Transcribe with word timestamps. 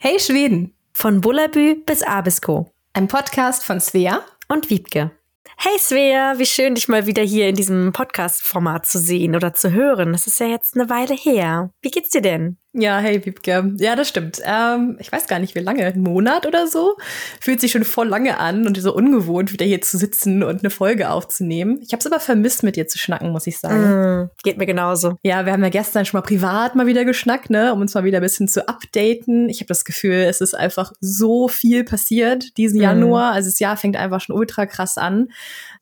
Hey 0.00 0.20
Schweden! 0.20 0.74
Von 0.92 1.20
Bullabü 1.20 1.74
bis 1.84 2.04
Abisko. 2.04 2.72
Ein 2.92 3.08
Podcast 3.08 3.64
von 3.64 3.80
Svea 3.80 4.22
und 4.46 4.70
Wiebke. 4.70 5.10
Hey 5.56 5.76
Svea, 5.76 6.38
wie 6.38 6.46
schön, 6.46 6.76
dich 6.76 6.86
mal 6.86 7.06
wieder 7.06 7.24
hier 7.24 7.48
in 7.48 7.56
diesem 7.56 7.92
Podcast-Format 7.92 8.86
zu 8.86 9.00
sehen 9.00 9.34
oder 9.34 9.54
zu 9.54 9.72
hören. 9.72 10.12
Das 10.12 10.28
ist 10.28 10.38
ja 10.38 10.46
jetzt 10.46 10.76
eine 10.76 10.88
Weile 10.88 11.14
her. 11.14 11.70
Wie 11.82 11.90
geht's 11.90 12.10
dir 12.10 12.22
denn? 12.22 12.58
Ja, 12.78 12.98
hey 12.98 13.24
Wiebke. 13.26 13.72
Ja, 13.78 13.96
das 13.96 14.08
stimmt. 14.08 14.40
Ähm, 14.44 14.96
ich 15.00 15.10
weiß 15.10 15.26
gar 15.26 15.40
nicht, 15.40 15.56
wie 15.56 15.60
lange. 15.60 15.84
Ein 15.84 16.00
Monat 16.00 16.46
oder 16.46 16.68
so? 16.68 16.96
Fühlt 17.40 17.60
sich 17.60 17.72
schon 17.72 17.82
voll 17.82 18.06
lange 18.06 18.38
an 18.38 18.68
und 18.68 18.80
so 18.80 18.94
ungewohnt, 18.94 19.52
wieder 19.52 19.66
hier 19.66 19.80
zu 19.80 19.98
sitzen 19.98 20.44
und 20.44 20.60
eine 20.60 20.70
Folge 20.70 21.10
aufzunehmen. 21.10 21.80
Ich 21.82 21.92
habe 21.92 21.98
es 21.98 22.06
aber 22.06 22.20
vermisst, 22.20 22.62
mit 22.62 22.76
dir 22.76 22.86
zu 22.86 22.96
schnacken, 22.96 23.32
muss 23.32 23.48
ich 23.48 23.58
sagen. 23.58 24.22
Mm, 24.22 24.30
geht 24.44 24.58
mir 24.58 24.66
genauso. 24.66 25.16
Ja, 25.22 25.44
wir 25.44 25.52
haben 25.52 25.62
ja 25.62 25.70
gestern 25.70 26.04
schon 26.04 26.18
mal 26.18 26.26
privat 26.26 26.76
mal 26.76 26.86
wieder 26.86 27.04
geschnackt, 27.04 27.50
ne, 27.50 27.72
um 27.72 27.80
uns 27.80 27.94
mal 27.94 28.04
wieder 28.04 28.18
ein 28.20 28.22
bisschen 28.22 28.46
zu 28.46 28.68
updaten. 28.68 29.48
Ich 29.48 29.58
habe 29.58 29.66
das 29.66 29.84
Gefühl, 29.84 30.14
es 30.14 30.40
ist 30.40 30.54
einfach 30.54 30.92
so 31.00 31.48
viel 31.48 31.82
passiert 31.82 32.56
diesen 32.58 32.78
mm. 32.78 32.82
Januar. 32.82 33.32
Also 33.32 33.50
das 33.50 33.58
Jahr 33.58 33.76
fängt 33.76 33.96
einfach 33.96 34.20
schon 34.20 34.36
ultra 34.36 34.66
krass 34.66 34.98
an. 34.98 35.30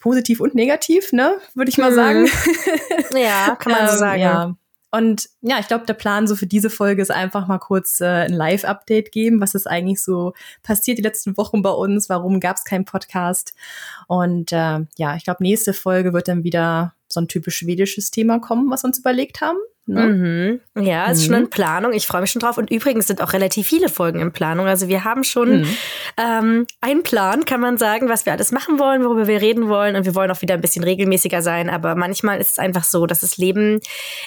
Positiv 0.01 0.41
und 0.41 0.55
negativ, 0.55 1.13
ne, 1.13 1.35
würde 1.55 1.69
ich 1.69 1.77
mal 1.77 1.91
mm. 1.91 1.95
sagen. 1.95 2.29
Ja, 3.15 3.57
kann 3.57 3.73
man 3.73 3.87
so 3.87 3.93
ähm, 3.93 3.99
sagen. 3.99 4.21
Ja. 4.21 4.57
Und 4.97 5.29
ja, 5.43 5.59
ich 5.59 5.69
glaube, 5.69 5.85
der 5.85 5.93
Plan 5.93 6.27
so 6.27 6.37
für 6.37 6.47
diese 6.47 6.71
Folge 6.71 7.03
ist 7.03 7.11
einfach 7.11 7.47
mal 7.47 7.59
kurz 7.59 8.01
äh, 8.01 8.07
ein 8.07 8.33
Live-Update 8.33 9.13
geben. 9.13 9.43
Was 9.43 9.55
ist 9.55 9.67
eigentlich 9.67 10.03
so 10.03 10.33
passiert 10.63 10.97
die 10.97 11.03
letzten 11.03 11.37
Wochen 11.37 11.61
bei 11.61 11.71
uns? 11.71 12.09
Warum 12.09 12.41
gab 12.41 12.57
es 12.57 12.65
keinen 12.65 12.87
Podcast? 12.87 13.53
Und 14.07 14.53
äh, 14.53 14.87
ja, 14.97 15.17
ich 15.17 15.25
glaube, 15.25 15.43
nächste 15.43 15.75
Folge 15.75 16.15
wird 16.15 16.29
dann 16.29 16.45
wieder 16.45 16.95
so 17.09 17.21
ein 17.21 17.29
typisch 17.29 17.59
schwedisches 17.59 18.11
Thema 18.11 18.39
kommen, 18.39 18.71
was 18.71 18.85
wir 18.85 18.89
uns 18.89 18.99
überlegt 18.99 19.43
haben. 19.43 19.59
Ne? 19.89 20.61
Mhm. 20.75 20.85
Ja, 20.85 21.07
ist 21.07 21.23
mhm. 21.23 21.25
schon 21.27 21.35
in 21.45 21.51
Planung. 21.51 21.93
Ich 21.93 22.09
freue 22.09 22.21
mich 22.21 22.33
schon 22.33 22.41
drauf. 22.41 22.59
Und 22.59 22.71
übrigens 22.73 23.07
sind 23.07 23.23
auch 23.23 23.33
relativ 23.33 23.69
viele 23.69 23.89
Folgen 23.89 24.21
in 24.21 24.33
Planung. 24.33 24.67
Also 24.67 24.89
wir 24.89 25.05
haben 25.05 25.23
schon 25.23 25.61
mhm. 25.61 25.77
ähm, 26.17 26.67
einen 26.81 27.05
Plan, 27.05 27.45
kann 27.45 27.61
man 27.61 27.79
sagen, 27.79 28.09
was 28.09 28.27
wir 28.27 28.33
alles 28.33 28.51
machen 28.51 28.81
wollen, 28.81 29.05
worüber 29.05 29.29
wir 29.29 29.41
reden 29.41 29.69
wollen. 29.69 29.95
Und 29.95 30.05
wir 30.05 30.17
wollen 30.17 30.31
auch 30.31 30.43
wieder 30.43 30.55
ein 30.55 30.61
bisschen 30.61 30.83
regelmäßiger 30.83 31.41
sein. 31.41 31.71
Aber 31.71 31.95
manchmal 31.95 32.41
ist 32.41 32.53
es 32.53 32.59
einfach 32.59 32.83
so, 32.83 33.07
dass 33.07 33.21
das 33.21 33.37
Leben 33.37 33.81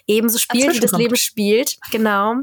ebenso 0.08 0.38
spielt, 0.39 0.75
wie 0.75 0.80
das 0.80 0.94
Leben 0.94 1.17
spielt. 1.17 1.78
Genau. 1.91 2.36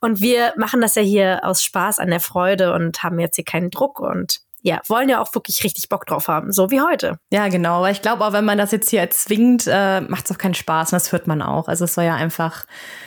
Und 0.00 0.20
wir 0.20 0.52
machen 0.56 0.82
das 0.82 0.94
ja 0.94 1.02
hier 1.02 1.40
aus 1.44 1.62
Spaß 1.62 1.98
an 1.98 2.10
der 2.10 2.20
Freude 2.20 2.74
und 2.74 3.02
haben 3.02 3.18
jetzt 3.18 3.36
hier 3.36 3.44
keinen 3.44 3.70
Druck 3.70 3.98
und 3.98 4.40
ja, 4.68 4.80
wollen 4.86 5.08
ja 5.08 5.20
auch 5.20 5.34
wirklich 5.34 5.64
richtig 5.64 5.88
Bock 5.88 6.06
drauf 6.06 6.28
haben, 6.28 6.52
so 6.52 6.70
wie 6.70 6.80
heute. 6.80 7.18
Ja, 7.32 7.48
genau. 7.48 7.78
Aber 7.78 7.90
ich 7.90 8.02
glaube 8.02 8.24
auch, 8.24 8.32
wenn 8.32 8.44
man 8.44 8.58
das 8.58 8.70
jetzt 8.70 8.90
hier 8.90 9.00
erzwingt, 9.00 9.64
äh, 9.66 10.02
macht 10.02 10.26
es 10.26 10.32
auch 10.32 10.38
keinen 10.38 10.54
Spaß. 10.54 10.92
Und 10.92 10.96
das 10.96 11.10
hört 11.10 11.26
man 11.26 11.42
auch. 11.42 11.68
Also 11.68 11.86
es 11.86 11.94
soll 11.94 12.04
ja 12.04 12.14
einfach, 12.14 12.66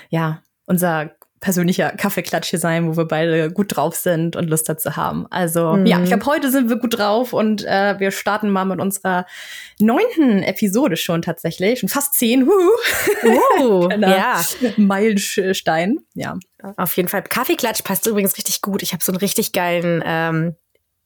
ja, 0.09 0.41
unser 0.65 1.11
persönlicher 1.41 1.89
Kaffeeklatsch 1.89 2.51
hier 2.51 2.59
sein, 2.59 2.87
wo 2.87 2.95
wir 2.95 3.05
beide 3.05 3.51
gut 3.51 3.75
drauf 3.75 3.95
sind 3.95 4.35
und 4.35 4.47
Lust 4.47 4.69
dazu 4.69 4.95
haben. 4.95 5.25
Also 5.31 5.73
mhm. 5.73 5.87
ja, 5.87 5.99
ich 5.99 6.05
glaube, 6.05 6.25
heute 6.27 6.51
sind 6.51 6.69
wir 6.69 6.77
gut 6.77 6.97
drauf 6.97 7.33
und 7.33 7.65
äh, 7.65 7.99
wir 7.99 8.11
starten 8.11 8.49
mal 8.51 8.65
mit 8.65 8.79
unserer 8.79 9.25
neunten 9.79 10.43
Episode 10.43 10.97
schon 10.97 11.23
tatsächlich. 11.23 11.79
Schon 11.79 11.89
fast 11.89 12.13
zehn. 12.13 12.47
Uh, 12.47 13.89
ja. 13.99 14.39
Meilenstein. 14.77 15.97
Ja. 16.13 16.37
Auf 16.77 16.95
jeden 16.95 17.09
Fall. 17.09 17.23
Kaffeeklatsch 17.23 17.83
passt 17.83 18.05
übrigens 18.05 18.37
richtig 18.37 18.61
gut. 18.61 18.83
Ich 18.83 18.93
habe 18.93 19.03
so 19.03 19.11
einen 19.11 19.19
richtig 19.19 19.51
geilen 19.51 20.03
ähm, 20.05 20.55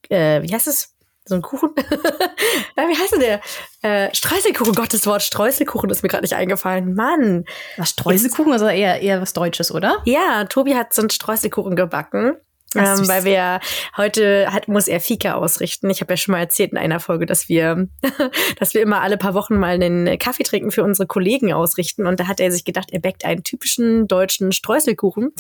äh, 0.10 0.42
wie 0.44 0.54
heißt 0.54 0.68
es? 0.68 0.96
So 1.28 1.36
ein 1.36 1.42
Kuchen? 1.42 1.72
wie 1.76 2.98
heißt 2.98 3.14
denn 3.14 3.20
der? 3.20 3.42
Äh, 3.82 4.14
Streuselkuchen, 4.14 4.76
Gottes 4.76 5.08
Wort, 5.08 5.24
Streuselkuchen 5.24 5.90
ist 5.90 6.04
mir 6.04 6.10
gerade 6.10 6.22
nicht 6.22 6.36
eingefallen. 6.36 6.94
Mann. 6.94 7.46
Was 7.78 7.90
Streuselkuchen 7.90 8.54
ist 8.54 8.62
also 8.62 8.68
eher, 8.68 9.02
eher 9.02 9.22
was 9.22 9.34
Deutsches, 9.34 9.72
oder? 9.72 10.04
Ja, 10.06 10.44
Tobi 10.44 10.76
hat 10.76 10.94
so 10.94 11.02
einen 11.02 11.10
Streuselkuchen 11.10 11.76
gebacken. 11.76 12.38
Ähm, 12.76 13.08
weil 13.08 13.24
wir 13.24 13.60
heute 13.96 14.52
hat, 14.52 14.68
muss 14.68 14.88
er 14.88 15.00
Fika 15.00 15.36
ausrichten. 15.36 15.90
Ich 15.90 16.02
habe 16.02 16.14
ja 16.14 16.18
schon 16.18 16.34
mal 16.34 16.40
erzählt 16.40 16.72
in 16.72 16.78
einer 16.78 17.00
Folge, 17.00 17.26
dass 17.26 17.48
wir, 17.48 17.88
dass 18.60 18.74
wir 18.74 18.82
immer 18.82 19.02
alle 19.02 19.18
paar 19.18 19.34
Wochen 19.34 19.56
mal 19.56 19.76
einen 19.76 20.18
Kaffee 20.20 20.44
trinken 20.44 20.72
für 20.72 20.84
unsere 20.84 21.08
Kollegen 21.08 21.54
ausrichten. 21.54 22.06
Und 22.06 22.20
da 22.20 22.28
hat 22.28 22.40
er 22.40 22.52
sich 22.52 22.66
gedacht, 22.66 22.92
er 22.92 23.00
backt 23.00 23.26
einen 23.26 23.44
typischen 23.44 24.08
deutschen 24.08 24.52
Streuselkuchen. 24.52 25.32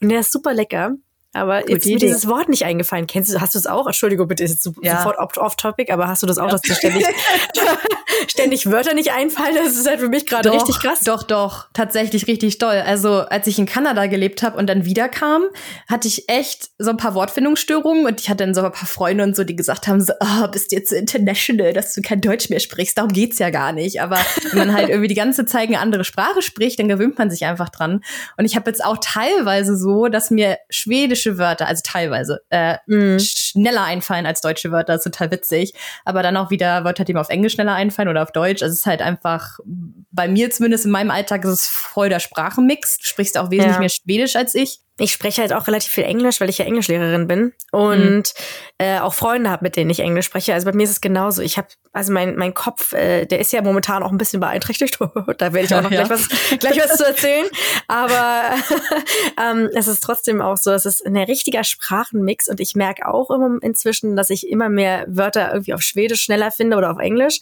Und 0.00 0.08
der 0.08 0.20
ist 0.20 0.32
super 0.32 0.54
lecker. 0.54 0.92
Aber 1.36 1.60
Gute 1.60 1.72
jetzt 1.72 1.86
ist 1.86 1.92
mir 1.92 1.98
dieses 1.98 2.26
Wort 2.26 2.48
nicht 2.48 2.64
eingefallen. 2.64 3.06
Kennst 3.06 3.32
du, 3.32 3.40
hast 3.40 3.54
du 3.54 3.58
es 3.58 3.66
auch? 3.66 3.86
Entschuldigung, 3.86 4.26
bitte, 4.26 4.44
ist 4.44 4.68
ja. 4.80 4.98
sofort 4.98 5.38
off-topic, 5.38 5.92
aber 5.92 6.08
hast 6.08 6.22
du 6.22 6.26
das 6.26 6.38
auch, 6.38 6.46
ja. 6.46 6.52
dass 6.52 6.62
dir 6.62 6.74
ständig, 6.74 7.04
ständig 8.28 8.70
Wörter 8.70 8.94
nicht 8.94 9.12
einfallen? 9.12 9.54
Das 9.54 9.76
ist 9.76 9.86
halt 9.86 10.00
für 10.00 10.08
mich 10.08 10.26
gerade 10.26 10.50
richtig 10.50 10.80
krass. 10.80 11.00
Doch, 11.00 11.22
doch, 11.22 11.66
tatsächlich 11.74 12.26
richtig 12.26 12.58
doll. 12.58 12.82
Also, 12.86 13.20
als 13.20 13.46
ich 13.46 13.58
in 13.58 13.66
Kanada 13.66 14.06
gelebt 14.06 14.42
habe 14.42 14.56
und 14.56 14.66
dann 14.66 14.86
wiederkam, 14.86 15.44
hatte 15.88 16.08
ich 16.08 16.28
echt 16.28 16.70
so 16.78 16.90
ein 16.90 16.96
paar 16.96 17.14
Wortfindungsstörungen 17.14 18.06
und 18.06 18.20
ich 18.20 18.30
hatte 18.30 18.44
dann 18.44 18.54
so 18.54 18.62
ein 18.62 18.72
paar 18.72 18.88
Freunde 18.88 19.24
und 19.24 19.36
so, 19.36 19.44
die 19.44 19.56
gesagt 19.56 19.88
haben, 19.88 20.00
so, 20.00 20.14
oh, 20.20 20.48
bist 20.48 20.72
du 20.72 20.76
jetzt 20.76 20.92
international, 20.92 21.74
dass 21.74 21.92
du 21.92 22.00
kein 22.00 22.22
Deutsch 22.22 22.48
mehr 22.48 22.60
sprichst. 22.60 22.96
Darum 22.96 23.12
geht's 23.12 23.38
ja 23.38 23.50
gar 23.50 23.72
nicht. 23.72 24.00
Aber 24.00 24.18
wenn 24.50 24.58
man 24.58 24.72
halt 24.72 24.88
irgendwie 24.88 25.08
die 25.08 25.14
ganze 25.14 25.44
Zeit 25.44 25.68
eine 25.68 25.80
andere 25.80 26.04
Sprache 26.04 26.40
spricht, 26.40 26.78
dann 26.78 26.88
gewöhnt 26.88 27.18
man 27.18 27.30
sich 27.30 27.44
einfach 27.44 27.68
dran. 27.68 28.00
Und 28.38 28.46
ich 28.46 28.56
habe 28.56 28.70
jetzt 28.70 28.82
auch 28.82 28.98
teilweise 29.02 29.76
so, 29.76 30.08
dass 30.08 30.30
mir 30.30 30.56
Schwedisch 30.70 31.25
englische 31.26 31.38
Wörter, 31.38 31.66
also 31.66 31.82
teilweise, 31.84 32.40
äh, 32.50 32.76
mm. 32.86 33.18
schneller 33.18 33.84
einfallen 33.84 34.26
als 34.26 34.40
deutsche 34.40 34.70
Wörter. 34.70 34.94
Das 34.94 35.04
ist 35.04 35.12
total 35.12 35.30
witzig. 35.30 35.74
Aber 36.04 36.22
dann 36.22 36.36
auch 36.36 36.50
wieder 36.50 36.84
Wörter, 36.84 37.04
die 37.04 37.14
mir 37.14 37.20
auf 37.20 37.28
Englisch 37.28 37.54
schneller 37.54 37.74
einfallen 37.74 38.08
oder 38.08 38.22
auf 38.22 38.32
Deutsch. 38.32 38.62
Also 38.62 38.72
es 38.72 38.80
ist 38.80 38.86
halt 38.86 39.02
einfach, 39.02 39.58
bei 39.64 40.28
mir 40.28 40.50
zumindest 40.50 40.84
in 40.84 40.90
meinem 40.90 41.10
Alltag 41.10 41.44
ist 41.44 41.50
es 41.50 41.68
voll 41.68 42.08
der 42.08 42.20
Sprachenmix. 42.20 42.98
Du 42.98 43.06
sprichst 43.06 43.38
auch 43.38 43.50
wesentlich 43.50 43.74
ja. 43.74 43.80
mehr 43.80 43.88
Schwedisch 43.88 44.36
als 44.36 44.54
ich 44.54 44.80
ich 44.98 45.12
spreche 45.12 45.42
halt 45.42 45.52
auch 45.52 45.66
relativ 45.66 45.92
viel 45.92 46.04
Englisch, 46.04 46.40
weil 46.40 46.48
ich 46.48 46.56
ja 46.56 46.64
Englischlehrerin 46.64 47.28
bin 47.28 47.52
und 47.70 47.96
mhm. 47.98 48.22
äh, 48.78 48.98
auch 48.98 49.12
Freunde 49.12 49.50
habe, 49.50 49.64
mit 49.64 49.76
denen 49.76 49.90
ich 49.90 50.00
Englisch 50.00 50.24
spreche. 50.24 50.54
Also 50.54 50.64
bei 50.64 50.74
mir 50.74 50.84
ist 50.84 50.90
es 50.90 51.00
genauso. 51.02 51.42
Ich 51.42 51.58
habe, 51.58 51.68
also 51.92 52.14
mein, 52.14 52.36
mein 52.36 52.54
Kopf, 52.54 52.94
äh, 52.94 53.26
der 53.26 53.38
ist 53.38 53.52
ja 53.52 53.60
momentan 53.60 54.02
auch 54.02 54.10
ein 54.10 54.16
bisschen 54.16 54.40
beeinträchtigt. 54.40 54.98
da 55.38 55.52
werde 55.52 55.66
ich 55.66 55.74
auch 55.74 55.82
noch 55.82 55.90
ja. 55.90 56.04
gleich, 56.04 56.10
was, 56.10 56.58
gleich 56.58 56.78
was 56.78 56.96
zu 56.96 57.04
erzählen. 57.04 57.44
Aber 57.88 58.54
ähm, 59.42 59.68
es 59.74 59.86
ist 59.86 60.02
trotzdem 60.02 60.40
auch 60.40 60.56
so, 60.56 60.70
es 60.72 60.86
ist 60.86 61.04
ein 61.04 61.14
richtiger 61.18 61.62
Sprachenmix 61.62 62.48
und 62.48 62.58
ich 62.60 62.74
merke 62.74 63.06
auch 63.06 63.30
immer 63.30 63.58
inzwischen, 63.60 64.16
dass 64.16 64.30
ich 64.30 64.48
immer 64.48 64.70
mehr 64.70 65.04
Wörter 65.08 65.52
irgendwie 65.52 65.74
auf 65.74 65.82
Schwedisch 65.82 66.22
schneller 66.22 66.50
finde 66.50 66.78
oder 66.78 66.90
auf 66.90 66.98
Englisch. 66.98 67.40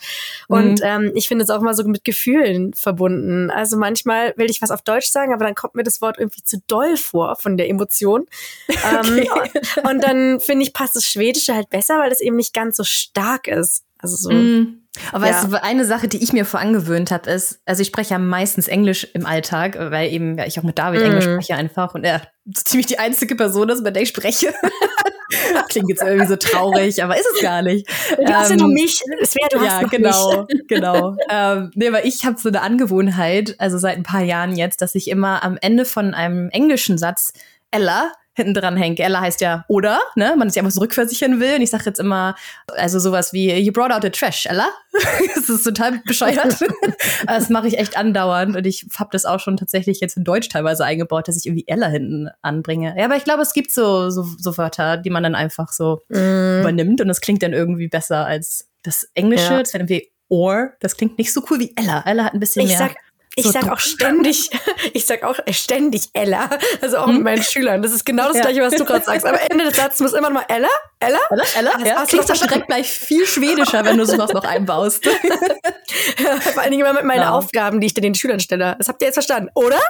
Und 0.49 0.81
mhm. 0.81 0.87
ähm, 0.87 1.13
ich 1.15 1.29
finde 1.29 1.45
es 1.45 1.51
auch 1.51 1.61
immer 1.61 1.75
so 1.75 1.85
mit 1.85 2.03
Gefühlen 2.03 2.75
verbunden. 2.75 3.53
Also 3.53 3.77
manchmal 3.77 4.35
will 4.37 4.51
ich 4.51 4.61
was 4.61 4.73
auf 4.73 4.83
Deutsch 4.83 5.11
sagen, 5.11 5.33
aber 5.33 5.45
dann 5.45 5.55
kommt 5.55 5.77
mir 5.77 5.85
das 5.85 6.03
Wort 6.03 6.19
irgendwie 6.19 6.43
zu 6.43 6.61
doll 6.67 6.97
vor 6.97 7.37
von 7.45 7.57
der 7.57 7.69
Emotion. 7.69 8.27
Okay. 8.85 9.51
Ähm, 9.77 9.87
und 9.89 10.05
dann 10.05 10.41
finde 10.41 10.65
ich, 10.65 10.73
passt 10.73 10.97
das 10.97 11.05
Schwedische 11.05 11.55
halt 11.55 11.71
besser, 11.71 11.99
weil 11.99 12.11
das 12.11 12.21
eben 12.21 12.37
nicht 12.37 12.53
ganz 12.53 12.77
so 12.77 12.85
stark 12.85 13.47
ist. 13.49 13.85
Also 14.05 14.17
so. 14.17 14.31
Mm. 14.31 14.81
Aber 15.13 15.27
ja. 15.27 15.33
weißt 15.33 15.53
du, 15.53 15.63
eine 15.63 15.85
Sache, 15.85 16.07
die 16.07 16.23
ich 16.23 16.33
mir 16.33 16.45
vorangewöhnt 16.45 17.11
habe, 17.11 17.29
ist, 17.31 17.61
also 17.65 17.83
ich 17.83 17.89
spreche 17.89 18.11
ja 18.11 18.19
meistens 18.19 18.69
Englisch 18.69 19.09
im 19.13 19.27
Alltag, 19.27 19.77
weil 19.79 20.13
eben 20.13 20.39
ja, 20.39 20.47
ich 20.47 20.59
auch 20.59 20.63
mit 20.63 20.79
David 20.79 21.01
mm. 21.01 21.05
Englisch 21.05 21.25
spreche 21.25 21.57
einfach 21.57 21.95
und 21.95 22.05
er 22.05 22.23
so 22.45 22.63
ziemlich 22.65 22.87
die 22.87 22.99
einzige 22.99 23.35
Person 23.35 23.69
ist, 23.71 23.83
mit 23.83 23.97
der 23.97 24.03
ich 24.03 24.11
spreche. 24.11 24.55
Klingt 25.69 25.89
jetzt 25.89 26.03
irgendwie 26.03 26.27
so 26.27 26.37
traurig, 26.37 27.03
aber 27.03 27.17
ist 27.17 27.27
es 27.35 27.43
gar 27.43 27.63
nicht. 27.63 27.89
Du 28.19 28.33
hast 28.33 28.51
ja 28.51 28.57
nur 28.57 28.69
ähm, 28.69 28.75
mich. 28.75 29.01
Es 29.21 29.35
wäre, 29.35 29.49
du 29.51 29.65
ja, 29.65 29.73
hast 29.73 29.83
noch 29.83 29.91
genau, 29.91 30.47
mich. 30.49 30.67
genau. 30.69 31.17
ähm, 31.31 31.71
nee, 31.75 31.89
aber 31.89 32.05
ich 32.05 32.25
habe 32.25 32.39
so 32.39 32.49
eine 32.49 32.61
Angewohnheit, 32.61 33.57
also 33.59 33.79
seit 33.79 33.97
ein 33.97 34.03
paar 34.05 34.23
Jahren 34.23 34.55
jetzt, 34.55 34.81
dass 34.83 34.95
ich 34.95 35.09
immer 35.09 35.43
am 35.43 35.59
Ende 35.61 35.87
von 35.87 36.15
einem 36.15 36.51
englischen 36.51 36.99
Satz 36.99 37.33
Ella 37.71 38.13
hinten 38.35 38.55
dran 38.55 38.77
hängt. 38.77 39.01
Ella 39.01 39.21
heißt 39.21 39.41
ja 39.41 39.65
oder, 39.69 40.01
ne? 40.17 40.35
Man 40.37 40.51
sich 40.51 40.59
einfach 40.59 40.73
so 40.73 40.81
rückversichern 40.81 41.41
will. 41.41 41.57
Und 41.57 41.63
ich 41.63 41.71
sage 41.71 41.85
jetzt 41.87 42.01
immer, 42.01 42.35
also 42.77 42.99
sowas 42.99 43.33
wie, 43.33 43.53
you 43.55 43.73
brought 43.73 43.93
out 43.93 44.03
the 44.03 44.11
trash, 44.11 44.47
Ella. 44.47 44.69
das 45.35 45.49
ist 45.49 45.65
total 45.65 46.01
bescheuert. 46.05 46.59
das 47.27 47.49
mache 47.49 47.69
ich 47.69 47.79
echt 47.79 47.97
andauernd. 47.97 48.57
Und 48.57 48.67
ich 48.67 48.87
habe 48.99 49.11
das 49.13 49.25
auch 49.25 49.41
schon 49.41 49.57
tatsächlich 49.57 50.01
jetzt 50.01 50.17
in 50.17 50.25
Deutsch 50.25 50.49
teilweise 50.49 50.85
eingebaut, 50.85 51.29
dass 51.29 51.37
ich 51.37 51.47
irgendwie 51.47 51.67
Ella 51.67 51.87
hinten 51.87 52.29
anbringe. 52.43 52.95
Ja, 52.99 53.05
aber 53.05 53.17
ich 53.17 53.25
glaube, 53.25 53.43
es 53.43 53.53
gibt 53.53 53.71
so, 53.71 54.11
so, 54.11 54.25
so 54.39 54.59
Wörter, 54.59 54.97
die 54.97 55.11
man 55.11 55.23
dann 55.23 55.35
einfach 55.35 55.73
so 55.73 56.03
mm. 56.09 56.61
übernimmt. 56.61 57.01
Und 57.01 57.09
das 57.09 57.21
klingt 57.21 57.43
dann 57.43 57.53
irgendwie 57.53 57.89
besser 57.89 58.27
als 58.27 58.69
das 58.83 59.09
Englische. 59.15 59.53
Ja. 59.53 59.61
Das 59.61 59.75
wäre 59.75 59.85
irgendwie 59.85 60.11
or. 60.29 60.73
Das 60.81 60.97
klingt 60.97 61.19
nicht 61.19 61.33
so 61.33 61.43
cool 61.51 61.61
wie 61.61 61.73
Ella. 61.77 62.03
Ella 62.07 62.25
hat 62.25 62.35
ein 62.35 62.41
bisschen 62.41 62.63
ich 62.63 62.69
mehr. 62.69 62.79
Sag 62.79 62.97
ich 63.37 63.45
so 63.45 63.53
sag 63.53 63.71
auch 63.71 63.79
ständig, 63.79 64.51
ich 64.93 65.07
sag 65.07 65.23
auch 65.23 65.39
ständig 65.51 66.09
Ella, 66.13 66.51
also 66.81 66.99
auch 66.99 67.07
hm? 67.07 67.15
mit 67.15 67.25
meinen 67.25 67.43
Schülern. 67.43 67.83
Das 67.83 67.93
ist 67.93 68.05
genau 68.05 68.33
das 68.33 68.41
gleiche, 68.41 68.61
was 68.63 68.75
du 68.75 68.85
gerade 68.85 69.05
sagst. 69.05 69.27
Aber 69.27 69.41
Ende 69.51 69.65
des 69.65 69.77
Satzes 69.77 70.01
muss 70.01 70.13
immer 70.13 70.31
noch 70.31 70.41
mal 70.41 70.47
Ella, 70.49 70.69
Ella, 71.01 71.19
Ella, 71.31 71.45
Ella. 71.57 71.73
Das 71.79 71.89
ja, 71.89 72.05
klingt 72.07 72.31
doch 72.31 72.37
direkt 72.37 72.67
gleich 72.67 72.91
viel 72.91 73.27
schwedischer, 73.27 73.85
wenn 73.85 73.99
du 73.99 74.07
sowas 74.07 74.33
noch 74.33 74.45
einbaust. 74.45 75.05
Vor 76.53 76.63
allen 76.63 76.71
Dingen 76.71 76.87
immer 76.87 76.95
mit 76.95 77.05
meinen 77.05 77.23
ja. 77.23 77.31
Aufgaben, 77.31 77.81
die 77.81 77.87
ich 77.87 77.95
den 77.95 78.15
Schülern 78.15 78.41
stelle. 78.41 78.77
Das 78.79 78.89
habt 78.89 79.03
ihr 79.03 79.07
jetzt 79.07 79.15
verstanden, 79.15 79.51
oder? 79.55 79.81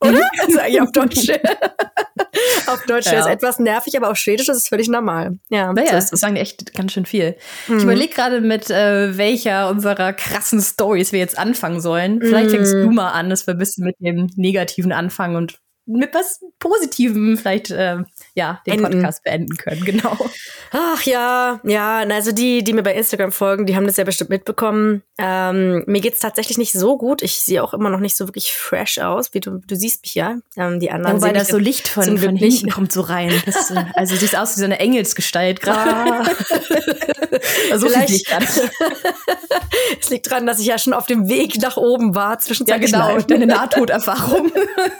Oder? 0.00 0.20
Das 0.36 0.54
sage 0.54 0.68
ich 0.70 0.80
auf 0.80 0.92
Deutsch. 0.92 1.28
auf 2.66 2.84
Deutsch 2.86 3.06
ja. 3.06 3.20
ist 3.20 3.26
etwas 3.26 3.58
nervig, 3.58 3.96
aber 3.96 4.10
auf 4.10 4.16
Schwedisch 4.16 4.48
ist 4.48 4.56
es 4.56 4.68
völlig 4.68 4.88
normal. 4.88 5.38
Ja, 5.48 5.72
naja, 5.72 5.92
so 5.92 5.96
ist 5.96 6.12
das 6.12 6.20
sagen 6.20 6.36
echt 6.36 6.74
ganz 6.74 6.92
schön 6.92 7.06
viel. 7.06 7.36
Mhm. 7.66 7.78
Ich 7.78 7.82
überlege 7.84 8.14
gerade, 8.14 8.40
mit 8.40 8.70
äh, 8.70 9.16
welcher 9.16 9.68
unserer 9.70 10.12
krassen 10.12 10.60
Stories 10.60 11.12
wir 11.12 11.18
jetzt 11.18 11.38
anfangen 11.38 11.80
sollen. 11.80 12.20
Vielleicht 12.20 12.50
mhm. 12.50 12.54
fängst 12.54 12.74
du 12.74 12.90
mal 12.90 13.10
an, 13.10 13.30
dass 13.30 13.46
wir 13.46 13.54
ein 13.54 13.58
bisschen 13.58 13.84
mit 13.84 13.96
dem 14.00 14.30
Negativen 14.36 14.92
anfangen 14.92 15.36
und 15.36 15.58
mit 15.88 16.14
was 16.14 16.40
Positivem 16.58 17.36
vielleicht 17.38 17.70
äh, 17.70 17.96
ja 18.34 18.60
den 18.66 18.74
Enden. 18.84 18.92
Podcast 18.92 19.24
beenden 19.24 19.56
können. 19.56 19.84
Genau. 19.84 20.16
Ach 20.70 21.02
ja, 21.02 21.60
ja, 21.64 21.98
also 22.00 22.32
die, 22.32 22.62
die 22.62 22.72
mir 22.72 22.82
bei 22.82 22.94
Instagram 22.94 23.32
folgen, 23.32 23.66
die 23.66 23.74
haben 23.74 23.86
das 23.86 23.96
ja 23.96 24.04
bestimmt 24.04 24.30
mitbekommen. 24.30 25.02
Ähm, 25.18 25.82
mir 25.86 26.00
geht's 26.00 26.20
tatsächlich 26.20 26.58
nicht 26.58 26.72
so 26.72 26.98
gut. 26.98 27.22
Ich 27.22 27.40
sehe 27.40 27.62
auch 27.64 27.72
immer 27.74 27.90
noch 27.90 28.00
nicht 28.00 28.16
so 28.16 28.28
wirklich 28.28 28.52
fresh 28.52 28.98
aus, 28.98 29.32
wie 29.34 29.40
du, 29.40 29.60
du 29.66 29.76
siehst 29.76 30.02
mich 30.02 30.14
ja. 30.14 30.36
Ähm, 30.56 30.78
die 30.78 30.90
anderen 30.90 31.16
Ja, 31.16 31.22
wobei 31.22 31.32
das 31.32 31.48
so 31.48 31.58
Licht 31.58 31.88
von, 31.88 32.18
von 32.18 32.34
nicht. 32.34 32.58
hinten 32.60 32.70
kommt 32.70 32.92
so 32.92 33.00
rein. 33.00 33.32
Das, 33.46 33.72
also 33.94 34.14
siehst 34.14 34.36
aus 34.36 34.56
wie 34.56 34.60
so 34.60 34.64
eine 34.66 34.78
Engelsgestalt 34.78 35.60
gerade. 35.62 36.30
so 37.74 37.86
viel 37.86 37.90
Vielleicht- 37.90 38.08
Licht 38.10 38.32
an. 38.32 38.46
Es 40.00 40.10
liegt 40.10 40.30
daran, 40.30 40.46
dass 40.46 40.58
ich 40.60 40.66
ja 40.66 40.78
schon 40.78 40.92
auf 40.92 41.06
dem 41.06 41.28
Weg 41.28 41.60
nach 41.62 41.76
oben 41.76 42.14
war, 42.14 42.32
Ja, 42.32 42.38
zwischenzeitlich 42.38 42.92
genau. 42.92 43.18
Deine 43.20 43.46
Nahtoderfahrung. 43.46 44.52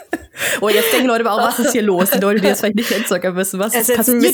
oh, 0.61 0.69
jetzt 0.79 0.93
denken 0.93 1.07
Leute 1.07 1.25
aber 1.25 1.41
auch, 1.41 1.47
was 1.47 1.59
ist 1.59 1.71
hier 1.71 1.81
los? 1.81 2.11
Die 2.11 2.19
Leute, 2.19 2.41
die 2.41 2.47
das 2.47 2.59
vielleicht 2.59 2.75
nicht 2.75 2.91
Instagram 2.91 3.35
wissen, 3.35 3.59
was 3.59 3.73
Es 3.73 3.81
ist 3.81 3.89
jetzt 3.89 4.09
ein 4.09 4.21
passiert, 4.21 4.33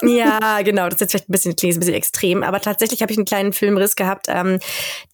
bisschen, 0.00 0.16
ja, 0.16 0.62
genau, 0.62 0.84
das 0.84 0.94
ist 0.94 1.00
jetzt 1.00 1.10
vielleicht 1.12 1.28
ein 1.28 1.32
bisschen, 1.32 1.56
klingt 1.56 1.76
ein 1.76 1.80
bisschen 1.80 1.94
extrem, 1.94 2.42
aber 2.42 2.60
tatsächlich 2.60 3.02
habe 3.02 3.12
ich 3.12 3.18
einen 3.18 3.24
kleinen 3.24 3.52
Filmriss 3.52 3.96
gehabt, 3.96 4.26
ähm, 4.28 4.58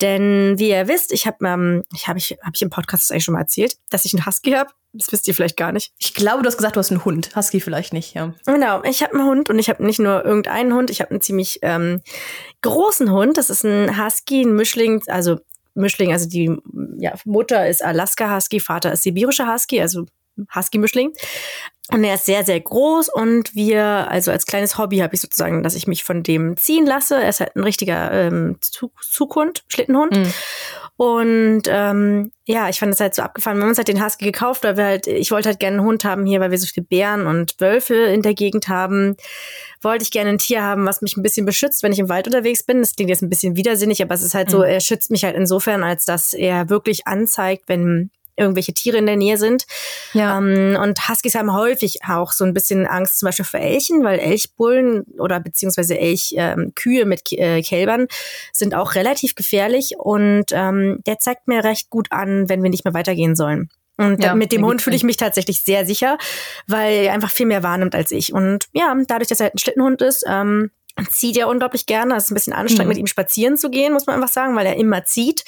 denn 0.00 0.58
wie 0.58 0.70
ihr 0.70 0.88
wisst, 0.88 1.12
ich 1.12 1.26
habe, 1.26 1.46
ähm, 1.46 1.84
ich 1.94 2.08
habe 2.08 2.18
ich, 2.18 2.36
hab 2.42 2.54
ich 2.54 2.62
im 2.62 2.70
Podcast 2.70 3.04
das 3.04 3.10
eigentlich 3.10 3.24
schon 3.24 3.34
mal 3.34 3.40
erzählt, 3.40 3.76
dass 3.90 4.04
ich 4.04 4.14
einen 4.14 4.26
Husky 4.26 4.52
habe. 4.52 4.70
Das 4.94 5.12
wisst 5.12 5.28
ihr 5.28 5.34
vielleicht 5.34 5.58
gar 5.58 5.70
nicht. 5.70 5.92
Ich 5.98 6.14
glaube, 6.14 6.42
du 6.42 6.46
hast 6.46 6.56
gesagt, 6.56 6.76
du 6.76 6.80
hast 6.80 6.90
einen 6.90 7.04
Hund. 7.04 7.36
Husky 7.36 7.60
vielleicht 7.60 7.92
nicht, 7.92 8.14
ja. 8.14 8.32
Genau, 8.46 8.82
ich 8.84 9.02
habe 9.02 9.14
einen 9.14 9.24
Hund 9.24 9.50
und 9.50 9.58
ich 9.58 9.68
habe 9.68 9.84
nicht 9.84 10.00
nur 10.00 10.24
irgendeinen 10.24 10.72
Hund, 10.72 10.90
ich 10.90 11.00
habe 11.00 11.10
einen 11.10 11.20
ziemlich 11.20 11.58
ähm, 11.62 12.00
großen 12.62 13.12
Hund. 13.12 13.36
Das 13.36 13.50
ist 13.50 13.64
ein 13.64 14.02
Husky, 14.02 14.42
ein 14.42 14.54
Mischling, 14.54 15.02
also 15.08 15.40
Mischling, 15.74 16.12
also 16.12 16.28
die 16.28 16.56
ja, 16.98 17.14
Mutter 17.24 17.68
ist 17.68 17.84
Alaska 17.84 18.34
Husky, 18.34 18.60
Vater 18.60 18.92
ist 18.92 19.02
sibirischer 19.02 19.52
Husky, 19.52 19.80
also 19.80 20.06
Husky-Mischling. 20.54 21.12
Und 21.90 22.04
er 22.04 22.16
ist 22.16 22.26
sehr, 22.26 22.44
sehr 22.44 22.60
groß 22.60 23.08
und 23.08 23.54
wir, 23.54 23.82
also 23.82 24.30
als 24.30 24.44
kleines 24.44 24.76
Hobby 24.76 24.98
habe 24.98 25.14
ich 25.14 25.22
sozusagen, 25.22 25.62
dass 25.62 25.74
ich 25.74 25.86
mich 25.86 26.04
von 26.04 26.22
dem 26.22 26.54
ziehen 26.58 26.84
lasse. 26.84 27.16
Er 27.16 27.30
ist 27.30 27.40
halt 27.40 27.56
ein 27.56 27.62
richtiger 27.64 28.12
ähm, 28.12 28.58
Zug 28.60 28.92
Zughund, 29.02 29.64
Schlittenhund. 29.68 30.14
Mhm. 30.14 30.34
Und 30.96 31.62
ähm, 31.68 32.32
ja, 32.44 32.68
ich 32.68 32.80
fand 32.80 32.92
es 32.92 33.00
halt 33.00 33.14
so 33.14 33.22
abgefahren. 33.22 33.56
Wir 33.56 33.62
haben 33.62 33.68
uns 33.68 33.78
halt 33.78 33.88
den 33.88 34.04
Husky 34.04 34.24
gekauft, 34.24 34.64
weil 34.64 34.76
wir 34.76 34.84
halt, 34.84 35.06
ich 35.06 35.30
wollte 35.30 35.48
halt 35.48 35.60
gerne 35.60 35.78
einen 35.78 35.86
Hund 35.86 36.04
haben 36.04 36.26
hier, 36.26 36.40
weil 36.40 36.50
wir 36.50 36.58
so 36.58 36.66
viele 36.66 36.84
Bären 36.84 37.26
und 37.26 37.54
Wölfe 37.58 37.94
in 37.94 38.20
der 38.20 38.34
Gegend 38.34 38.68
haben. 38.68 39.16
Wollte 39.80 40.02
ich 40.02 40.10
gerne 40.10 40.30
ein 40.30 40.38
Tier 40.38 40.62
haben, 40.62 40.84
was 40.84 41.00
mich 41.00 41.16
ein 41.16 41.22
bisschen 41.22 41.46
beschützt, 41.46 41.82
wenn 41.82 41.92
ich 41.92 42.00
im 42.00 42.08
Wald 42.08 42.26
unterwegs 42.26 42.64
bin. 42.64 42.80
Das 42.80 42.96
klingt 42.96 43.10
jetzt 43.10 43.22
ein 43.22 43.30
bisschen 43.30 43.56
widersinnig, 43.56 44.02
aber 44.02 44.14
es 44.14 44.22
ist 44.22 44.34
halt 44.34 44.50
so, 44.50 44.58
Mhm. 44.58 44.64
er 44.64 44.80
schützt 44.80 45.10
mich 45.10 45.24
halt 45.24 45.36
insofern, 45.36 45.84
als 45.84 46.04
dass 46.04 46.34
er 46.34 46.68
wirklich 46.68 47.06
anzeigt, 47.06 47.64
wenn 47.68 48.10
irgendwelche 48.38 48.72
Tiere 48.72 48.96
in 48.98 49.06
der 49.06 49.16
Nähe 49.16 49.36
sind. 49.36 49.66
Ja. 50.12 50.38
Ähm, 50.38 50.78
und 50.80 51.08
Huskies 51.08 51.34
haben 51.34 51.52
häufig 51.52 51.98
auch 52.08 52.32
so 52.32 52.44
ein 52.44 52.54
bisschen 52.54 52.86
Angst 52.86 53.18
zum 53.18 53.26
Beispiel 53.26 53.44
vor 53.44 53.60
Elchen, 53.60 54.04
weil 54.04 54.18
Elchbullen 54.18 55.02
oder 55.18 55.40
beziehungsweise 55.40 55.98
Elchkühe 55.98 57.00
ähm, 57.02 57.08
mit 57.08 57.24
Ki- 57.24 57.38
äh, 57.38 57.62
Kälbern 57.62 58.06
sind 58.52 58.74
auch 58.74 58.94
relativ 58.94 59.34
gefährlich 59.34 59.94
und 59.98 60.46
ähm, 60.52 61.00
der 61.06 61.18
zeigt 61.18 61.48
mir 61.48 61.64
recht 61.64 61.90
gut 61.90 62.12
an, 62.12 62.48
wenn 62.48 62.62
wir 62.62 62.70
nicht 62.70 62.84
mehr 62.84 62.94
weitergehen 62.94 63.36
sollen. 63.36 63.68
Und 64.00 64.22
Ja, 64.22 64.36
mit 64.36 64.52
dem 64.52 64.64
Hund 64.64 64.80
fühle 64.80 64.94
ich 64.94 65.02
mich 65.02 65.16
tatsächlich 65.16 65.60
sehr 65.62 65.84
sicher, 65.84 66.18
weil 66.68 67.06
er 67.06 67.12
einfach 67.14 67.32
viel 67.32 67.46
mehr 67.46 67.64
wahrnimmt 67.64 67.96
als 67.96 68.12
ich. 68.12 68.32
Und 68.32 68.66
ja, 68.72 68.94
dadurch, 69.08 69.28
dass 69.28 69.40
er 69.40 69.44
halt 69.46 69.56
ein 69.56 69.58
Schlittenhund 69.58 70.02
ist, 70.02 70.24
ähm, 70.28 70.70
zieht 71.10 71.36
er 71.36 71.48
unglaublich 71.48 71.86
gerne. 71.86 72.14
Es 72.16 72.24
ist 72.26 72.30
ein 72.30 72.34
bisschen 72.34 72.52
anstrengend, 72.52 72.84
Mhm. 72.84 72.88
mit 72.90 72.98
ihm 72.98 73.06
spazieren 73.08 73.56
zu 73.56 73.70
gehen, 73.70 73.92
muss 73.92 74.06
man 74.06 74.14
einfach 74.16 74.32
sagen, 74.32 74.54
weil 74.54 74.66
er 74.66 74.76
immer 74.76 75.04
zieht. 75.04 75.44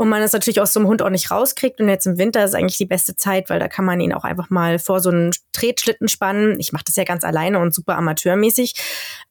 Und 0.00 0.08
man 0.08 0.22
es 0.22 0.32
natürlich 0.32 0.62
aus 0.62 0.72
so 0.72 0.80
einem 0.80 0.88
Hund 0.88 1.02
auch 1.02 1.10
nicht 1.10 1.30
rauskriegt. 1.30 1.78
Und 1.78 1.90
jetzt 1.90 2.06
im 2.06 2.16
Winter 2.16 2.42
ist 2.42 2.54
eigentlich 2.54 2.78
die 2.78 2.86
beste 2.86 3.16
Zeit, 3.16 3.50
weil 3.50 3.60
da 3.60 3.68
kann 3.68 3.84
man 3.84 4.00
ihn 4.00 4.14
auch 4.14 4.24
einfach 4.24 4.48
mal 4.48 4.78
vor 4.78 5.00
so 5.00 5.10
einen 5.10 5.30
Tretschlitten 5.52 6.08
spannen. 6.08 6.58
Ich 6.58 6.72
mache 6.72 6.84
das 6.86 6.96
ja 6.96 7.04
ganz 7.04 7.22
alleine 7.22 7.58
und 7.58 7.74
super 7.74 7.98
amateurmäßig. 7.98 8.72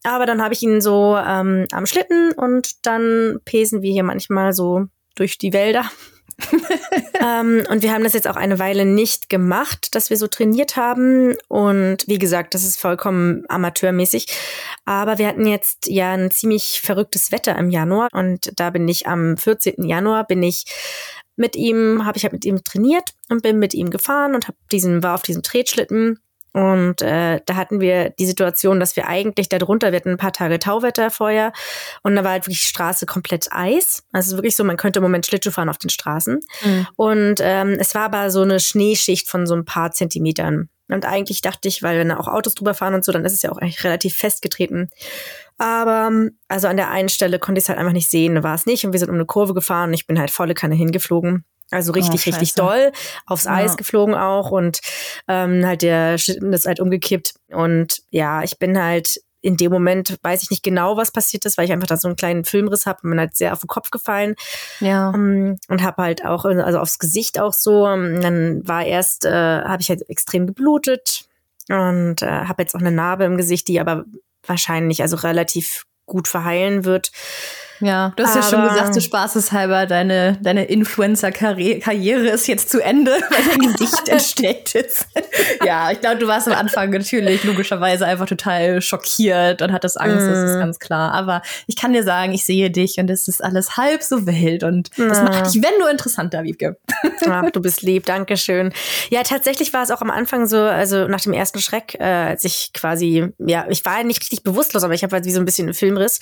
Aber 0.03 0.27
dann 0.27 0.43
habe 0.43 0.53
ich 0.53 0.61
ihn 0.61 0.79
so 0.79 1.17
ähm, 1.17 1.65
am 1.71 1.87
Schlitten 1.87 2.33
und 2.33 2.85
dann 2.85 3.39
pesen 3.45 3.81
wir 3.81 3.91
hier 3.91 4.03
manchmal 4.03 4.53
so 4.53 4.85
durch 5.15 5.39
die 5.39 5.53
Wälder. 5.53 5.89
ähm, 7.21 7.63
und 7.69 7.83
wir 7.83 7.93
haben 7.93 8.03
das 8.03 8.13
jetzt 8.13 8.27
auch 8.27 8.35
eine 8.35 8.59
Weile 8.59 8.85
nicht 8.85 9.29
gemacht, 9.29 9.95
dass 9.95 10.09
wir 10.09 10.17
so 10.17 10.27
trainiert 10.27 10.75
haben. 10.75 11.35
Und 11.47 12.07
wie 12.07 12.19
gesagt, 12.19 12.53
das 12.53 12.63
ist 12.63 12.79
vollkommen 12.79 13.43
amateurmäßig. 13.47 14.27
Aber 14.85 15.17
wir 15.17 15.27
hatten 15.27 15.45
jetzt 15.45 15.87
ja 15.87 16.13
ein 16.13 16.31
ziemlich 16.31 16.81
verrücktes 16.81 17.31
Wetter 17.31 17.57
im 17.57 17.69
Januar. 17.69 18.09
Und 18.13 18.51
da 18.55 18.69
bin 18.69 18.87
ich 18.87 19.07
am 19.07 19.37
14. 19.37 19.83
Januar 19.83 20.25
bin 20.25 20.43
ich 20.43 20.65
mit 21.35 21.55
ihm, 21.55 22.05
habe 22.05 22.17
ich 22.17 22.23
halt 22.23 22.33
mit 22.33 22.45
ihm 22.45 22.63
trainiert 22.63 23.13
und 23.29 23.41
bin 23.41 23.59
mit 23.59 23.73
ihm 23.73 23.89
gefahren 23.89 24.35
und 24.35 24.47
hab 24.47 24.55
diesen, 24.71 25.03
war 25.03 25.15
auf 25.15 25.21
diesem 25.21 25.41
Tretschlitten. 25.41 26.19
Und 26.53 27.01
äh, 27.01 27.41
da 27.45 27.55
hatten 27.55 27.79
wir 27.79 28.09
die 28.11 28.25
Situation, 28.25 28.79
dass 28.79 28.95
wir 28.95 29.07
eigentlich 29.07 29.49
da 29.49 29.59
drunter, 29.59 29.91
wir 29.91 29.97
hatten 29.97 30.09
ein 30.09 30.17
paar 30.17 30.33
Tage 30.33 30.57
Tauwetter 30.59 31.11
vorher 31.11 31.53
und 32.01 32.15
da 32.15 32.23
war 32.23 32.31
halt 32.31 32.45
wirklich 32.45 32.61
die 32.61 32.67
Straße 32.67 33.05
komplett 33.05 33.49
Eis. 33.51 34.03
Also 34.11 34.37
wirklich 34.37 34.55
so, 34.55 34.63
man 34.63 34.77
könnte 34.77 34.99
im 34.99 35.03
Moment 35.03 35.25
Schlittschuh 35.25 35.51
fahren 35.51 35.69
auf 35.69 35.77
den 35.77 35.89
Straßen. 35.89 36.39
Mhm. 36.63 36.87
Und 36.95 37.35
ähm, 37.41 37.77
es 37.79 37.93
war 37.93 38.03
aber 38.03 38.31
so 38.31 38.41
eine 38.41 38.59
Schneeschicht 38.59 39.29
von 39.29 39.45
so 39.45 39.55
ein 39.55 39.65
paar 39.65 39.91
Zentimetern. 39.91 40.69
Und 40.87 41.05
eigentlich 41.05 41.41
dachte 41.41 41.67
ich, 41.67 41.83
weil 41.83 41.99
wenn 41.99 42.09
da 42.09 42.17
auch 42.17 42.27
Autos 42.27 42.55
drüber 42.55 42.73
fahren 42.73 42.95
und 42.95 43.05
so, 43.05 43.11
dann 43.11 43.23
ist 43.23 43.33
es 43.33 43.43
ja 43.43 43.51
auch 43.51 43.59
eigentlich 43.59 43.83
relativ 43.83 44.17
festgetreten. 44.17 44.89
Aber 45.59 46.07
ähm, 46.07 46.37
also 46.47 46.67
an 46.67 46.77
der 46.77 46.89
einen 46.89 47.09
Stelle 47.09 47.37
konnte 47.37 47.59
ich 47.59 47.65
es 47.65 47.69
halt 47.69 47.77
einfach 47.77 47.93
nicht 47.93 48.09
sehen, 48.09 48.35
da 48.35 48.43
war 48.43 48.55
es 48.55 48.65
nicht. 48.65 48.85
Und 48.85 48.93
wir 48.93 48.99
sind 48.99 49.09
um 49.09 49.15
eine 49.15 49.25
Kurve 49.25 49.53
gefahren 49.53 49.89
und 49.89 49.93
ich 49.93 50.07
bin 50.07 50.19
halt 50.19 50.31
volle 50.31 50.55
Kanne 50.55 50.75
hingeflogen. 50.75 51.45
Also 51.71 51.91
richtig, 51.91 52.21
Oh, 52.25 52.29
richtig 52.29 52.55
doll. 52.55 52.91
Aufs 53.25 53.45
Ja. 53.45 53.55
Eis 53.55 53.77
geflogen 53.77 54.15
auch 54.15 54.51
und 54.51 54.79
ähm, 55.27 55.65
halt 55.65 55.81
der 55.81 56.17
Schlitten 56.17 56.51
ist 56.53 56.65
halt 56.65 56.79
umgekippt. 56.79 57.35
Und 57.49 58.01
ja, 58.09 58.43
ich 58.43 58.57
bin 58.57 58.81
halt 58.81 59.21
in 59.41 59.55
dem 59.55 59.71
Moment, 59.71 60.17
weiß 60.21 60.43
ich 60.43 60.49
nicht 60.49 60.63
genau, 60.63 60.97
was 60.97 61.11
passiert 61.11 61.45
ist, 61.45 61.57
weil 61.57 61.65
ich 61.65 61.71
einfach 61.71 61.87
da 61.87 61.95
so 61.95 62.07
einen 62.09 62.17
kleinen 62.17 62.43
Filmriss 62.43 62.85
habe 62.85 62.99
und 63.03 63.11
bin 63.11 63.19
halt 63.19 63.37
sehr 63.37 63.53
auf 63.53 63.59
den 63.59 63.67
Kopf 63.67 63.89
gefallen. 63.89 64.35
Ja. 64.81 65.11
Um, 65.11 65.57
und 65.69 65.81
habe 65.81 66.01
halt 66.03 66.25
auch, 66.25 66.43
also 66.43 66.79
aufs 66.79 66.99
Gesicht 66.99 67.39
auch 67.39 67.53
so. 67.53 67.85
um, 67.85 68.19
Dann 68.19 68.67
war 68.67 68.83
erst, 68.83 69.25
äh, 69.25 69.31
habe 69.31 69.81
ich 69.81 69.89
halt 69.89 70.09
extrem 70.09 70.45
geblutet 70.45 71.25
und 71.69 72.21
äh, 72.21 72.25
habe 72.25 72.63
jetzt 72.63 72.75
auch 72.75 72.79
eine 72.81 72.91
Narbe 72.91 73.23
im 73.25 73.37
Gesicht, 73.37 73.67
die 73.69 73.79
aber 73.79 74.03
wahrscheinlich 74.45 75.01
also 75.01 75.15
relativ 75.15 75.85
gut 76.05 76.27
verheilen 76.27 76.83
wird. 76.83 77.11
Ja, 77.81 78.11
du 78.15 78.23
hast 78.23 78.35
ja 78.35 78.43
schon 78.43 78.59
Aber- 78.59 78.69
gesagt, 78.73 78.93
so 78.93 78.99
spaßeshalber, 78.99 79.85
deine, 79.85 80.37
deine 80.41 80.65
Influencer-Karriere 80.65 82.27
ist 82.29 82.47
jetzt 82.47 82.69
zu 82.69 82.81
Ende, 82.83 83.11
weil 83.29 83.43
dein 83.57 83.71
Gesicht 83.73 84.07
entsteckt 84.09 84.75
ist. 84.75 85.07
ja, 85.65 85.91
ich 85.91 86.01
glaube, 86.01 86.17
du 86.17 86.27
warst 86.27 86.47
am 86.47 86.53
Anfang 86.53 86.89
natürlich 86.89 87.43
logischerweise 87.43 88.05
einfach 88.05 88.25
total 88.27 88.81
schockiert 88.81 89.61
und 89.61 89.71
hattest 89.71 89.99
Angst, 89.99 90.27
das 90.27 90.37
ist 90.49 90.55
Mhm. 90.55 90.59
ganz 90.59 90.79
klar. 90.79 91.13
Aber 91.13 91.41
ich 91.67 91.75
kann 91.75 91.93
dir 91.93 92.03
sagen, 92.03 92.33
ich 92.33 92.45
sehe 92.45 92.69
dich 92.71 92.97
und 92.97 93.09
es 93.09 93.27
ist 93.27 93.43
alles 93.43 93.77
halb 93.77 94.03
so 94.03 94.25
wild 94.25 94.63
und 94.63 94.89
das 94.97 95.17
Ja. 95.19 95.23
macht 95.23 95.45
dich, 95.53 95.61
wenn 95.63 95.79
du 95.79 95.87
interessanter, 95.87 96.43
Wiebke. 96.43 96.77
Ach, 97.29 97.49
du 97.51 97.61
bist 97.61 97.81
lieb, 97.81 98.05
danke 98.05 98.37
schön. 98.37 98.73
Ja, 99.09 99.23
tatsächlich 99.23 99.71
war 99.73 99.83
es 99.83 99.91
auch 99.91 100.01
am 100.01 100.09
Anfang 100.11 100.47
so, 100.47 100.57
also 100.57 101.07
nach 101.07 101.21
dem 101.21 101.33
ersten 101.33 101.59
Schreck, 101.59 101.95
äh, 101.99 102.03
als 102.03 102.43
ich 102.43 102.71
quasi, 102.73 103.27
ja, 103.39 103.65
ich 103.69 103.85
war 103.85 104.03
nicht 104.03 104.21
richtig 104.21 104.43
bewusstlos, 104.43 104.83
aber 104.83 104.93
ich 104.93 105.03
habe 105.03 105.15
halt 105.15 105.25
wie 105.25 105.31
so 105.31 105.39
ein 105.39 105.45
bisschen 105.45 105.67
einen 105.67 105.73
Filmriss. 105.73 106.19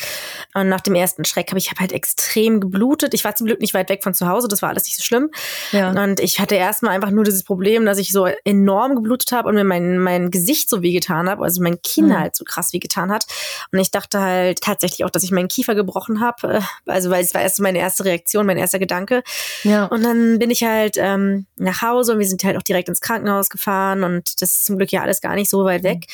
Und 0.53 0.69
nach 0.69 0.81
dem 0.81 0.95
ersten 0.95 1.25
Schreck 1.25 1.46
habe 1.51 1.59
ich 1.59 1.69
hab 1.71 1.79
halt 1.79 1.91
extrem 1.91 2.59
geblutet. 2.59 3.13
Ich 3.13 3.23
war 3.23 3.35
zum 3.35 3.47
Glück 3.47 3.59
nicht 3.61 3.73
weit 3.73 3.89
weg 3.89 4.03
von 4.03 4.13
zu 4.13 4.27
Hause, 4.27 4.47
das 4.47 4.61
war 4.61 4.69
alles 4.69 4.85
nicht 4.85 4.97
so 4.97 5.03
schlimm. 5.03 5.29
Ja. 5.71 5.89
Und 5.91 6.19
ich 6.19 6.39
hatte 6.39 6.55
erstmal 6.55 6.93
einfach 6.93 7.11
nur 7.11 7.23
dieses 7.23 7.43
Problem, 7.43 7.85
dass 7.85 7.97
ich 7.97 8.11
so 8.11 8.27
enorm 8.43 8.95
geblutet 8.95 9.31
habe 9.31 9.49
und 9.49 9.55
mir 9.55 9.63
mein, 9.63 9.99
mein 9.99 10.31
Gesicht 10.31 10.69
so 10.69 10.81
wehgetan 10.81 11.29
habe, 11.29 11.43
also 11.43 11.61
mein 11.61 11.81
Kinn 11.81 12.07
Mhm. 12.07 12.19
halt 12.19 12.35
so 12.35 12.43
krass 12.45 12.73
wehgetan 12.73 13.11
hat. 13.11 13.25
Und 13.71 13.79
ich 13.79 13.91
dachte 13.91 14.19
halt 14.21 14.61
tatsächlich 14.61 15.03
auch, 15.05 15.09
dass 15.09 15.23
ich 15.23 15.31
meinen 15.31 15.47
Kiefer 15.47 15.75
gebrochen 15.75 16.19
habe. 16.21 16.53
äh, 16.55 16.61
Also 16.91 17.09
weil 17.09 17.23
es 17.23 17.33
war 17.33 17.41
erst 17.41 17.57
so 17.57 17.63
meine 17.63 17.79
erste 17.79 18.05
Reaktion, 18.05 18.45
mein 18.45 18.57
erster 18.57 18.79
Gedanke. 18.79 19.23
Ja. 19.63 19.85
Und 19.85 20.03
dann 20.03 20.39
bin 20.39 20.49
ich 20.51 20.63
halt 20.63 20.95
ähm, 20.97 21.45
nach 21.57 21.81
Hause 21.81 22.13
und 22.13 22.19
wir 22.19 22.27
sind 22.27 22.43
halt 22.43 22.57
auch 22.57 22.61
direkt 22.63 22.89
ins 22.89 23.01
Krankenhaus 23.01 23.49
gefahren 23.49 24.03
und 24.03 24.41
das 24.41 24.51
ist 24.51 24.65
zum 24.65 24.77
Glück 24.77 24.91
ja 24.91 25.01
alles 25.01 25.21
gar 25.21 25.35
nicht 25.35 25.49
so 25.49 25.63
weit 25.65 25.83
weg. 25.83 26.05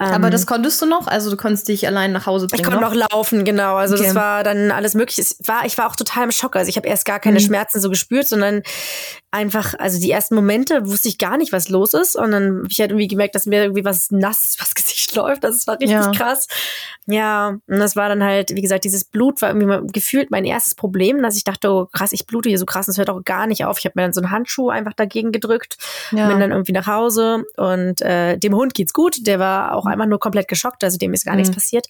Ähm, 0.00 0.06
Aber 0.08 0.30
das 0.30 0.46
konntest 0.46 0.80
du 0.82 0.86
noch? 0.86 1.06
Also 1.06 1.30
du 1.30 1.36
konntest 1.36 1.68
dich 1.68 1.86
allein 1.86 2.12
nach 2.12 2.26
Hause 2.26 2.46
bringen? 2.46 2.60
ich 2.60 2.64
konnte 2.66 2.80
noch? 2.80 2.94
noch 2.94 3.08
laufen, 3.12 3.44
genau. 3.44 3.76
Also 3.76 3.94
Okay. 3.94 4.04
das 4.06 4.14
war 4.14 4.44
dann 4.44 4.70
alles 4.76 4.94
möglich. 4.94 5.18
Es 5.18 5.36
war, 5.44 5.64
ich 5.66 5.76
war 5.78 5.88
auch 5.90 5.96
total 5.96 6.24
im 6.24 6.30
Schock. 6.30 6.54
Also 6.56 6.68
ich 6.68 6.76
habe 6.76 6.86
erst 6.88 7.04
gar 7.04 7.18
keine 7.18 7.40
Mhm. 7.40 7.44
Schmerzen 7.44 7.80
so 7.80 7.90
gespürt, 7.90 8.26
sondern 8.28 8.62
einfach, 9.30 9.74
also 9.78 9.98
die 10.00 10.10
ersten 10.10 10.34
Momente 10.34 10.86
wusste 10.86 11.08
ich 11.08 11.18
gar 11.18 11.36
nicht, 11.36 11.52
was 11.52 11.68
los 11.68 11.92
ist. 11.94 12.16
Und 12.16 12.30
dann 12.30 12.58
habe 12.58 12.68
ich 12.70 12.80
halt 12.80 12.90
irgendwie 12.90 13.08
gemerkt, 13.08 13.34
dass 13.34 13.46
mir 13.46 13.62
irgendwie 13.64 13.84
was 13.84 14.10
nass 14.10 14.54
übers 14.58 14.74
Gesicht 14.74 15.14
läuft. 15.14 15.44
Das 15.44 15.66
war 15.66 15.74
richtig 15.74 15.90
Ja. 15.90 16.10
krass. 16.12 16.46
Ja, 17.06 17.48
und 17.48 17.78
das 17.78 17.96
war 17.96 18.08
dann 18.08 18.22
halt, 18.22 18.54
wie 18.54 18.60
gesagt, 18.62 18.84
dieses 18.84 19.04
Blut 19.04 19.40
war 19.42 19.50
irgendwie 19.50 19.66
mal 19.66 19.86
gefühlt 19.86 20.30
mein 20.30 20.44
erstes 20.44 20.74
Problem, 20.74 21.22
dass 21.22 21.36
ich 21.36 21.44
dachte, 21.44 21.70
oh 21.70 21.86
krass, 21.86 22.12
ich 22.12 22.26
blute 22.26 22.48
hier 22.48 22.58
so 22.58 22.66
krass, 22.66 22.88
und 22.88 22.92
es 22.92 22.98
hört 22.98 23.10
auch 23.10 23.22
gar 23.24 23.46
nicht 23.46 23.64
auf. 23.64 23.78
Ich 23.78 23.84
habe 23.84 23.92
mir 23.96 24.02
dann 24.02 24.12
so 24.12 24.20
einen 24.20 24.30
Handschuh 24.30 24.70
einfach 24.70 24.92
dagegen 24.94 25.32
gedrückt 25.32 25.76
Ja. 26.12 26.28
bin 26.28 26.40
dann 26.40 26.50
irgendwie 26.50 26.72
nach 26.72 26.86
Hause 26.86 27.44
und 27.56 28.00
äh, 28.02 28.36
dem 28.38 28.54
Hund 28.54 28.74
geht's 28.74 28.92
gut. 28.92 29.18
Der 29.26 29.38
war 29.38 29.74
auch 29.74 29.86
einfach 29.86 30.06
nur 30.06 30.18
komplett 30.18 30.48
geschockt, 30.48 30.82
also 30.82 30.98
dem 30.98 31.12
ist 31.14 31.24
gar 31.24 31.36
nichts 31.36 31.50
Mhm. 31.50 31.54
passiert. 31.54 31.86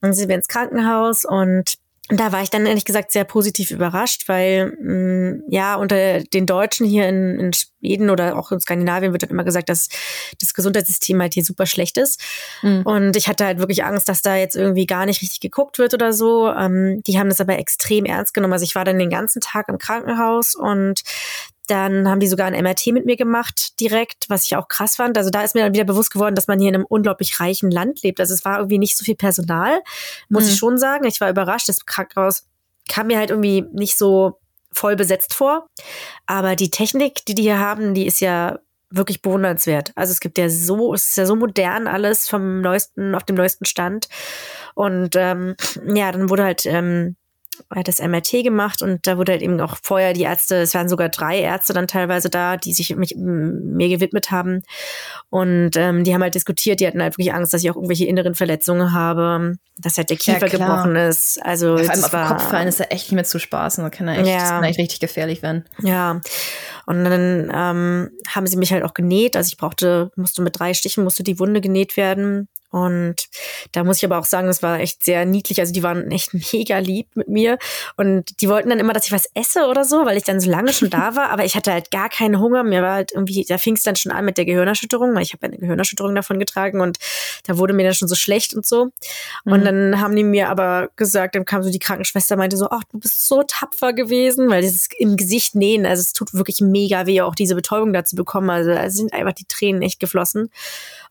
Und 0.00 0.08
dann 0.08 0.12
sind 0.14 0.28
wir 0.28 0.34
ins 0.34 0.48
Krankenhaus 0.48 1.24
und 1.24 1.74
da 2.08 2.32
war 2.32 2.42
ich 2.42 2.50
dann 2.50 2.64
ehrlich 2.64 2.86
gesagt 2.86 3.12
sehr 3.12 3.24
positiv 3.24 3.70
überrascht, 3.70 4.28
weil 4.28 4.72
mh, 4.80 4.92
mm, 4.92 5.42
ja 5.48 5.74
unter 5.74 6.22
den 6.22 6.46
Deutschen 6.46 6.86
hier 6.86 7.08
in, 7.08 7.38
in 7.38 7.52
Schweden 7.52 8.08
oder 8.08 8.36
auch 8.36 8.50
in 8.50 8.60
Skandinavien 8.60 9.12
wird 9.12 9.22
dann 9.22 9.30
immer 9.30 9.44
gesagt, 9.44 9.68
dass 9.68 9.88
das 10.40 10.54
Gesundheitssystem 10.54 11.20
halt 11.20 11.34
hier 11.34 11.44
super 11.44 11.66
schlecht 11.66 11.98
ist. 11.98 12.20
Mhm. 12.62 12.82
Und 12.82 13.16
ich 13.16 13.28
hatte 13.28 13.44
halt 13.44 13.58
wirklich 13.58 13.84
Angst, 13.84 14.08
dass 14.08 14.22
da 14.22 14.36
jetzt 14.36 14.56
irgendwie 14.56 14.86
gar 14.86 15.04
nicht 15.04 15.20
richtig 15.20 15.40
geguckt 15.40 15.78
wird 15.78 15.92
oder 15.92 16.12
so. 16.12 16.50
Ähm, 16.50 17.02
die 17.06 17.18
haben 17.18 17.28
das 17.28 17.40
aber 17.40 17.58
extrem 17.58 18.06
ernst 18.06 18.32
genommen. 18.32 18.54
Also 18.54 18.64
ich 18.64 18.74
war 18.74 18.84
dann 18.84 18.98
den 18.98 19.10
ganzen 19.10 19.40
Tag 19.40 19.68
im 19.68 19.78
Krankenhaus 19.78 20.54
und 20.54 21.02
dann 21.70 22.08
haben 22.08 22.20
die 22.20 22.28
sogar 22.28 22.46
ein 22.46 22.62
MRT 22.62 22.88
mit 22.88 23.06
mir 23.06 23.16
gemacht 23.16 23.78
direkt, 23.80 24.24
was 24.28 24.44
ich 24.44 24.56
auch 24.56 24.68
krass 24.68 24.96
fand. 24.96 25.16
Also 25.16 25.30
da 25.30 25.42
ist 25.42 25.54
mir 25.54 25.62
dann 25.62 25.74
wieder 25.74 25.84
bewusst 25.84 26.10
geworden, 26.10 26.34
dass 26.34 26.48
man 26.48 26.58
hier 26.58 26.70
in 26.70 26.74
einem 26.74 26.86
unglaublich 26.86 27.38
reichen 27.40 27.70
Land 27.70 28.02
lebt. 28.02 28.20
Also 28.20 28.34
es 28.34 28.44
war 28.44 28.58
irgendwie 28.58 28.78
nicht 28.78 28.96
so 28.96 29.04
viel 29.04 29.16
Personal, 29.16 29.80
muss 30.28 30.44
mhm. 30.44 30.50
ich 30.50 30.56
schon 30.56 30.78
sagen. 30.78 31.04
Ich 31.06 31.20
war 31.20 31.30
überrascht. 31.30 31.68
Das 31.68 31.86
Krankenhaus 31.86 32.46
kam 32.88 33.08
mir 33.08 33.18
halt 33.18 33.30
irgendwie 33.30 33.64
nicht 33.72 33.98
so 33.98 34.40
voll 34.72 34.96
besetzt 34.96 35.34
vor. 35.34 35.66
Aber 36.26 36.56
die 36.56 36.70
Technik, 36.70 37.24
die 37.26 37.34
die 37.34 37.42
hier 37.42 37.58
haben, 37.58 37.94
die 37.94 38.06
ist 38.06 38.20
ja 38.20 38.58
wirklich 38.90 39.20
bewundernswert. 39.20 39.92
Also 39.94 40.12
es 40.12 40.20
gibt 40.20 40.38
ja 40.38 40.48
so, 40.48 40.94
es 40.94 41.06
ist 41.06 41.16
ja 41.16 41.26
so 41.26 41.36
modern 41.36 41.86
alles 41.86 42.28
vom 42.28 42.62
neuesten, 42.62 43.14
auf 43.14 43.24
dem 43.24 43.36
neuesten 43.36 43.66
Stand. 43.66 44.08
Und 44.74 45.14
ähm, 45.16 45.54
ja, 45.86 46.10
dann 46.12 46.30
wurde 46.30 46.44
halt 46.44 46.64
ähm, 46.64 47.16
das 47.84 48.00
MRT 48.00 48.42
gemacht 48.42 48.82
und 48.82 49.06
da 49.06 49.16
wurde 49.18 49.32
halt 49.32 49.42
eben 49.42 49.60
auch 49.60 49.76
vorher 49.82 50.12
die 50.12 50.22
Ärzte, 50.22 50.56
es 50.56 50.74
waren 50.74 50.88
sogar 50.88 51.08
drei 51.08 51.40
Ärzte 51.40 51.72
dann 51.72 51.86
teilweise 51.86 52.30
da, 52.30 52.56
die 52.56 52.72
sich 52.72 52.94
mich, 52.96 53.14
mir 53.16 53.88
gewidmet 53.88 54.30
haben. 54.30 54.62
Und 55.30 55.76
ähm, 55.76 56.04
die 56.04 56.14
haben 56.14 56.22
halt 56.22 56.34
diskutiert, 56.34 56.80
die 56.80 56.86
hatten 56.86 57.02
halt 57.02 57.14
wirklich 57.14 57.32
Angst, 57.32 57.52
dass 57.52 57.62
ich 57.62 57.70
auch 57.70 57.76
irgendwelche 57.76 58.06
inneren 58.06 58.34
Verletzungen 58.34 58.92
habe, 58.92 59.56
dass 59.76 59.96
halt 59.96 60.10
der 60.10 60.16
Kiefer 60.16 60.46
ja, 60.46 60.48
gebrochen 60.48 60.96
ist. 60.96 61.38
Also 61.42 61.76
ja, 61.78 61.84
vor 61.84 61.94
allem 61.94 62.04
auf 62.04 62.10
den 62.10 62.26
Kopf 62.26 62.50
fallen 62.50 62.68
ist 62.68 62.80
ja 62.80 62.86
echt 62.86 63.06
nicht 63.06 63.14
mehr 63.14 63.24
zu 63.24 63.38
spaßen. 63.38 63.84
Da 63.84 63.90
kann 63.90 64.08
er 64.08 64.18
echt, 64.18 64.26
ja. 64.26 64.38
das 64.38 64.48
kann 64.50 64.64
echt 64.64 64.78
richtig 64.78 65.00
gefährlich 65.00 65.42
werden. 65.42 65.64
Ja. 65.82 66.20
Und 66.86 67.04
dann 67.04 67.50
ähm, 67.54 68.10
haben 68.28 68.46
sie 68.46 68.56
mich 68.56 68.72
halt 68.72 68.84
auch 68.84 68.94
genäht. 68.94 69.36
Also 69.36 69.48
ich 69.48 69.58
brauchte, 69.58 70.10
musste 70.16 70.42
mit 70.42 70.58
drei 70.58 70.74
Stichen, 70.74 71.04
musste 71.04 71.22
die 71.22 71.38
Wunde 71.38 71.60
genäht 71.60 71.96
werden. 71.96 72.48
Und 72.70 73.28
da 73.72 73.82
muss 73.82 73.98
ich 73.98 74.04
aber 74.04 74.18
auch 74.18 74.24
sagen, 74.24 74.46
das 74.46 74.62
war 74.62 74.78
echt 74.78 75.02
sehr 75.02 75.24
niedlich. 75.24 75.60
Also 75.60 75.72
die 75.72 75.82
waren 75.82 76.10
echt 76.10 76.34
mega 76.52 76.78
lieb 76.78 77.08
mit 77.14 77.28
mir. 77.28 77.58
Und 77.96 78.40
die 78.40 78.48
wollten 78.48 78.68
dann 78.68 78.78
immer, 78.78 78.92
dass 78.92 79.06
ich 79.06 79.12
was 79.12 79.28
esse 79.34 79.66
oder 79.66 79.84
so, 79.84 80.04
weil 80.04 80.16
ich 80.16 80.24
dann 80.24 80.40
so 80.40 80.50
lange 80.50 80.72
schon 80.72 80.90
da 80.90 81.16
war. 81.16 81.30
Aber 81.30 81.44
ich 81.44 81.54
hatte 81.54 81.72
halt 81.72 81.90
gar 81.90 82.08
keinen 82.08 82.40
Hunger. 82.40 82.64
Mir 82.64 82.82
war 82.82 82.94
halt 82.94 83.12
irgendwie, 83.12 83.44
da 83.48 83.58
fing 83.58 83.74
es 83.74 83.82
dann 83.82 83.96
schon 83.96 84.12
an 84.12 84.24
mit 84.24 84.36
der 84.36 84.44
Gehirnerschütterung, 84.44 85.14
weil 85.14 85.22
ich 85.22 85.32
habe 85.32 85.46
eine 85.46 85.56
Gehirnerschütterung 85.56 86.14
davon 86.14 86.38
getragen 86.38 86.80
und 86.80 86.98
da 87.46 87.56
wurde 87.56 87.72
mir 87.72 87.84
dann 87.84 87.94
schon 87.94 88.08
so 88.08 88.14
schlecht 88.14 88.54
und 88.54 88.66
so. 88.66 88.90
Und 89.44 89.60
mhm. 89.60 89.64
dann 89.64 90.00
haben 90.00 90.14
die 90.14 90.24
mir 90.24 90.48
aber 90.48 90.90
gesagt, 90.96 91.34
dann 91.34 91.44
kam 91.44 91.62
so 91.62 91.70
die 91.70 91.78
Krankenschwester, 91.78 92.36
meinte 92.36 92.56
so, 92.56 92.68
ach, 92.70 92.84
du 92.92 92.98
bist 92.98 93.26
so 93.26 93.42
tapfer 93.46 93.92
gewesen, 93.92 94.50
weil 94.50 94.62
dieses 94.62 94.88
im 94.98 95.16
Gesicht 95.16 95.54
nähen, 95.54 95.86
also 95.86 96.00
es 96.00 96.12
tut 96.12 96.34
wirklich 96.34 96.60
mega 96.60 97.06
weh, 97.06 97.22
auch 97.22 97.34
diese 97.34 97.54
Betäubung 97.54 97.92
dazu 97.92 98.16
bekommen. 98.16 98.50
Also 98.50 98.70
da 98.70 98.90
sind 98.90 99.12
einfach 99.12 99.32
die 99.32 99.46
Tränen 99.46 99.82
echt 99.82 100.00
geflossen. 100.00 100.50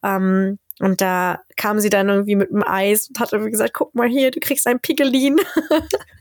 Ähm, 0.04 0.60
und 0.80 1.02
da 1.02 1.42
kam 1.56 1.80
sie 1.80 1.90
dann 1.90 2.08
irgendwie 2.08 2.36
mit 2.36 2.52
dem 2.52 2.64
Eis 2.64 3.08
und 3.10 3.20
hat 3.20 3.34
irgendwie 3.34 3.52
gesagt, 3.52 3.74
guck 3.74 3.96
mal 3.96 4.08
hier, 4.08 4.30
du 4.30 4.40
kriegst 4.40 4.68
ein 4.68 4.80
Pigelin. 4.80 5.38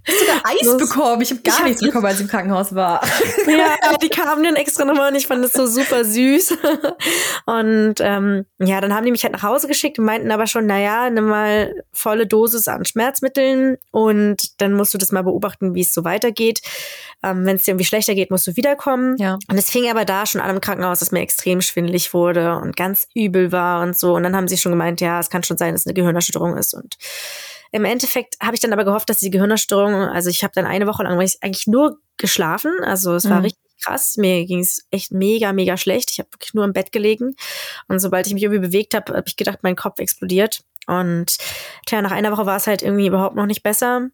Hast 0.08 0.20
du 0.20 0.26
da 0.26 0.50
Eis 0.50 0.60
das, 0.62 0.76
bekommen? 0.76 1.20
Ich 1.20 1.30
habe 1.30 1.42
gar 1.42 1.58
ich 1.58 1.64
nichts 1.64 1.82
hab 1.82 1.88
bekommen, 1.88 2.06
als 2.06 2.16
ich 2.16 2.22
im 2.22 2.28
Krankenhaus 2.28 2.74
war. 2.74 3.02
ja, 3.46 3.96
die 4.00 4.08
kamen 4.08 4.44
dann 4.44 4.56
extra 4.56 4.84
nochmal 4.84 5.10
und 5.10 5.16
ich 5.16 5.26
fand 5.26 5.44
das 5.44 5.52
so 5.52 5.66
super 5.66 6.04
süß. 6.04 6.56
Und 7.46 7.94
ähm, 8.00 8.46
ja, 8.58 8.80
dann 8.80 8.94
haben 8.94 9.04
die 9.04 9.10
mich 9.10 9.22
halt 9.22 9.32
nach 9.32 9.42
Hause 9.42 9.68
geschickt 9.68 9.98
und 9.98 10.04
meinten 10.04 10.30
aber 10.30 10.46
schon, 10.46 10.66
naja, 10.66 11.10
nimm 11.10 11.26
mal 11.26 11.74
volle 11.92 12.26
Dosis 12.26 12.66
an 12.66 12.84
Schmerzmitteln 12.84 13.76
und 13.92 14.60
dann 14.60 14.74
musst 14.74 14.94
du 14.94 14.98
das 14.98 15.12
mal 15.12 15.22
beobachten, 15.22 15.74
wie 15.74 15.82
es 15.82 15.94
so 15.94 16.04
weitergeht. 16.04 16.60
Ähm, 17.26 17.44
Wenn 17.44 17.56
es 17.56 17.64
dir 17.64 17.72
irgendwie 17.72 17.84
schlechter 17.84 18.14
geht, 18.14 18.30
musst 18.30 18.46
du 18.46 18.56
wiederkommen. 18.56 19.16
Ja. 19.18 19.38
Und 19.48 19.58
es 19.58 19.70
fing 19.70 19.90
aber 19.90 20.04
da 20.04 20.26
schon 20.26 20.40
an 20.40 20.54
im 20.54 20.60
Krankenhaus, 20.60 21.00
dass 21.00 21.12
mir 21.12 21.20
extrem 21.20 21.60
schwindelig 21.60 22.14
wurde 22.14 22.56
und 22.56 22.76
ganz 22.76 23.08
übel 23.14 23.52
war 23.52 23.82
und 23.82 23.96
so. 23.96 24.14
Und 24.14 24.22
dann 24.22 24.36
haben 24.36 24.48
sie 24.48 24.56
schon 24.56 24.72
gemeint, 24.72 25.00
ja, 25.00 25.18
es 25.18 25.30
kann 25.30 25.42
schon 25.42 25.58
sein, 25.58 25.74
dass 25.74 25.82
es 25.82 25.86
eine 25.86 25.94
Gehirnerschütterung 25.94 26.56
ist. 26.56 26.74
Und 26.74 26.96
im 27.72 27.84
Endeffekt 27.84 28.36
habe 28.40 28.54
ich 28.54 28.60
dann 28.60 28.72
aber 28.72 28.84
gehofft, 28.84 29.10
dass 29.10 29.18
die 29.18 29.30
Gehirnerstörung, 29.30 29.94
also 29.94 30.30
ich 30.30 30.42
habe 30.42 30.52
dann 30.54 30.66
eine 30.66 30.86
Woche 30.86 31.02
lang 31.02 31.18
eigentlich 31.18 31.66
nur 31.66 31.98
geschlafen, 32.16 32.72
also 32.82 33.14
es 33.14 33.28
war 33.28 33.38
mhm. 33.38 33.44
richtig 33.44 33.66
krass. 33.84 34.16
Mir 34.16 34.46
ging 34.46 34.60
es 34.60 34.86
echt 34.90 35.12
mega, 35.12 35.52
mega 35.52 35.76
schlecht. 35.76 36.10
Ich 36.10 36.18
habe 36.18 36.30
wirklich 36.32 36.54
nur 36.54 36.64
im 36.64 36.72
Bett 36.72 36.92
gelegen. 36.92 37.36
Und 37.88 37.98
sobald 37.98 38.26
ich 38.26 38.34
mich 38.34 38.42
irgendwie 38.42 38.66
bewegt 38.66 38.94
habe, 38.94 39.14
habe 39.14 39.24
ich 39.26 39.36
gedacht, 39.36 39.58
mein 39.62 39.76
Kopf 39.76 39.98
explodiert. 39.98 40.60
Und 40.86 41.36
tja, 41.86 42.00
nach 42.00 42.12
einer 42.12 42.32
Woche 42.32 42.46
war 42.46 42.56
es 42.56 42.66
halt 42.66 42.82
irgendwie 42.82 43.06
überhaupt 43.06 43.36
noch 43.36 43.46
nicht 43.46 43.62
besser. 43.62 44.08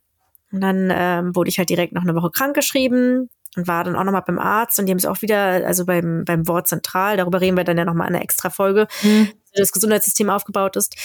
Und 0.53 0.61
dann 0.61 0.93
ähm, 0.93 1.35
wurde 1.35 1.49
ich 1.49 1.59
halt 1.59 1.71
direkt 1.71 1.93
noch 1.93 2.03
eine 2.03 2.15
Woche 2.15 2.31
krank 2.31 2.55
geschrieben 2.55 3.31
und 3.57 3.69
war 3.69 3.85
dann 3.85 3.97
auch 3.97 4.05
nochmal 4.05 4.23
beim 4.27 4.39
Arzt 4.39 4.79
und 4.79 4.87
die 4.87 4.93
haben 4.93 4.99
es 4.99 5.07
auch 5.07 5.23
wieder, 5.23 5.67
also 5.67 5.85
beim, 5.85 6.25
beim 6.25 6.47
Wort 6.49 6.69
zentral, 6.69 7.17
darüber 7.17 7.41
reden 7.41 7.57
wir 7.57 7.65
dann 7.65 7.79
ja 7.79 7.85
nochmal 7.85 8.09
in 8.09 8.15
einer 8.15 8.25
extra 8.25 8.51
Folge, 8.51 8.87
mhm. 9.03 9.29
wie 9.53 9.59
das 9.59 9.73
Gesundheitssystem 9.73 10.31
aufgebaut 10.31 10.77
ist. 10.77 10.97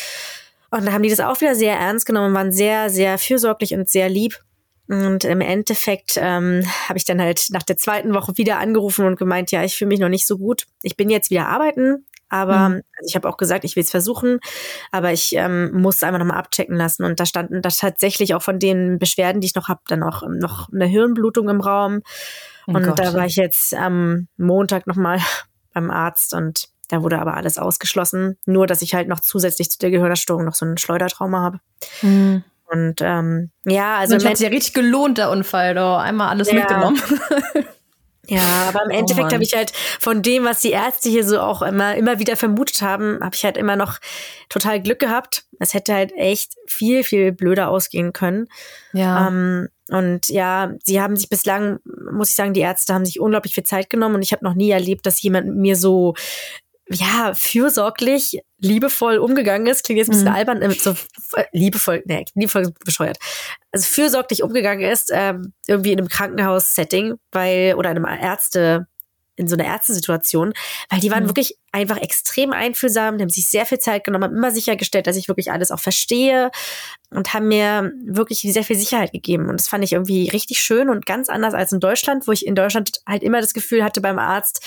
Und 0.70 0.86
da 0.86 0.92
haben 0.92 1.04
die 1.04 1.10
das 1.10 1.20
auch 1.20 1.40
wieder 1.40 1.56
sehr 1.56 1.78
ernst 1.78 2.06
genommen, 2.06 2.34
waren 2.34 2.52
sehr, 2.52 2.90
sehr 2.90 3.18
fürsorglich 3.18 3.74
und 3.74 3.90
sehr 3.90 4.10
lieb. 4.10 4.40
Und 4.90 5.26
im 5.26 5.42
Endeffekt 5.42 6.18
ähm, 6.18 6.64
habe 6.88 6.98
ich 6.98 7.06
dann 7.06 7.22
halt 7.22 7.48
nach 7.52 7.64
der 7.64 7.78
zweiten 7.78 8.14
Woche 8.14 8.38
wieder 8.38 8.60
angerufen 8.60 9.06
und 9.06 9.18
gemeint, 9.18 9.52
ja, 9.52 9.64
ich 9.64 9.76
fühle 9.76 9.90
mich 9.90 10.00
noch 10.00 10.10
nicht 10.10 10.26
so 10.26 10.38
gut. 10.38 10.66
Ich 10.82 10.96
bin 10.96 11.10
jetzt 11.10 11.30
wieder 11.30 11.48
arbeiten, 11.48 12.06
aber 12.30 12.70
mhm. 12.70 12.76
also 12.98 13.08
ich 13.08 13.16
habe 13.16 13.30
auch 13.30 13.38
gesagt, 13.38 13.64
ich 13.64 13.76
will 13.76 13.84
es 13.84 13.92
versuchen, 13.92 14.40
aber 14.92 15.12
ich 15.12 15.34
ähm, 15.34 15.72
muss 15.74 16.04
einfach 16.04 16.20
nochmal 16.20 16.38
abchecken 16.38 16.76
lassen. 16.76 17.04
Und 17.04 17.20
da 17.20 17.26
standen 17.26 17.62
da 17.62 17.70
tatsächlich 17.70 18.34
auch 18.34 18.42
von 18.42 18.60
den 18.60 19.00
Beschwerden, 19.00 19.42
die 19.42 19.48
ich 19.48 19.56
noch 19.56 19.70
habe, 19.70 19.82
dann 19.88 20.04
auch 20.04 20.24
ähm, 20.24 20.40
noch 20.40 20.70
eine 20.72 20.86
Hirnblutung 20.86 21.50
im 21.50 21.62
Raum. 21.62 22.02
Oh 22.68 22.74
und 22.74 22.84
Gott. 22.84 23.00
da 23.00 23.14
war 23.14 23.26
ich 23.26 23.36
jetzt 23.36 23.74
am 23.74 24.28
Montag 24.38 24.88
nochmal 24.88 25.20
beim 25.74 25.90
Arzt 25.90 26.34
und 26.34 26.70
da 26.90 27.04
wurde 27.04 27.20
aber 27.20 27.36
alles 27.36 27.58
ausgeschlossen. 27.58 28.38
Nur, 28.46 28.68
dass 28.68 28.82
ich 28.82 28.94
halt 28.94 29.08
noch 29.08 29.20
zusätzlich 29.20 29.70
zu 29.70 29.78
der 29.80 29.92
Gehirnerstörung 29.92 30.46
noch 30.46 30.56
so 30.56 30.66
ein 30.66 30.78
Schleudertrauma 30.78 31.42
habe. 31.42 31.60
Mhm. 32.02 32.44
Und 32.70 33.02
ähm, 33.02 33.52
ja, 33.66 33.98
also. 33.98 34.16
Und 34.16 34.26
hat 34.26 34.38
sich 34.38 34.46
ja 34.46 34.52
richtig 34.52 34.74
gelohnt, 34.74 35.18
der 35.18 35.30
Unfall, 35.32 35.74
da 35.74 36.00
einmal 36.00 36.30
alles 36.30 36.52
ja. 36.52 36.56
mitgenommen. 36.56 37.02
Ja, 38.28 38.68
aber 38.68 38.84
im 38.84 38.92
oh 38.92 39.00
Endeffekt 39.00 39.32
oh 39.32 39.34
habe 39.34 39.44
ich 39.44 39.56
halt 39.56 39.72
von 40.00 40.22
dem, 40.22 40.44
was 40.44 40.62
die 40.62 40.72
Ärzte 40.72 41.10
hier 41.10 41.26
so 41.26 41.40
auch 41.40 41.62
immer, 41.62 41.96
immer 41.96 42.20
wieder 42.20 42.36
vermutet 42.36 42.82
haben, 42.82 43.20
habe 43.22 43.36
ich 43.36 43.44
halt 43.44 43.58
immer 43.58 43.76
noch 43.76 44.00
total 44.50 44.82
Glück 44.82 45.00
gehabt. 45.00 45.46
Es 45.60 45.74
hätte 45.74 45.94
halt 45.94 46.12
echt 46.14 46.56
viel, 46.68 47.04
viel 47.04 47.32
blöder 47.32 47.70
ausgehen 47.70 48.14
können. 48.14 48.48
Ja. 48.94 49.28
Ähm, 49.28 49.70
und 49.90 50.28
ja, 50.28 50.74
sie 50.84 51.02
haben 51.02 51.16
sich 51.16 51.30
bislang, 51.30 51.80
muss 52.12 52.30
ich 52.30 52.36
sagen, 52.36 52.54
die 52.54 52.60
Ärzte 52.60 52.94
haben 52.94 53.06
sich 53.06 53.22
unglaublich 53.22 53.54
viel 53.54 53.64
Zeit 53.64 53.90
genommen 53.90 54.16
und 54.16 54.22
ich 54.22 54.34
habe 54.34 54.44
noch 54.44 54.54
nie 54.54 54.70
erlebt, 54.70 55.06
dass 55.06 55.22
jemand 55.22 55.56
mir 55.56 55.78
so 55.78 56.14
ja, 56.90 57.34
fürsorglich, 57.34 58.40
liebevoll 58.60 59.18
umgegangen 59.18 59.68
ist. 59.68 59.84
Klingt 59.84 60.00
jetzt 60.00 60.08
ein 60.08 60.12
bisschen 60.12 60.30
mhm. 60.30 60.36
albern, 60.36 60.62
äh, 60.62 60.72
so 60.72 60.92
äh, 61.36 61.44
liebevoll, 61.52 62.04
nee, 62.06 62.26
liebevoll 62.34 62.74
bescheuert. 62.86 63.18
Also 63.72 63.86
fürsorglich 63.86 64.44
umgegangen 64.44 64.90
ist, 64.90 65.12
ähm, 65.14 65.54
irgendwie 65.68 65.92
in 65.92 66.00
einem 66.00 66.08
Krankenhaus-Setting, 66.08 67.16
weil, 67.32 67.76
oder 67.76 67.92
in 67.92 67.98
einem 67.98 68.22
Ärzte, 68.22 68.88
in 69.38 69.48
so 69.48 69.56
einer 69.56 69.66
Ärztesituation, 69.66 70.54
weil 70.90 71.00
die 71.00 71.12
waren 71.12 71.24
mhm. 71.24 71.30
wirklich 71.30 71.58
einfach 71.72 71.98
extrem 71.98 72.52
einfühlsam, 72.52 73.18
die 73.18 73.22
haben 73.22 73.30
sich 73.30 73.50
sehr 73.50 73.66
viel 73.66 73.78
Zeit 73.78 74.04
genommen, 74.04 74.26
haben 74.26 74.36
immer 74.36 74.52
sichergestellt, 74.52 75.08
dass 75.08 75.16
ich 75.16 75.28
wirklich 75.28 75.52
alles 75.52 75.72
auch 75.72 75.80
verstehe 75.80 76.52
und 77.12 77.34
haben 77.34 77.48
mir 77.48 77.94
wirklich 78.06 78.42
sehr 78.42 78.64
viel 78.64 78.76
Sicherheit 78.76 79.12
gegeben. 79.12 79.48
Und 79.48 79.60
das 79.60 79.68
fand 79.68 79.84
ich 79.84 79.94
irgendwie 79.94 80.28
richtig 80.30 80.60
schön 80.60 80.90
und 80.90 81.06
ganz 81.06 81.30
anders 81.30 81.54
als 81.54 81.72
in 81.72 81.80
Deutschland, 81.80 82.28
wo 82.28 82.32
ich 82.32 82.46
in 82.46 82.56
Deutschland 82.56 82.92
halt 83.08 83.24
immer 83.24 83.40
das 83.40 83.54
Gefühl 83.54 83.84
hatte 83.84 84.02
beim 84.02 84.20
Arzt, 84.20 84.66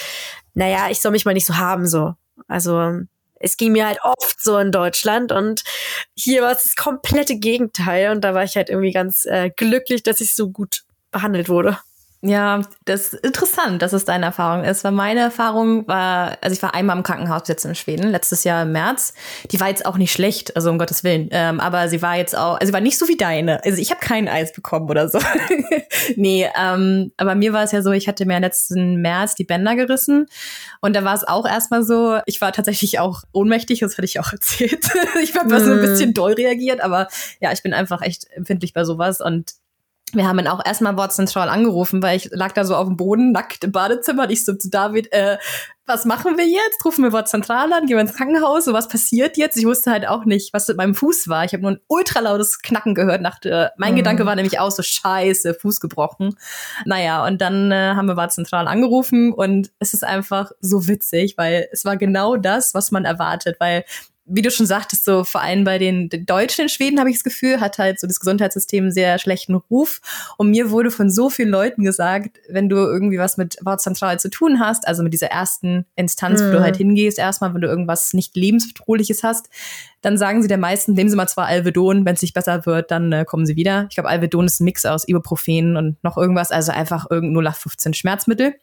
naja, 0.55 0.89
ich 0.89 1.01
soll 1.01 1.13
mich 1.13 1.25
mal 1.25 1.35
nicht 1.35 1.47
so 1.47 1.57
haben, 1.57 1.87
so. 1.87 2.15
Also, 2.47 3.01
es 3.41 3.57
ging 3.57 3.73
mir 3.73 3.87
halt 3.87 3.99
oft 4.03 4.43
so 4.43 4.59
in 4.59 4.71
Deutschland 4.71 5.33
und 5.33 5.63
hier 6.15 6.43
war 6.43 6.53
es 6.53 6.63
das 6.63 6.77
komplette 6.77 7.37
Gegenteil 7.37 8.11
und 8.11 8.23
da 8.23 8.35
war 8.35 8.45
ich 8.45 8.55
halt 8.57 8.69
irgendwie 8.69 8.93
ganz 8.93 9.25
äh, 9.25 9.51
glücklich, 9.51 10.03
dass 10.03 10.21
ich 10.21 10.35
so 10.35 10.51
gut 10.51 10.83
behandelt 11.11 11.49
wurde. 11.49 11.79
Ja, 12.23 12.61
das 12.85 13.15
ist 13.15 13.25
interessant, 13.25 13.81
dass 13.81 13.95
es 13.95 14.05
deine 14.05 14.27
Erfahrung 14.27 14.63
ist, 14.63 14.85
weil 14.85 14.93
meine 14.93 15.21
Erfahrung 15.21 15.89
war, 15.89 16.37
also 16.43 16.53
ich 16.53 16.63
war 16.63 16.75
einmal 16.75 16.99
im 16.99 17.03
Krankenhaus 17.03 17.49
jetzt 17.49 17.65
in 17.65 17.75
Schweden, 17.75 18.11
letztes 18.11 18.45
Jahr 18.45 18.65
im 18.65 18.73
März. 18.73 19.15
Die 19.51 19.59
war 19.59 19.69
jetzt 19.69 19.87
auch 19.87 19.97
nicht 19.97 20.13
schlecht, 20.13 20.55
also 20.55 20.69
um 20.69 20.79
Gottes 20.79 21.03
Willen, 21.03 21.29
ähm, 21.31 21.61
aber 21.61 21.89
sie 21.89 22.03
war 22.03 22.19
jetzt 22.19 22.37
auch, 22.37 22.61
also 22.61 22.67
sie 22.67 22.73
war 22.75 22.83
nicht 22.83 22.99
so 22.99 23.09
wie 23.09 23.17
deine. 23.17 23.65
Also 23.65 23.81
ich 23.81 23.91
habe 23.91 24.01
kein 24.03 24.29
Eis 24.29 24.53
bekommen 24.53 24.91
oder 24.91 25.09
so. 25.09 25.19
nee, 26.17 26.47
ähm, 26.61 27.11
aber 27.17 27.35
mir 27.35 27.55
war 27.55 27.63
es 27.63 27.73
ja 27.73 27.81
so, 27.81 27.91
ich 27.91 28.07
hatte 28.07 28.27
mir 28.27 28.39
letzten 28.39 29.01
März 29.01 29.35
die 29.35 29.45
Bänder 29.45 29.75
gerissen 29.75 30.27
und 30.83 30.95
da 30.95 31.05
war 31.05 31.15
es 31.15 31.27
auch 31.27 31.47
erstmal 31.47 31.83
so, 31.83 32.19
ich 32.27 32.43
war 32.43 32.53
tatsächlich 32.53 32.99
auch 32.99 33.23
ohnmächtig, 33.33 33.81
das 33.81 33.97
hatte 33.97 34.05
ich 34.05 34.21
auch 34.21 34.31
erzählt. 34.33 34.91
ich 35.23 35.35
habe 35.37 35.55
mm. 35.55 35.65
so 35.65 35.73
ein 35.73 35.81
bisschen 35.81 36.13
doll 36.13 36.35
reagiert, 36.35 36.83
aber 36.83 37.09
ja, 37.41 37.51
ich 37.51 37.63
bin 37.63 37.73
einfach 37.73 38.03
echt 38.03 38.27
empfindlich 38.35 38.75
bei 38.75 38.85
sowas 38.85 39.23
und 39.23 39.55
wir 40.15 40.27
haben 40.27 40.37
dann 40.37 40.49
auch 40.49 40.65
erstmal 40.65 40.97
Wort 40.97 41.13
Central 41.13 41.49
angerufen, 41.49 42.03
weil 42.03 42.17
ich 42.17 42.31
lag 42.33 42.53
da 42.53 42.65
so 42.65 42.77
auf 42.77 42.87
dem 42.87 42.97
Boden, 42.97 43.33
nackt 43.33 43.65
im 43.65 43.73
Badezimmer. 43.73 44.25
Und 44.25 44.31
ich 44.31 44.45
so 44.45 44.55
zu 44.55 44.71
David, 44.71 45.13
äh, 45.13 45.39
was 45.91 46.05
machen 46.05 46.39
wir 46.39 46.47
jetzt? 46.47 46.85
Rufen 46.85 47.03
wir 47.03 47.13
Wortzentral 47.13 47.73
an, 47.73 47.87
gehen 47.87 47.97
wir 47.97 48.01
ins 48.01 48.15
Krankenhaus, 48.15 48.65
so 48.65 48.73
was 48.73 48.87
passiert 48.87 49.37
jetzt? 49.37 49.57
Ich 49.57 49.67
wusste 49.67 49.91
halt 49.91 50.07
auch 50.07 50.25
nicht, 50.25 50.53
was 50.53 50.69
mit 50.69 50.77
meinem 50.77 50.95
Fuß 50.95 51.27
war. 51.27 51.45
Ich 51.45 51.53
habe 51.53 51.63
nur 51.63 51.73
ein 51.73 51.81
ultralautes 51.89 52.61
Knacken 52.61 52.95
gehört. 52.95 53.25
Dachte, 53.25 53.73
mein 53.77 53.93
mhm. 53.93 53.97
Gedanke 53.97 54.25
war 54.25 54.37
nämlich 54.37 54.61
auch 54.61 54.71
so, 54.71 54.83
scheiße, 54.83 55.55
Fuß 55.55 55.81
gebrochen. 55.81 56.37
Naja, 56.85 57.27
und 57.27 57.41
dann 57.41 57.73
äh, 57.73 57.95
haben 57.97 58.07
wir 58.07 58.17
Wortzentral 58.17 58.69
angerufen 58.69 59.33
und 59.33 59.73
es 59.81 59.93
ist 59.93 60.05
einfach 60.05 60.53
so 60.61 60.87
witzig, 60.87 61.35
weil 61.37 61.69
es 61.73 61.85
war 61.85 61.97
genau 61.97 62.37
das, 62.37 62.73
was 62.73 62.93
man 62.93 63.05
erwartet, 63.05 63.57
weil 63.59 63.85
wie 64.33 64.43
du 64.43 64.51
schon 64.51 64.67
sagtest, 64.67 65.05
so 65.05 65.25
vor 65.25 65.43
allem 65.43 65.65
bei 65.65 65.79
den, 65.79 66.09
den 66.09 66.25
Deutschen 66.25 66.63
in 66.63 66.69
Schweden 66.69 66.99
habe 66.99 67.11
ich 67.11 67.17
das 67.17 67.25
Gefühl, 67.25 67.61
hat 67.61 67.79
halt 67.79 67.99
so 67.99 68.07
das 68.07 68.21
Gesundheitssystem 68.21 68.85
einen 68.85 68.93
sehr 68.93 69.19
schlechten 69.19 69.55
Ruf. 69.55 70.01
Und 70.39 70.51
mir 70.51 70.71
wurde 70.71 70.91
von 70.91 71.11
so 71.11 71.31
vielen 71.31 71.51
Leuten 71.51 71.83
gesagt, 71.83 72.39
wenn 72.49 72.69
du 72.69 72.77
irgendwie 72.77 73.19
was 73.19 73.37
mit 73.37 73.59
Wortzentral 73.65 74.21
zu 74.21 74.31
tun 74.31 74.61
hast, 74.61 74.87
also 74.87 75.03
mit 75.03 75.13
dieser 75.13 75.29
ersten 75.29 75.85
Instanz, 75.97 76.41
mhm. 76.41 76.47
wo 76.47 76.53
du 76.53 76.59
mhm. 76.59 76.63
halt 76.63 76.77
hingehst, 76.77 77.19
erstmal, 77.19 77.53
wenn 77.55 77.61
du 77.61 77.69
irgendwas 77.69 78.13
nicht 78.13 78.37
lebensbedrohliches 78.37 79.23
hast, 79.23 79.49
dann 80.01 80.17
sagen 80.17 80.43
sie 80.43 80.49
der 80.49 80.59
meisten, 80.59 80.95
nehmen 80.95 81.11
Sie 81.11 81.17
mal 81.17 81.29
zwar 81.29 81.47
Alvedon, 81.47 82.07
wenn 82.07 82.15
es 82.15 82.23
nicht 82.23 82.33
besser 82.33 82.65
wird, 82.65 82.91
dann 82.91 83.13
äh, 83.13 83.25
kommen 83.27 83.45
Sie 83.45 83.57
wieder. 83.57 83.87
Ich 83.91 83.97
glaube, 83.97 84.09
Alvedon 84.09 84.47
ist 84.47 84.61
ein 84.61 84.65
Mix 84.65 84.87
aus 84.87 85.07
Ibuprofen 85.07 85.77
und 85.77 86.03
noch 86.03 86.17
irgendwas, 86.17 86.51
also 86.51 86.73
einfach 86.73 87.07
irgendein 87.11 87.45
0815 87.45 87.95
Schmerzmittel. 87.95 88.55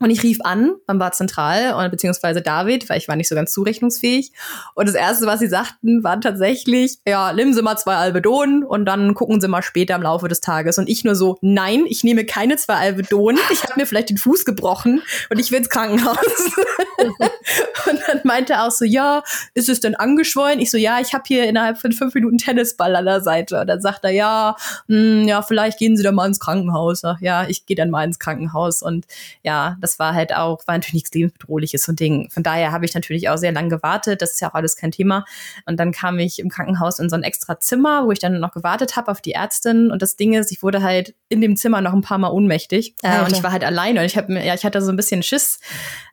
Und 0.00 0.10
ich 0.10 0.22
rief 0.22 0.38
an 0.42 0.76
beim 0.86 0.98
Bad 0.98 1.14
Zentral, 1.14 1.88
beziehungsweise 1.90 2.40
David, 2.40 2.88
weil 2.88 2.98
ich 2.98 3.08
war 3.08 3.16
nicht 3.16 3.28
so 3.28 3.34
ganz 3.34 3.52
zurechnungsfähig. 3.52 4.32
Und 4.74 4.86
das 4.86 4.94
Erste, 4.94 5.26
was 5.26 5.40
sie 5.40 5.48
sagten, 5.48 6.04
war 6.04 6.20
tatsächlich, 6.20 6.98
ja, 7.06 7.32
nehmen 7.32 7.52
Sie 7.52 7.62
mal 7.62 7.76
zwei 7.76 7.96
Albedonen 7.96 8.62
und 8.62 8.84
dann 8.84 9.14
gucken 9.14 9.40
Sie 9.40 9.48
mal 9.48 9.62
später 9.62 9.96
im 9.96 10.02
Laufe 10.02 10.28
des 10.28 10.40
Tages. 10.40 10.78
Und 10.78 10.88
ich 10.88 11.04
nur 11.04 11.16
so, 11.16 11.38
nein, 11.40 11.84
ich 11.88 12.04
nehme 12.04 12.24
keine 12.24 12.56
zwei 12.56 12.74
Albedonen. 12.74 13.40
Ich 13.50 13.62
habe 13.64 13.74
mir 13.76 13.86
vielleicht 13.86 14.10
den 14.10 14.18
Fuß 14.18 14.44
gebrochen 14.44 15.02
und 15.30 15.38
ich 15.38 15.50
will 15.50 15.58
ins 15.58 15.68
Krankenhaus. 15.68 16.16
und 16.98 18.00
dann 18.06 18.20
meinte 18.24 18.54
er 18.54 18.66
auch 18.66 18.70
so, 18.70 18.84
ja, 18.84 19.22
ist 19.54 19.68
es 19.68 19.80
denn 19.80 19.94
angeschwollen? 19.94 20.60
Ich 20.60 20.70
so, 20.70 20.78
ja, 20.78 21.00
ich 21.00 21.12
habe 21.12 21.24
hier 21.26 21.44
innerhalb 21.48 21.78
von 21.78 21.92
fünf 21.92 22.14
Minuten 22.14 22.38
Tennisball 22.38 22.94
an 22.94 23.04
der 23.04 23.20
Seite. 23.20 23.60
Und 23.60 23.66
dann 23.66 23.80
sagt 23.80 24.04
er, 24.04 24.10
ja, 24.10 24.56
mh, 24.86 24.96
hm, 24.96 25.28
ja, 25.28 25.42
vielleicht 25.42 25.78
gehen 25.78 25.96
Sie 25.96 26.02
dann 26.02 26.14
mal 26.14 26.26
ins 26.26 26.40
Krankenhaus. 26.40 27.02
Ja, 27.20 27.46
ich 27.48 27.66
gehe 27.66 27.76
dann 27.76 27.90
mal 27.90 28.04
ins 28.04 28.18
Krankenhaus. 28.18 28.82
Und 28.82 29.06
ja, 29.42 29.76
das 29.80 29.87
war 29.98 30.14
halt 30.14 30.34
auch, 30.34 30.66
war 30.66 30.74
natürlich 30.74 30.94
nichts 30.94 31.14
lebensbedrohliches 31.14 31.88
und 31.88 32.00
Ding. 32.00 32.30
Von 32.30 32.42
daher 32.42 32.72
habe 32.72 32.84
ich 32.84 32.94
natürlich 32.94 33.28
auch 33.28 33.36
sehr 33.36 33.52
lange 33.52 33.68
gewartet. 33.68 34.22
Das 34.22 34.32
ist 34.32 34.40
ja 34.40 34.50
auch 34.50 34.54
alles 34.54 34.76
kein 34.76 34.90
Thema. 34.90 35.24
Und 35.66 35.78
dann 35.78 35.92
kam 35.92 36.18
ich 36.18 36.40
im 36.40 36.48
Krankenhaus 36.48 36.98
in 36.98 37.08
so 37.08 37.16
ein 37.16 37.22
extra 37.22 37.60
Zimmer, 37.60 38.06
wo 38.06 38.12
ich 38.12 38.18
dann 38.18 38.40
noch 38.40 38.52
gewartet 38.52 38.96
habe 38.96 39.10
auf 39.10 39.20
die 39.20 39.32
Ärztin. 39.32 39.90
Und 39.90 40.02
das 40.02 40.16
Ding 40.16 40.34
ist, 40.34 40.50
ich 40.50 40.62
wurde 40.62 40.82
halt 40.82 41.14
in 41.28 41.40
dem 41.40 41.56
Zimmer 41.56 41.80
noch 41.80 41.92
ein 41.92 42.02
paar 42.02 42.18
Mal 42.18 42.30
ohnmächtig. 42.30 42.96
Äh, 43.02 43.22
und 43.22 43.32
ich 43.32 43.42
war 43.42 43.52
halt 43.52 43.64
alleine 43.64 44.00
und 44.00 44.06
ich 44.06 44.16
habe 44.16 44.32
ja, 44.32 44.54
ich 44.54 44.64
hatte 44.64 44.82
so 44.82 44.90
ein 44.90 44.96
bisschen 44.96 45.22
Schiss, 45.22 45.60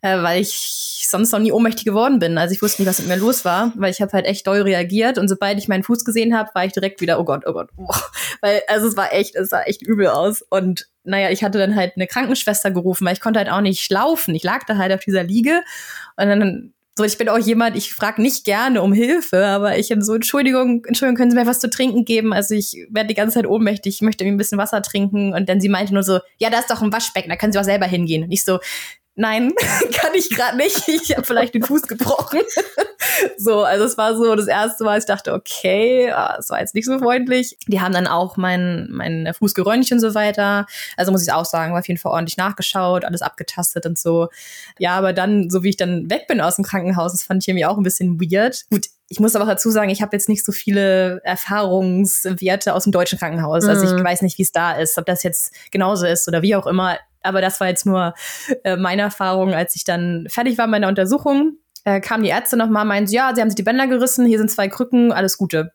äh, 0.02 0.22
weil 0.22 0.42
ich 0.42 1.06
sonst 1.08 1.32
noch 1.32 1.40
nie 1.40 1.52
ohnmächtig 1.52 1.86
geworden 1.86 2.20
bin. 2.20 2.38
Also 2.38 2.54
ich 2.54 2.62
wusste 2.62 2.82
nicht, 2.82 2.90
was 2.90 3.00
mit 3.00 3.08
mir 3.08 3.18
los 3.18 3.46
war, 3.46 3.72
weil 3.76 3.92
ich 3.92 4.02
habe 4.02 4.12
halt 4.12 4.26
echt 4.26 4.46
doll 4.48 4.62
reagiert 4.62 5.18
und 5.18 5.28
sobald 5.28 5.58
ich 5.58 5.68
meinen 5.68 5.84
Fuß 5.84 6.06
gesehen 6.06 6.38
habe, 6.38 6.50
war 6.54 6.66
ich 6.66 6.74
direkt 6.74 7.02
wieder, 7.02 7.20
oh 7.20 7.24
Gott, 7.24 7.44
oh 7.46 7.54
Gott, 7.54 7.70
oh. 7.78 7.88
Weil 8.46 8.62
also 8.68 8.88
es 8.88 8.96
war 8.96 9.12
echt, 9.12 9.36
es 9.36 9.50
sah 9.50 9.64
echt 9.64 9.82
übel 9.82 10.08
aus 10.08 10.44
und 10.44 10.88
naja, 11.04 11.32
ich 11.32 11.44
hatte 11.44 11.58
dann 11.58 11.76
halt 11.76 11.94
eine 11.96 12.06
Krankenschwester 12.06 12.70
gerufen, 12.70 13.06
weil 13.06 13.14
ich 13.14 13.20
konnte 13.20 13.40
halt 13.40 13.50
auch 13.50 13.62
nicht 13.62 13.90
laufen. 13.92 14.36
Ich 14.36 14.44
lag 14.44 14.64
da 14.66 14.78
halt 14.78 14.94
auf 14.94 15.02
dieser 15.02 15.24
Liege 15.24 15.64
und 16.16 16.28
dann 16.28 16.74
so, 16.96 17.04
ich 17.04 17.18
bin 17.18 17.28
auch 17.28 17.40
jemand, 17.40 17.76
ich 17.76 17.92
frage 17.92 18.22
nicht 18.22 18.46
gerne 18.46 18.84
um 18.84 18.94
Hilfe, 18.94 19.48
aber 19.48 19.80
ich 19.80 19.94
so, 20.00 20.14
Entschuldigung, 20.14 20.86
Entschuldigung, 20.86 21.18
können 21.18 21.32
Sie 21.32 21.38
mir 21.38 21.48
was 21.48 21.60
zu 21.60 21.72
trinken 21.72 22.06
geben? 22.06 22.34
Also 22.34 22.54
ich 22.54 22.88
werde 22.90 23.08
die 23.08 23.16
ganze 23.16 23.34
Zeit 23.34 23.48
ohnmächtig, 23.48 23.96
ich 23.96 24.02
möchte 24.02 24.24
irgendwie 24.24 24.36
ein 24.36 24.38
bisschen 24.38 24.60
Wasser 24.60 24.82
trinken. 24.84 25.34
Und 25.34 25.50
dann 25.50 25.60
sie 25.60 25.68
meinte 25.68 25.94
nur 25.94 26.04
so, 26.04 26.20
ja, 26.38 26.52
da 26.52 26.60
ist 26.60 26.70
doch 26.70 26.82
ein 26.82 26.94
Waschbecken, 26.94 27.30
da 27.30 27.36
können 27.36 27.52
Sie 27.52 27.60
auch 27.60 27.66
selber 27.66 27.88
hingehen. 27.88 28.24
Und 28.24 28.32
ich 28.32 28.46
so, 28.46 28.60
nein, 29.16 29.54
kann 29.94 30.14
ich 30.14 30.30
gerade 30.30 30.58
nicht. 30.58 30.88
Ich 30.88 31.16
habe 31.16 31.26
vielleicht 31.26 31.54
den 31.54 31.64
Fuß 31.64 31.84
gebrochen. 31.84 32.42
so, 33.38 33.64
also 33.64 33.86
es 33.86 33.98
war 33.98 34.16
so 34.16 34.36
das 34.36 34.48
erste 34.48 34.84
Mal, 34.84 35.00
ich 35.00 35.06
dachte, 35.06 35.34
okay, 35.34 36.12
ah, 36.12 36.38
es 36.40 36.50
war 36.50 36.60
jetzt 36.60 36.76
nicht 36.76 36.86
so 36.86 37.00
freundlich. 37.00 37.58
Die 37.68 37.82
haben 37.82 37.94
dann 37.94 38.08
auch 38.08 38.38
meinen 38.38 38.92
mein 38.92 39.32
Fuß 39.34 39.54
geröntgt 39.54 39.92
und 39.92 40.00
so 40.00 40.14
weiter. 40.16 40.66
Also 40.98 41.12
muss 41.12 41.24
ich 41.24 41.32
auch 41.32 41.46
sagen, 41.46 41.74
war 41.74 41.80
auf 41.80 41.88
jeden 41.88 42.00
Fall 42.00 42.12
ordentlich 42.12 42.38
nachgeschaut, 42.38 43.06
alles 43.06 43.22
abgetastet 43.22 43.86
und 43.86 43.98
so. 43.98 44.30
Ja, 44.78 44.96
aber 44.96 45.14
dann, 45.14 45.50
so 45.50 45.64
wie 45.64 45.70
ich 45.70 45.78
dann 45.78 46.10
weg 46.10 46.28
bin 46.28 46.42
aus 46.42 46.58
dem 46.58 46.66
Krankenhaus, 46.66 47.12
das 47.12 47.24
fand 47.24 47.44
ich 47.44 47.48
irgendwie 47.48 47.66
auch 47.66 47.78
ein 47.78 47.84
bisschen 47.84 48.20
weird. 48.20 48.66
Gut, 48.70 48.88
ich 49.08 49.20
muss 49.20 49.36
aber 49.36 49.46
auch 49.46 49.50
dazu 49.50 49.70
sagen, 49.70 49.90
ich 49.90 50.02
habe 50.02 50.16
jetzt 50.16 50.30
nicht 50.30 50.44
so 50.44 50.52
viele 50.52 51.22
Erfahrungswerte 51.24 52.74
aus 52.74 52.84
dem 52.84 52.92
deutschen 52.92 53.20
Krankenhaus. 53.20 53.66
Also 53.66 53.86
ich 53.86 53.92
mhm. 53.92 54.04
weiß 54.04 54.24
nicht, 54.24 54.38
wie 54.40 54.44
es 54.44 54.52
da 54.52 54.74
ist, 54.74 54.98
ob 54.98 55.06
das 55.06 55.22
jetzt 55.24 55.54
genauso 55.72 56.08
ist 56.08 56.28
oder 56.28 56.42
wie 56.42 56.56
auch 56.56 56.66
immer 56.66 56.98
aber 57.26 57.42
das 57.42 57.60
war 57.60 57.68
jetzt 57.68 57.86
nur 57.86 58.14
äh, 58.64 58.78
meine 58.78 59.04
Erfahrung, 59.04 59.54
als 59.54 59.76
ich 59.76 59.84
dann 59.84 60.28
fertig 60.30 60.58
war 60.58 60.68
mit 60.68 60.72
meiner 60.72 60.88
Untersuchung. 60.88 61.58
Äh, 61.84 62.02
kam 62.02 62.24
die 62.24 62.30
Ärzte 62.30 62.58
nochmal, 62.58 62.86
meinen, 62.86 63.08
ja, 63.08 63.34
sie 63.36 63.42
haben 63.42 63.50
sich 63.50 63.56
die 63.56 63.64
Bänder 63.64 63.88
gerissen, 63.88 64.26
hier 64.26 64.40
sind 64.40 64.50
zwei 64.50 64.68
Krücken, 64.68 65.12
alles 65.12 65.38
Gute. 65.38 65.72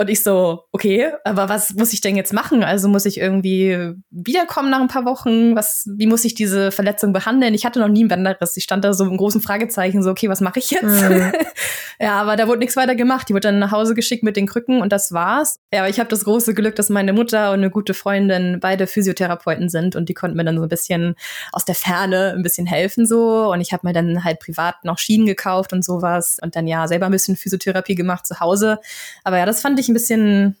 Und 0.00 0.08
ich 0.08 0.22
so, 0.22 0.64
okay, 0.72 1.12
aber 1.24 1.50
was 1.50 1.74
muss 1.74 1.92
ich 1.92 2.00
denn 2.00 2.16
jetzt 2.16 2.32
machen? 2.32 2.64
Also 2.64 2.88
muss 2.88 3.04
ich 3.04 3.18
irgendwie 3.18 3.92
wiederkommen 4.10 4.70
nach 4.70 4.80
ein 4.80 4.88
paar 4.88 5.04
Wochen? 5.04 5.54
Was, 5.54 5.86
wie 5.94 6.06
muss 6.06 6.24
ich 6.24 6.34
diese 6.34 6.72
Verletzung 6.72 7.12
behandeln? 7.12 7.52
Ich 7.52 7.66
hatte 7.66 7.80
noch 7.80 7.88
nie 7.88 8.00
einen 8.00 8.08
Bänderriss. 8.08 8.56
Ich 8.56 8.64
stand 8.64 8.82
da 8.82 8.94
so 8.94 9.04
im 9.04 9.18
großen 9.18 9.42
Fragezeichen, 9.42 10.02
so, 10.02 10.08
okay, 10.10 10.30
was 10.30 10.40
mache 10.40 10.58
ich 10.58 10.70
jetzt? 10.70 10.84
Mhm. 10.84 11.32
ja, 12.00 12.14
aber 12.14 12.36
da 12.36 12.48
wurde 12.48 12.60
nichts 12.60 12.76
weiter 12.76 12.94
gemacht. 12.94 13.28
Die 13.28 13.34
wurde 13.34 13.48
dann 13.48 13.58
nach 13.58 13.72
Hause 13.72 13.94
geschickt 13.94 14.22
mit 14.22 14.36
den 14.36 14.46
Krücken 14.46 14.80
und 14.80 14.90
das 14.90 15.12
war's. 15.12 15.58
Ja, 15.70 15.80
aber 15.80 15.90
ich 15.90 15.98
habe 15.98 16.08
das 16.08 16.24
große 16.24 16.54
Glück, 16.54 16.76
dass 16.76 16.88
meine 16.88 17.12
Mutter 17.12 17.50
und 17.50 17.58
eine 17.58 17.68
gute 17.68 17.92
Freundin 17.92 18.56
beide 18.58 18.86
Physiotherapeuten 18.86 19.68
sind 19.68 19.96
und 19.96 20.08
die 20.08 20.14
konnten 20.14 20.38
mir 20.38 20.44
dann 20.44 20.56
so 20.56 20.62
ein 20.62 20.70
bisschen 20.70 21.14
aus 21.52 21.66
der 21.66 21.74
Ferne 21.74 22.32
ein 22.34 22.42
bisschen 22.42 22.66
helfen 22.66 23.04
so. 23.04 23.52
Und 23.52 23.60
ich 23.60 23.74
habe 23.74 23.86
mir 23.86 23.92
dann 23.92 24.24
halt 24.24 24.40
privat 24.40 24.82
noch 24.82 24.96
Schienen 24.96 25.26
gekauft 25.26 25.74
und 25.74 25.84
sowas 25.84 26.38
und 26.40 26.56
dann 26.56 26.66
ja 26.66 26.88
selber 26.88 27.04
ein 27.04 27.12
bisschen 27.12 27.36
Physiotherapie 27.36 27.96
gemacht 27.96 28.26
zu 28.26 28.40
Hause. 28.40 28.78
Aber 29.24 29.36
ja, 29.36 29.44
das 29.44 29.60
fand 29.60 29.78
ich 29.78 29.89
ein 29.90 29.94
bisschen, 29.94 30.56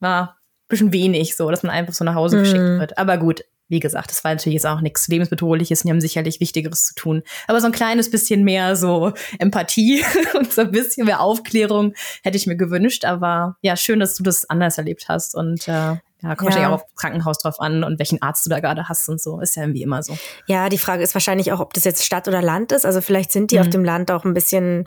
war 0.00 0.22
ein 0.22 0.68
bisschen 0.68 0.92
wenig, 0.92 1.36
so, 1.36 1.50
dass 1.50 1.62
man 1.62 1.72
einfach 1.72 1.94
so 1.94 2.04
nach 2.04 2.14
Hause 2.14 2.36
mhm. 2.36 2.40
geschickt 2.40 2.80
wird. 2.80 2.98
Aber 2.98 3.18
gut, 3.18 3.44
wie 3.72 3.80
gesagt, 3.80 4.10
das 4.10 4.22
war 4.22 4.34
natürlich 4.34 4.54
jetzt 4.54 4.66
auch 4.66 4.82
nichts 4.82 5.08
Lebensbedrohliches 5.08 5.80
und 5.80 5.88
die 5.88 5.92
haben 5.92 6.00
sicherlich 6.00 6.40
Wichtigeres 6.40 6.88
zu 6.88 6.94
tun. 6.94 7.22
Aber 7.46 7.58
so 7.58 7.66
ein 7.66 7.72
kleines 7.72 8.10
bisschen 8.10 8.44
mehr 8.44 8.76
so 8.76 9.14
Empathie 9.38 10.04
und 10.34 10.52
so 10.52 10.60
ein 10.60 10.70
bisschen 10.70 11.06
mehr 11.06 11.20
Aufklärung 11.20 11.94
hätte 12.22 12.36
ich 12.36 12.46
mir 12.46 12.56
gewünscht. 12.56 13.06
Aber 13.06 13.56
ja, 13.62 13.76
schön, 13.76 13.98
dass 13.98 14.14
du 14.14 14.22
das 14.22 14.48
anders 14.50 14.76
erlebt 14.76 15.06
hast 15.08 15.34
und 15.34 15.66
äh, 15.68 15.96
ja, 16.22 16.36
kommt 16.36 16.54
ja. 16.54 16.62
ja 16.62 16.68
auch 16.68 16.74
auf 16.74 16.94
Krankenhaus 16.94 17.38
drauf 17.38 17.60
an 17.60 17.84
und 17.84 17.98
welchen 17.98 18.22
Arzt 18.22 18.46
du 18.46 18.50
da 18.50 18.60
gerade 18.60 18.88
hast 18.88 19.08
und 19.08 19.20
so. 19.20 19.40
Ist 19.40 19.56
ja 19.56 19.62
irgendwie 19.62 19.82
immer 19.82 20.02
so. 20.02 20.16
Ja, 20.46 20.68
die 20.68 20.78
Frage 20.78 21.02
ist 21.02 21.14
wahrscheinlich 21.14 21.52
auch, 21.52 21.60
ob 21.60 21.74
das 21.74 21.84
jetzt 21.84 22.04
Stadt 22.04 22.28
oder 22.28 22.42
Land 22.42 22.72
ist. 22.72 22.86
Also 22.86 23.00
vielleicht 23.00 23.32
sind 23.32 23.50
die 23.50 23.56
mhm. 23.56 23.62
auf 23.62 23.70
dem 23.70 23.84
Land 23.84 24.10
auch 24.10 24.24
ein 24.24 24.34
bisschen 24.34 24.84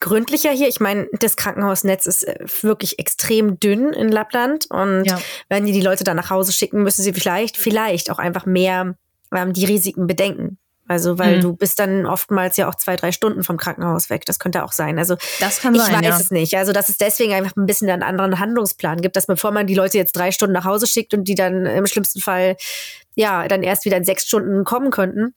gründlicher 0.00 0.50
hier. 0.50 0.68
Ich 0.68 0.80
meine, 0.80 1.08
das 1.18 1.36
Krankenhausnetz 1.36 2.06
ist 2.06 2.26
äh, 2.26 2.44
wirklich 2.62 2.98
extrem 2.98 3.58
dünn 3.58 3.92
in 3.92 4.08
Lappland 4.08 4.66
und 4.70 5.04
ja. 5.04 5.20
wenn 5.48 5.66
die 5.66 5.72
die 5.72 5.80
Leute 5.80 6.04
da 6.04 6.14
nach 6.14 6.30
Hause 6.30 6.52
schicken, 6.52 6.82
müssen 6.82 7.02
sie 7.02 7.12
vielleicht, 7.12 7.56
vielleicht 7.56 8.10
auch 8.10 8.18
einfach 8.18 8.46
mehr 8.46 8.94
ähm, 9.34 9.52
die 9.52 9.64
Risiken 9.64 10.06
bedenken. 10.06 10.58
Also, 10.88 11.18
weil 11.18 11.36
mhm. 11.36 11.40
du 11.42 11.52
bist 11.54 11.78
dann 11.78 12.06
oftmals 12.06 12.56
ja 12.56 12.68
auch 12.68 12.74
zwei, 12.74 12.96
drei 12.96 13.12
Stunden 13.12 13.44
vom 13.44 13.58
Krankenhaus 13.58 14.10
weg. 14.10 14.24
Das 14.24 14.38
könnte 14.38 14.64
auch 14.64 14.72
sein. 14.72 14.98
Also, 14.98 15.16
das 15.38 15.60
kann 15.60 15.74
ich 15.74 15.82
sein, 15.82 15.96
weiß 15.96 16.04
ja. 16.04 16.16
es 16.16 16.30
nicht. 16.30 16.56
Also, 16.56 16.72
dass 16.72 16.88
es 16.88 16.96
deswegen 16.96 17.34
einfach 17.34 17.54
ein 17.56 17.66
bisschen 17.66 17.90
einen 17.90 18.02
anderen 18.02 18.40
Handlungsplan 18.40 19.00
gibt, 19.02 19.14
dass 19.14 19.26
bevor 19.26 19.50
man 19.50 19.66
die 19.66 19.74
Leute 19.74 19.98
jetzt 19.98 20.16
drei 20.16 20.32
Stunden 20.32 20.54
nach 20.54 20.64
Hause 20.64 20.86
schickt 20.86 21.12
und 21.12 21.24
die 21.24 21.34
dann 21.34 21.66
im 21.66 21.86
schlimmsten 21.86 22.20
Fall 22.20 22.56
ja 23.14 23.46
dann 23.48 23.62
erst 23.62 23.84
wieder 23.84 23.98
in 23.98 24.04
sechs 24.04 24.26
Stunden 24.26 24.64
kommen 24.64 24.90
könnten, 24.90 25.34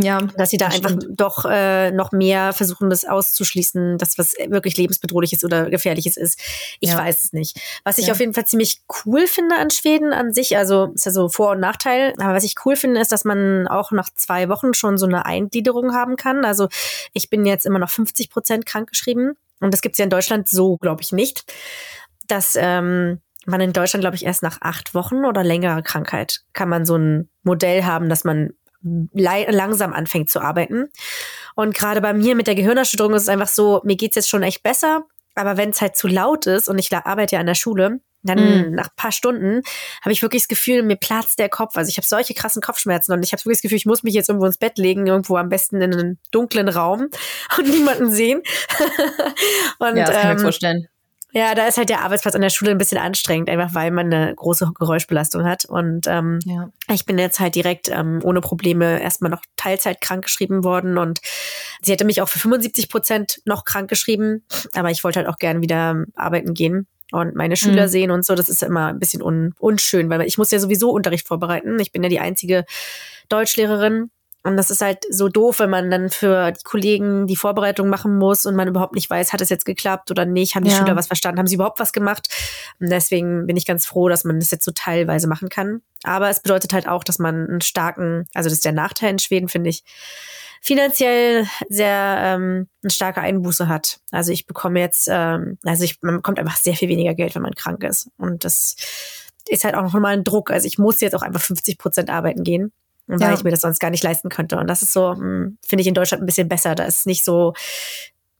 ja, 0.00 0.20
dass 0.36 0.50
sie 0.50 0.58
da 0.58 0.66
einfach 0.66 0.90
stimmt. 0.90 1.20
doch 1.20 1.44
äh, 1.44 1.90
noch 1.90 2.12
mehr 2.12 2.52
versuchen, 2.52 2.88
das 2.88 3.04
auszuschließen, 3.04 3.98
dass 3.98 4.16
was 4.16 4.34
wirklich 4.48 4.76
lebensbedrohliches 4.76 5.42
oder 5.42 5.68
gefährliches 5.70 6.16
ist. 6.16 6.38
Ich 6.78 6.90
ja. 6.90 6.98
weiß 6.98 7.24
es 7.24 7.32
nicht. 7.32 7.60
Was 7.82 7.98
ich 7.98 8.06
ja. 8.06 8.12
auf 8.12 8.20
jeden 8.20 8.32
Fall 8.32 8.46
ziemlich 8.46 8.82
cool 9.04 9.26
finde 9.26 9.56
an 9.56 9.70
Schweden 9.70 10.12
an 10.12 10.32
sich, 10.32 10.56
also 10.56 10.92
ist 10.94 11.04
ja 11.04 11.10
so 11.10 11.28
Vor- 11.28 11.50
und 11.50 11.60
Nachteil, 11.60 12.14
aber 12.18 12.32
was 12.32 12.44
ich 12.44 12.54
cool 12.64 12.76
finde, 12.76 13.00
ist, 13.00 13.10
dass 13.10 13.24
man 13.24 13.66
auch 13.66 13.90
nach 13.90 14.08
zwei 14.14 14.48
Wochen 14.48 14.72
schon 14.72 14.98
so 14.98 15.06
eine 15.06 15.26
Eingliederung 15.26 15.92
haben 15.92 16.14
kann. 16.14 16.44
Also 16.44 16.68
ich 17.12 17.28
bin 17.28 17.44
jetzt 17.44 17.66
immer 17.66 17.80
noch 17.80 17.90
50 17.90 18.30
Prozent 18.30 18.66
krankgeschrieben 18.66 19.34
und 19.58 19.74
das 19.74 19.80
gibt's 19.80 19.98
ja 19.98 20.04
in 20.04 20.10
Deutschland 20.10 20.48
so, 20.48 20.76
glaube 20.76 21.02
ich, 21.02 21.10
nicht. 21.10 21.52
Dass 22.28 22.54
ähm, 22.56 23.20
man 23.46 23.60
in 23.60 23.72
Deutschland, 23.72 24.02
glaube 24.02 24.14
ich, 24.14 24.24
erst 24.24 24.44
nach 24.44 24.58
acht 24.60 24.94
Wochen 24.94 25.24
oder 25.24 25.42
längerer 25.42 25.82
Krankheit 25.82 26.42
kann 26.52 26.68
man 26.68 26.86
so 26.86 26.96
ein 26.96 27.28
Modell 27.42 27.84
haben, 27.84 28.08
dass 28.08 28.22
man 28.22 28.50
langsam 29.12 29.92
anfängt 29.92 30.30
zu 30.30 30.40
arbeiten. 30.40 30.90
Und 31.54 31.74
gerade 31.74 32.00
bei 32.00 32.12
mir 32.12 32.34
mit 32.34 32.46
der 32.46 32.54
Gehirnerschütterung 32.54 33.14
ist 33.14 33.22
es 33.22 33.28
einfach 33.28 33.48
so, 33.48 33.80
mir 33.84 33.96
geht's 33.96 34.16
jetzt 34.16 34.28
schon 34.28 34.42
echt 34.42 34.62
besser, 34.62 35.04
aber 35.34 35.56
wenn 35.56 35.70
es 35.70 35.80
halt 35.80 35.96
zu 35.96 36.08
laut 36.08 36.46
ist 36.46 36.68
und 36.68 36.78
ich 36.78 36.94
arbeite 36.94 37.36
ja 37.36 37.40
an 37.40 37.46
der 37.46 37.54
Schule, 37.54 38.00
dann 38.22 38.70
mm. 38.70 38.74
nach 38.74 38.94
paar 38.96 39.12
Stunden 39.12 39.62
habe 40.02 40.12
ich 40.12 40.22
wirklich 40.22 40.42
das 40.42 40.48
Gefühl, 40.48 40.82
mir 40.82 40.96
platzt 40.96 41.38
der 41.38 41.48
Kopf. 41.48 41.76
Also 41.76 41.88
ich 41.88 41.96
habe 41.96 42.06
solche 42.06 42.34
krassen 42.34 42.60
Kopfschmerzen 42.60 43.12
und 43.12 43.22
ich 43.22 43.32
habe 43.32 43.40
wirklich 43.44 43.58
das 43.58 43.62
Gefühl, 43.62 43.78
ich 43.78 43.86
muss 43.86 44.02
mich 44.02 44.14
jetzt 44.14 44.28
irgendwo 44.28 44.46
ins 44.46 44.58
Bett 44.58 44.78
legen, 44.78 45.06
irgendwo 45.06 45.36
am 45.36 45.48
besten 45.48 45.80
in 45.80 45.92
einen 45.92 46.18
dunklen 46.30 46.68
Raum 46.68 47.08
und 47.58 47.68
niemanden 47.68 48.10
sehen. 48.10 48.42
und, 49.78 49.96
ja, 49.96 50.04
das 50.04 50.10
kann 50.10 50.20
ich 50.20 50.24
mir 50.24 50.30
ähm, 50.32 50.38
vorstellen. 50.38 50.88
Ja, 51.32 51.54
da 51.54 51.66
ist 51.66 51.76
halt 51.76 51.90
der 51.90 52.00
Arbeitsplatz 52.00 52.34
an 52.34 52.40
der 52.40 52.48
Schule 52.48 52.70
ein 52.70 52.78
bisschen 52.78 52.98
anstrengend, 52.98 53.50
einfach 53.50 53.74
weil 53.74 53.90
man 53.90 54.12
eine 54.12 54.34
große 54.34 54.72
Geräuschbelastung 54.78 55.44
hat. 55.44 55.66
Und 55.66 56.06
ähm, 56.06 56.38
ja. 56.44 56.70
ich 56.92 57.04
bin 57.04 57.18
jetzt 57.18 57.38
halt 57.38 57.54
direkt 57.54 57.90
ähm, 57.90 58.20
ohne 58.22 58.40
Probleme 58.40 59.00
erstmal 59.00 59.30
noch 59.30 59.42
Teilzeit 59.56 60.00
krank 60.00 60.24
geschrieben 60.24 60.64
worden 60.64 60.96
und 60.96 61.20
sie 61.82 61.92
hätte 61.92 62.06
mich 62.06 62.22
auch 62.22 62.28
für 62.28 62.38
75 62.38 62.88
Prozent 62.88 63.42
noch 63.44 63.64
krank 63.64 63.90
geschrieben, 63.90 64.44
aber 64.74 64.90
ich 64.90 65.04
wollte 65.04 65.18
halt 65.18 65.28
auch 65.28 65.36
gern 65.36 65.60
wieder 65.60 66.04
arbeiten 66.14 66.54
gehen 66.54 66.86
und 67.12 67.34
meine 67.34 67.56
Schüler 67.56 67.86
mhm. 67.86 67.90
sehen 67.90 68.10
und 68.10 68.24
so. 68.24 68.34
Das 68.34 68.48
ist 68.48 68.62
immer 68.62 68.86
ein 68.86 68.98
bisschen 68.98 69.22
un 69.22 69.54
unschön, 69.58 70.08
weil 70.08 70.22
ich 70.22 70.38
muss 70.38 70.50
ja 70.50 70.58
sowieso 70.58 70.90
Unterricht 70.90 71.26
vorbereiten. 71.26 71.78
Ich 71.78 71.92
bin 71.92 72.02
ja 72.02 72.08
die 72.08 72.20
einzige 72.20 72.64
Deutschlehrerin 73.28 74.10
und 74.44 74.56
das 74.56 74.70
ist 74.70 74.80
halt 74.80 75.04
so 75.10 75.28
doof, 75.28 75.58
wenn 75.58 75.70
man 75.70 75.90
dann 75.90 76.10
für 76.10 76.52
die 76.52 76.62
Kollegen 76.62 77.26
die 77.26 77.36
Vorbereitung 77.36 77.88
machen 77.88 78.16
muss 78.16 78.46
und 78.46 78.54
man 78.54 78.68
überhaupt 78.68 78.94
nicht 78.94 79.10
weiß, 79.10 79.32
hat 79.32 79.40
es 79.40 79.48
jetzt 79.48 79.64
geklappt 79.64 80.10
oder 80.10 80.24
nicht, 80.24 80.54
haben 80.54 80.64
die 80.64 80.70
ja. 80.70 80.76
Schüler 80.76 80.96
was 80.96 81.08
verstanden, 81.08 81.38
haben 81.38 81.48
sie 81.48 81.56
überhaupt 81.56 81.80
was 81.80 81.92
gemacht. 81.92 82.28
Und 82.80 82.88
deswegen 82.88 83.46
bin 83.46 83.56
ich 83.56 83.66
ganz 83.66 83.84
froh, 83.84 84.08
dass 84.08 84.24
man 84.24 84.38
das 84.38 84.50
jetzt 84.50 84.64
so 84.64 84.70
teilweise 84.72 85.26
machen 85.26 85.48
kann. 85.48 85.82
Aber 86.04 86.28
es 86.28 86.40
bedeutet 86.40 86.72
halt 86.72 86.86
auch, 86.86 87.02
dass 87.02 87.18
man 87.18 87.48
einen 87.48 87.60
starken, 87.60 88.26
also 88.32 88.48
das 88.48 88.58
ist 88.58 88.64
der 88.64 88.72
Nachteil 88.72 89.10
in 89.10 89.18
Schweden, 89.18 89.48
finde 89.48 89.70
ich, 89.70 89.82
finanziell 90.62 91.46
sehr 91.68 92.18
ähm, 92.20 92.68
eine 92.82 92.90
starke 92.90 93.20
Einbuße 93.20 93.68
hat. 93.68 94.00
Also 94.12 94.32
ich 94.32 94.46
bekomme 94.46 94.78
jetzt, 94.78 95.08
ähm, 95.10 95.58
also 95.64 95.82
ich, 95.82 96.00
man 96.02 96.16
bekommt 96.16 96.38
einfach 96.38 96.56
sehr 96.56 96.74
viel 96.74 96.88
weniger 96.88 97.14
Geld, 97.14 97.34
wenn 97.34 97.42
man 97.42 97.54
krank 97.54 97.82
ist. 97.82 98.08
Und 98.16 98.44
das 98.44 98.76
ist 99.48 99.64
halt 99.64 99.74
auch 99.74 99.82
nochmal 99.82 100.14
ein 100.14 100.24
Druck. 100.24 100.52
Also 100.52 100.66
ich 100.66 100.78
muss 100.78 101.00
jetzt 101.00 101.14
auch 101.14 101.22
einfach 101.22 101.40
50 101.40 101.76
Prozent 101.76 102.08
arbeiten 102.08 102.44
gehen 102.44 102.72
weil 103.08 103.20
ja. 103.20 103.34
ich 103.34 103.44
mir 103.44 103.50
das 103.50 103.60
sonst 103.60 103.80
gar 103.80 103.90
nicht 103.90 104.04
leisten 104.04 104.28
könnte. 104.28 104.56
Und 104.58 104.68
das 104.68 104.82
ist 104.82 104.92
so, 104.92 105.12
hm, 105.12 105.58
finde 105.66 105.82
ich 105.82 105.88
in 105.88 105.94
Deutschland 105.94 106.22
ein 106.22 106.26
bisschen 106.26 106.48
besser. 106.48 106.74
Da 106.74 106.84
ist 106.84 107.06
nicht 107.06 107.24
so 107.24 107.54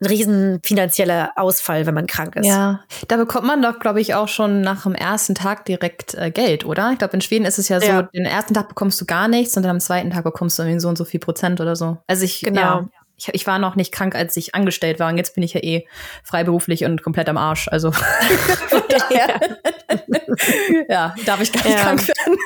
ein 0.00 0.06
riesen 0.06 0.60
finanzieller 0.62 1.32
Ausfall, 1.36 1.86
wenn 1.86 1.94
man 1.94 2.06
krank 2.06 2.36
ist. 2.36 2.46
Ja, 2.46 2.80
da 3.08 3.16
bekommt 3.16 3.46
man 3.46 3.62
doch, 3.62 3.80
glaube 3.80 4.00
ich, 4.00 4.14
auch 4.14 4.28
schon 4.28 4.60
nach 4.60 4.84
dem 4.84 4.94
ersten 4.94 5.34
Tag 5.34 5.64
direkt 5.64 6.14
äh, 6.14 6.30
Geld, 6.30 6.64
oder? 6.64 6.92
Ich 6.92 6.98
glaube, 6.98 7.14
in 7.14 7.20
Schweden 7.20 7.44
ist 7.44 7.58
es 7.58 7.68
ja 7.68 7.80
so, 7.80 7.86
ja. 7.86 8.02
den 8.02 8.24
ersten 8.24 8.54
Tag 8.54 8.68
bekommst 8.68 9.00
du 9.00 9.06
gar 9.06 9.26
nichts 9.26 9.56
und 9.56 9.64
dann 9.64 9.70
am 9.70 9.80
zweiten 9.80 10.10
Tag 10.10 10.22
bekommst 10.24 10.58
du 10.58 10.62
irgendwie 10.62 10.80
so 10.80 10.88
und 10.88 10.96
so 10.96 11.04
viel 11.04 11.18
Prozent 11.18 11.60
oder 11.60 11.74
so. 11.74 11.98
Also 12.06 12.24
ich, 12.24 12.42
genau. 12.42 12.60
Ja, 12.60 12.88
ich, 13.16 13.28
ich 13.32 13.46
war 13.48 13.58
noch 13.58 13.74
nicht 13.74 13.92
krank, 13.92 14.14
als 14.14 14.36
ich 14.36 14.54
angestellt 14.54 15.00
war 15.00 15.10
und 15.10 15.16
jetzt 15.16 15.34
bin 15.34 15.42
ich 15.42 15.54
ja 15.54 15.60
eh 15.62 15.86
freiberuflich 16.22 16.84
und 16.84 17.02
komplett 17.02 17.28
am 17.28 17.36
Arsch. 17.36 17.66
Also 17.66 17.90
daher, 18.88 19.40
ja, 20.88 21.14
darf 21.26 21.40
ich 21.40 21.52
gar 21.52 21.64
nicht 21.64 21.76
ja. 21.76 21.82
krank 21.82 22.06
werden. 22.06 22.38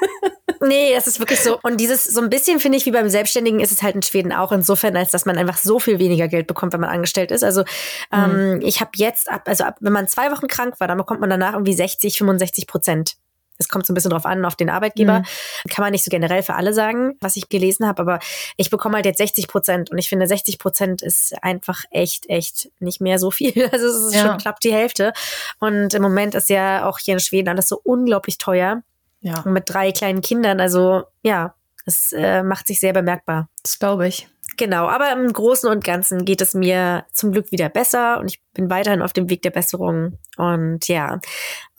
Nee, 0.65 0.95
es 0.95 1.07
ist 1.07 1.19
wirklich 1.19 1.41
so. 1.41 1.59
Und 1.63 1.81
dieses, 1.81 2.05
so 2.05 2.21
ein 2.21 2.31
bisschen 2.31 2.61
finde 2.61 2.79
ich, 2.79 2.87
wie 2.87 2.93
beim 2.93 3.09
Selbstständigen 3.09 3.61
ist 3.61 3.73
es 3.73 3.83
halt 3.83 3.97
in 3.97 4.03
Schweden 4.03 4.33
auch 4.33 4.53
insofern, 4.53 4.97
als 4.97 5.11
dass 5.11 5.27
man 5.27 5.37
einfach 5.37 5.59
so 5.59 5.79
viel 5.79 5.99
weniger 5.99 6.29
Geld 6.29 6.47
bekommt, 6.47 6.73
wenn 6.73 6.81
man 6.81 6.91
angestellt 6.91 7.33
ist. 7.33 7.43
Also 7.43 7.65
ähm, 8.13 8.55
mhm. 8.55 8.61
ich 8.63 8.81
habe 8.81 8.93
jetzt, 8.95 9.31
ab, 9.31 9.43
also 9.47 9.65
ab, 9.65 9.77
wenn 9.81 9.93
man 9.93 10.07
zwei 10.07 10.31
Wochen 10.31 10.47
krank 10.47 10.79
war, 10.79 10.87
dann 10.87 10.99
bekommt 10.99 11.21
man 11.21 11.31
danach 11.31 11.55
irgendwie 11.55 11.75
60, 11.75 12.17
65 12.19 12.67
Prozent. 12.67 13.17
Es 13.59 13.69
kommt 13.69 13.87
so 13.87 13.93
ein 13.93 13.95
bisschen 13.95 14.11
drauf 14.11 14.25
an, 14.25 14.45
auf 14.45 14.57
den 14.57 14.71
Arbeitgeber. 14.71 15.21
Mhm. 15.21 15.71
Kann 15.71 15.83
man 15.83 15.93
nicht 15.93 16.05
so 16.05 16.11
generell 16.11 16.43
für 16.43 16.55
alle 16.55 16.75
sagen, 16.75 17.17
was 17.21 17.37
ich 17.37 17.49
gelesen 17.49 17.87
habe, 17.87 18.03
aber 18.03 18.19
ich 18.57 18.71
bekomme 18.71 18.97
halt 18.97 19.07
jetzt 19.07 19.19
60 19.19 19.49
Prozent 19.49 19.91
und 19.91 19.99
ich 19.99 20.09
finde 20.09 20.27
60 20.27 20.59
Prozent 20.59 21.03
ist 21.03 21.35
einfach 21.43 21.85
echt, 21.91 22.29
echt 22.29 22.71
nicht 22.81 23.01
mehr 23.01 23.19
so 23.19 23.31
viel. 23.31 23.53
Also 23.73 23.87
es 23.87 24.07
ist 24.07 24.15
ja. 24.15 24.27
schon 24.27 24.39
knapp 24.39 24.61
die 24.61 24.73
Hälfte. 24.73 25.13
Und 25.59 25.95
im 25.95 26.03
Moment 26.03 26.35
ist 26.35 26.49
ja 26.51 26.87
auch 26.87 26.99
hier 26.99 27.15
in 27.15 27.21
Schweden 27.21 27.49
alles 27.49 27.69
so 27.69 27.81
unglaublich 27.83 28.39
teuer. 28.39 28.83
Ja. 29.23 29.41
Und 29.41 29.53
mit 29.53 29.65
drei 29.67 29.93
kleinen 29.93 30.21
Kindern. 30.21 30.61
Also 30.61 31.05
ja, 31.23 31.55
es 31.87 32.13
äh, 32.13 32.43
macht 32.43 32.67
sich 32.67 32.81
sehr 32.81 32.93
bemerkbar. 32.93 33.49
Das 33.63 33.79
glaube 33.79 34.07
ich. 34.07 34.29
Genau, 34.57 34.87
aber 34.87 35.11
im 35.13 35.33
Großen 35.33 35.71
und 35.71 35.83
Ganzen 35.83 36.25
geht 36.25 36.43
es 36.43 36.53
mir 36.53 37.07
zum 37.13 37.33
Glück 37.33 37.53
wieder 37.53 37.69
besser 37.69 38.21
und 38.21 38.31
ich 38.31 38.43
bin 38.53 38.69
weiterhin 38.69 39.01
auf 39.01 39.13
dem 39.13 39.31
Weg 39.31 39.43
der 39.43 39.51
Besserung. 39.51 40.19
Und 40.37 40.89
ja, 40.89 41.21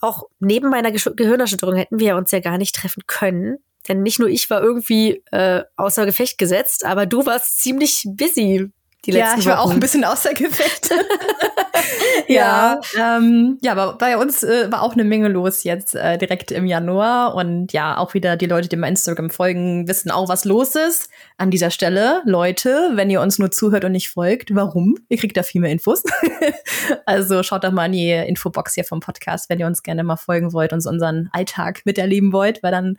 auch 0.00 0.24
neben 0.40 0.70
meiner 0.70 0.90
Ge 0.90 1.00
Gehirnerschütterung 1.14 1.76
hätten 1.76 2.00
wir 2.00 2.16
uns 2.16 2.32
ja 2.32 2.40
gar 2.40 2.58
nicht 2.58 2.74
treffen 2.74 3.04
können. 3.06 3.58
Denn 3.86 4.02
nicht 4.02 4.18
nur 4.18 4.28
ich 4.28 4.48
war 4.50 4.62
irgendwie 4.62 5.22
äh, 5.30 5.62
außer 5.76 6.06
Gefecht 6.06 6.38
gesetzt, 6.38 6.84
aber 6.84 7.06
du 7.06 7.26
warst 7.26 7.60
ziemlich 7.62 8.06
busy 8.06 8.70
die 9.06 9.12
letzten 9.12 9.32
Ja, 9.32 9.38
ich 9.38 9.46
war 9.46 9.58
Wochen. 9.58 9.68
auch 9.68 9.72
ein 9.72 9.80
bisschen 9.80 10.04
außer 10.04 10.34
Gefecht. 10.34 10.90
ja, 12.28 12.80
ja. 12.96 13.16
Ähm, 13.16 13.58
ja, 13.62 13.72
aber 13.72 13.96
bei 13.98 14.16
uns 14.16 14.42
äh, 14.42 14.70
war 14.70 14.82
auch 14.82 14.94
eine 14.94 15.04
Menge 15.04 15.28
los 15.28 15.64
jetzt 15.64 15.94
äh, 15.94 16.18
direkt 16.18 16.50
im 16.50 16.66
Januar. 16.66 17.34
Und 17.34 17.72
ja, 17.72 17.98
auch 17.98 18.14
wieder 18.14 18.36
die 18.36 18.46
Leute, 18.46 18.68
die 18.68 18.76
mir 18.76 18.88
Instagram 18.88 19.30
folgen, 19.30 19.88
wissen 19.88 20.10
auch, 20.10 20.28
was 20.28 20.44
los 20.44 20.74
ist. 20.74 21.08
An 21.36 21.50
dieser 21.50 21.70
Stelle, 21.70 22.22
Leute, 22.24 22.92
wenn 22.94 23.10
ihr 23.10 23.20
uns 23.20 23.38
nur 23.38 23.50
zuhört 23.50 23.84
und 23.84 23.92
nicht 23.92 24.10
folgt, 24.10 24.54
warum? 24.54 24.96
Ihr 25.08 25.18
kriegt 25.18 25.36
da 25.36 25.42
viel 25.42 25.60
mehr 25.60 25.72
Infos. 25.72 26.02
also 27.06 27.42
schaut 27.42 27.64
doch 27.64 27.72
mal 27.72 27.86
in 27.86 27.92
die 27.92 28.10
Infobox 28.10 28.74
hier 28.74 28.84
vom 28.84 29.00
Podcast, 29.00 29.48
wenn 29.50 29.58
ihr 29.58 29.66
uns 29.66 29.82
gerne 29.82 30.04
mal 30.04 30.16
folgen 30.16 30.52
wollt 30.52 30.72
und 30.72 30.84
unseren 30.86 31.28
Alltag 31.32 31.82
miterleben 31.84 32.32
wollt, 32.32 32.62
weil 32.62 32.72
dann 32.72 32.96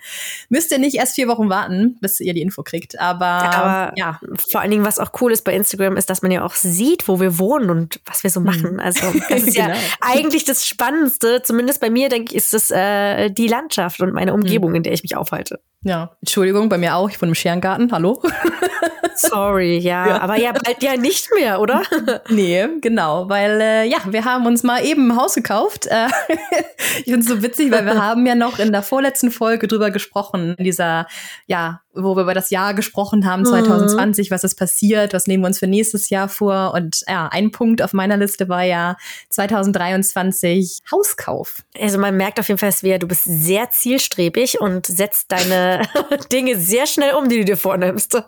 müsst 0.50 0.72
ihr 0.72 0.80
nicht 0.80 0.96
erst 0.96 1.16
vier 1.16 1.28
Wochen 1.28 1.50
warten, 1.50 1.98
bis 2.02 2.20
ihr 2.20 2.34
die 2.34 2.42
Info 2.42 2.64
kriegt. 2.64 3.00
Aber, 3.00 3.26
ja, 3.26 3.52
aber 3.54 3.94
ja, 3.96 4.20
vor 4.52 4.62
allen 4.62 4.72
Dingen, 4.72 4.86
was 4.86 5.00
auch 5.00 5.12
cool 5.22 5.32
ist 5.32 5.44
bei 5.44 5.54
Instagram, 5.54 5.95
ist, 5.98 6.10
dass 6.10 6.22
man 6.22 6.32
ja 6.32 6.44
auch 6.46 6.54
sieht, 6.54 7.08
wo 7.08 7.20
wir 7.20 7.38
wohnen 7.38 7.70
und 7.70 8.00
was 8.06 8.24
wir 8.24 8.30
so 8.30 8.40
hm. 8.40 8.46
machen. 8.46 8.80
Also 8.80 9.02
das 9.30 9.44
ist 9.44 9.56
genau. 9.56 9.70
ja 9.70 9.76
eigentlich 10.02 10.46
das 10.46 10.66
Spannendste. 10.66 11.42
Zumindest 11.44 11.82
bei 11.82 11.90
mir, 11.90 12.10
denke 12.10 12.32
ich, 12.32 12.38
ist 12.38 12.54
es 12.54 12.72
äh, 12.72 13.30
die 13.30 13.48
Landschaft 13.48 14.02
und 14.02 14.14
meine 14.14 14.34
Umgebung, 14.34 14.72
mhm. 14.72 14.78
in 14.78 14.84
der 14.84 14.94
ich 14.94 15.04
mich 15.04 15.16
aufhalte. 15.16 15.60
Ja, 15.86 16.18
Entschuldigung, 16.20 16.68
bei 16.68 16.80
mir 16.80 16.96
auch. 16.96 17.12
Ich 17.12 17.22
wohne 17.22 17.30
im 17.30 17.36
Scherengarten. 17.36 17.92
Hallo. 17.92 18.20
Sorry, 19.16 19.78
ja, 19.78 20.08
ja, 20.08 20.22
aber 20.22 20.38
ja, 20.38 20.52
bald 20.52 20.82
ja 20.82 20.98
nicht 20.98 21.30
mehr, 21.34 21.62
oder? 21.62 21.84
nee, 22.30 22.68
genau, 22.82 23.30
weil 23.30 23.62
äh, 23.62 23.88
ja, 23.88 24.00
wir 24.08 24.26
haben 24.26 24.46
uns 24.48 24.64
mal 24.64 24.84
eben 24.84 25.12
ein 25.12 25.16
Haus 25.16 25.36
gekauft. 25.36 25.86
Äh, 25.86 26.08
ich 26.98 27.06
finde 27.06 27.20
es 27.20 27.28
so 27.28 27.42
witzig, 27.42 27.72
weil 27.72 27.86
wir 27.86 28.02
haben 28.02 28.26
ja 28.26 28.34
noch 28.34 28.58
in 28.58 28.72
der 28.72 28.82
vorletzten 28.82 29.30
Folge 29.32 29.68
drüber 29.68 29.92
gesprochen, 29.92 30.56
in 30.58 30.66
dieser 30.66 31.08
ja 31.46 31.82
wo 31.96 32.16
wir 32.16 32.24
über 32.24 32.34
das 32.34 32.50
Jahr 32.50 32.74
gesprochen 32.74 33.26
haben, 33.26 33.46
2020, 33.46 34.30
mhm. 34.30 34.34
was 34.34 34.44
ist 34.44 34.56
passiert, 34.56 35.14
was 35.14 35.28
nehmen 35.28 35.44
wir 35.44 35.48
uns 35.48 35.60
für 35.60 35.68
nächstes 35.68 36.10
Jahr 36.10 36.30
vor. 36.30 36.74
Und 36.74 37.04
ja, 37.08 37.28
ein 37.28 37.52
Punkt 37.52 37.82
auf 37.82 37.94
meiner 37.94 38.18
Liste 38.18 38.50
war 38.50 38.64
ja 38.64 38.98
2023 39.30 40.82
Hauskauf. 40.92 41.64
Also 41.80 41.98
man 41.98 42.18
merkt 42.18 42.40
auf 42.40 42.48
jeden 42.48 42.58
Fall, 42.58 42.72
Svea, 42.72 42.98
du 42.98 43.08
bist 43.08 43.24
sehr 43.26 43.70
zielstrebig 43.72 44.60
und 44.60 44.86
setzt 44.86 45.32
deine 45.32 45.75
Dinge 46.32 46.58
sehr 46.58 46.88
schnell 46.88 47.14
um, 47.16 47.30
die 47.30 47.40
du 47.40 47.46
dir 47.46 47.58
vornimmst. 47.58 48.22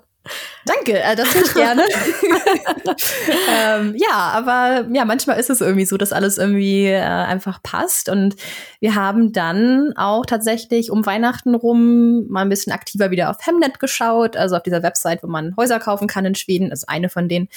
Danke, 0.65 0.99
äh, 0.99 1.15
das 1.15 1.29
tue 1.29 1.41
ich 1.41 1.53
gerne. 1.53 1.83
ähm, 3.49 3.95
ja, 3.97 4.11
aber 4.11 4.87
ja, 4.91 5.05
manchmal 5.05 5.39
ist 5.39 5.49
es 5.49 5.61
irgendwie 5.61 5.85
so, 5.85 5.97
dass 5.97 6.11
alles 6.11 6.37
irgendwie 6.37 6.87
äh, 6.87 7.01
einfach 7.01 7.61
passt. 7.63 8.09
Und 8.09 8.35
wir 8.79 8.95
haben 8.95 9.31
dann 9.31 9.93
auch 9.95 10.25
tatsächlich 10.25 10.91
um 10.91 11.05
Weihnachten 11.05 11.55
rum 11.55 12.27
mal 12.27 12.41
ein 12.41 12.49
bisschen 12.49 12.73
aktiver 12.73 13.11
wieder 13.11 13.29
auf 13.29 13.37
Hemnet 13.45 13.79
geschaut, 13.79 14.35
also 14.35 14.55
auf 14.55 14.63
dieser 14.63 14.83
Website, 14.83 15.23
wo 15.23 15.27
man 15.27 15.55
Häuser 15.57 15.79
kaufen 15.79 16.07
kann 16.07 16.25
in 16.25 16.35
Schweden, 16.35 16.71
ist 16.71 16.89
eine 16.89 17.09
von 17.09 17.29
denen. 17.29 17.47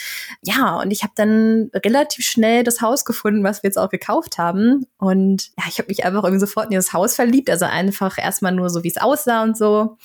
Ja, 0.43 0.77
und 0.81 0.91
ich 0.91 1.03
habe 1.03 1.13
dann 1.17 1.71
relativ 1.75 2.25
schnell 2.25 2.65
das 2.65 2.81
Haus 2.81 3.05
gefunden, 3.05 3.45
was 3.45 3.63
wir 3.63 3.69
jetzt 3.69 3.79
auch 3.79 3.91
gekauft 3.91 4.39
haben. 4.39 4.87
Und 4.99 5.51
ja, 5.59 5.65
ich 5.69 5.79
habe 5.79 5.89
mich 5.89 6.05
einfach 6.05 6.25
irgendwie 6.25 6.41
sofort 6.41 6.67
in 6.67 6.71
dieses 6.71 6.93
Haus 6.93 7.15
verliebt. 7.15 7.51
Also 7.51 7.65
einfach 7.65 8.19
erstmal 8.19 8.53
nur 8.53 8.71
so, 8.71 8.85
wie 8.85 8.89
es 8.89 8.99
aussah 8.99 9.43
und 9.43 9.57
so. 9.57 9.97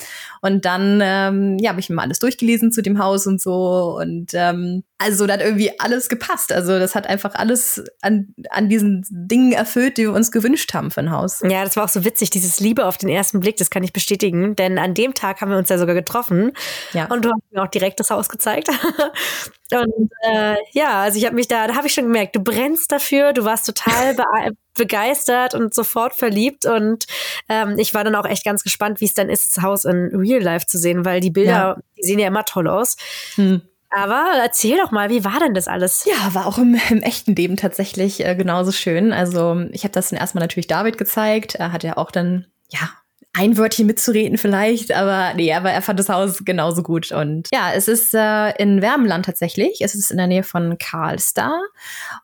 Und 0.41 0.65
dann, 0.65 0.99
ähm, 1.03 1.57
ja, 1.59 1.71
habe 1.71 1.79
ich 1.79 1.89
mir 1.89 1.95
mal 1.95 2.03
alles 2.03 2.19
durchgelesen 2.19 2.54
gewesen 2.55 2.71
zu 2.71 2.81
dem 2.81 2.99
Haus 2.99 3.27
und 3.27 3.41
so. 3.41 3.97
Und 3.99 4.31
ähm, 4.33 4.83
also 4.97 5.27
da 5.27 5.33
hat 5.33 5.41
irgendwie 5.41 5.77
alles 5.79 6.07
gepasst. 6.07 6.53
Also 6.53 6.79
das 6.79 6.95
hat 6.95 7.07
einfach 7.07 7.35
alles 7.35 7.83
an, 8.01 8.33
an 8.49 8.69
diesen 8.69 9.05
Dingen 9.09 9.51
erfüllt, 9.51 9.97
die 9.97 10.03
wir 10.03 10.13
uns 10.13 10.31
gewünscht 10.31 10.73
haben 10.73 10.89
für 10.89 11.01
ein 11.01 11.11
Haus. 11.11 11.41
Ja, 11.43 11.65
das 11.65 11.75
war 11.75 11.83
auch 11.83 11.89
so 11.89 12.05
witzig, 12.05 12.29
dieses 12.29 12.61
Liebe 12.61 12.85
auf 12.85 12.97
den 12.97 13.09
ersten 13.09 13.41
Blick, 13.41 13.57
das 13.57 13.69
kann 13.69 13.83
ich 13.83 13.91
bestätigen. 13.91 14.55
Denn 14.55 14.79
an 14.79 14.93
dem 14.93 15.13
Tag 15.13 15.41
haben 15.41 15.51
wir 15.51 15.57
uns 15.57 15.67
ja 15.67 15.77
sogar 15.77 15.95
getroffen. 15.95 16.53
Ja. 16.93 17.05
Und 17.05 17.25
du 17.25 17.29
hast 17.29 17.41
mir 17.51 17.63
auch 17.63 17.67
direkt 17.67 17.99
das 17.99 18.09
Haus 18.09 18.29
gezeigt. 18.29 18.69
und 19.71 20.11
äh, 20.31 20.55
ja, 20.71 21.01
also 21.01 21.17
ich 21.17 21.25
habe 21.25 21.35
mich 21.35 21.49
da, 21.49 21.67
da 21.67 21.75
habe 21.75 21.87
ich 21.87 21.93
schon 21.93 22.05
gemerkt, 22.05 22.37
du 22.37 22.39
brennst 22.39 22.89
dafür, 22.89 23.33
du 23.33 23.43
warst 23.43 23.65
total 23.65 24.15
begeistert 24.77 25.55
und 25.55 25.73
sofort 25.73 26.15
verliebt. 26.15 26.65
Und 26.65 27.05
ähm, 27.49 27.77
ich 27.77 27.93
war 27.93 28.05
dann 28.05 28.15
auch 28.15 28.25
echt 28.25 28.45
ganz 28.45 28.63
gespannt, 28.63 29.01
wie 29.01 29.05
es 29.05 29.13
dann 29.13 29.29
ist, 29.29 29.57
das 29.57 29.61
Haus 29.61 29.83
in 29.83 30.15
Real 30.15 30.41
Life 30.41 30.67
zu 30.67 30.77
sehen, 30.77 31.03
weil 31.03 31.19
die 31.19 31.31
Bilder, 31.31 31.51
ja. 31.51 31.77
die 31.97 32.03
sehen 32.03 32.19
ja 32.19 32.27
immer 32.27 32.45
toll 32.45 32.69
aus. 32.69 32.95
Hm. 33.35 33.61
Aber 33.95 34.31
erzähl 34.41 34.77
doch 34.77 34.91
mal, 34.91 35.09
wie 35.09 35.23
war 35.23 35.39
denn 35.39 35.53
das 35.53 35.69
alles? 35.69 36.03
Ja, 36.03 36.33
war 36.33 36.47
auch 36.47 36.57
im, 36.57 36.77
im 36.89 37.01
echten 37.01 37.33
Leben 37.33 37.55
tatsächlich 37.55 38.25
äh, 38.25 38.35
genauso 38.35 38.73
schön. 38.73 39.13
Also 39.13 39.65
ich 39.71 39.83
habe 39.83 39.93
das 39.93 40.09
dann 40.09 40.19
erstmal 40.19 40.43
natürlich 40.43 40.67
David 40.67 40.97
gezeigt. 40.97 41.55
Er 41.55 41.71
hat 41.71 41.85
ja 41.85 41.95
auch 41.95 42.11
dann, 42.11 42.45
ja, 42.67 42.89
ein 43.37 43.57
Wörtchen 43.57 43.85
mitzureden 43.85 44.37
vielleicht, 44.37 44.93
aber 44.93 45.33
nee, 45.35 45.53
aber 45.53 45.69
er 45.69 45.81
fand 45.81 45.99
das 45.99 46.07
Haus 46.07 46.45
genauso 46.45 46.83
gut. 46.83 47.11
Und 47.11 47.49
ja, 47.51 47.73
es 47.73 47.89
ist 47.89 48.13
äh, 48.13 48.51
in 48.51 48.81
Wärmland 48.81 49.25
tatsächlich. 49.25 49.81
Es 49.81 49.93
ist 49.93 50.09
in 50.09 50.17
der 50.17 50.27
Nähe 50.27 50.43
von 50.43 50.77
Karlstad, 50.77 51.51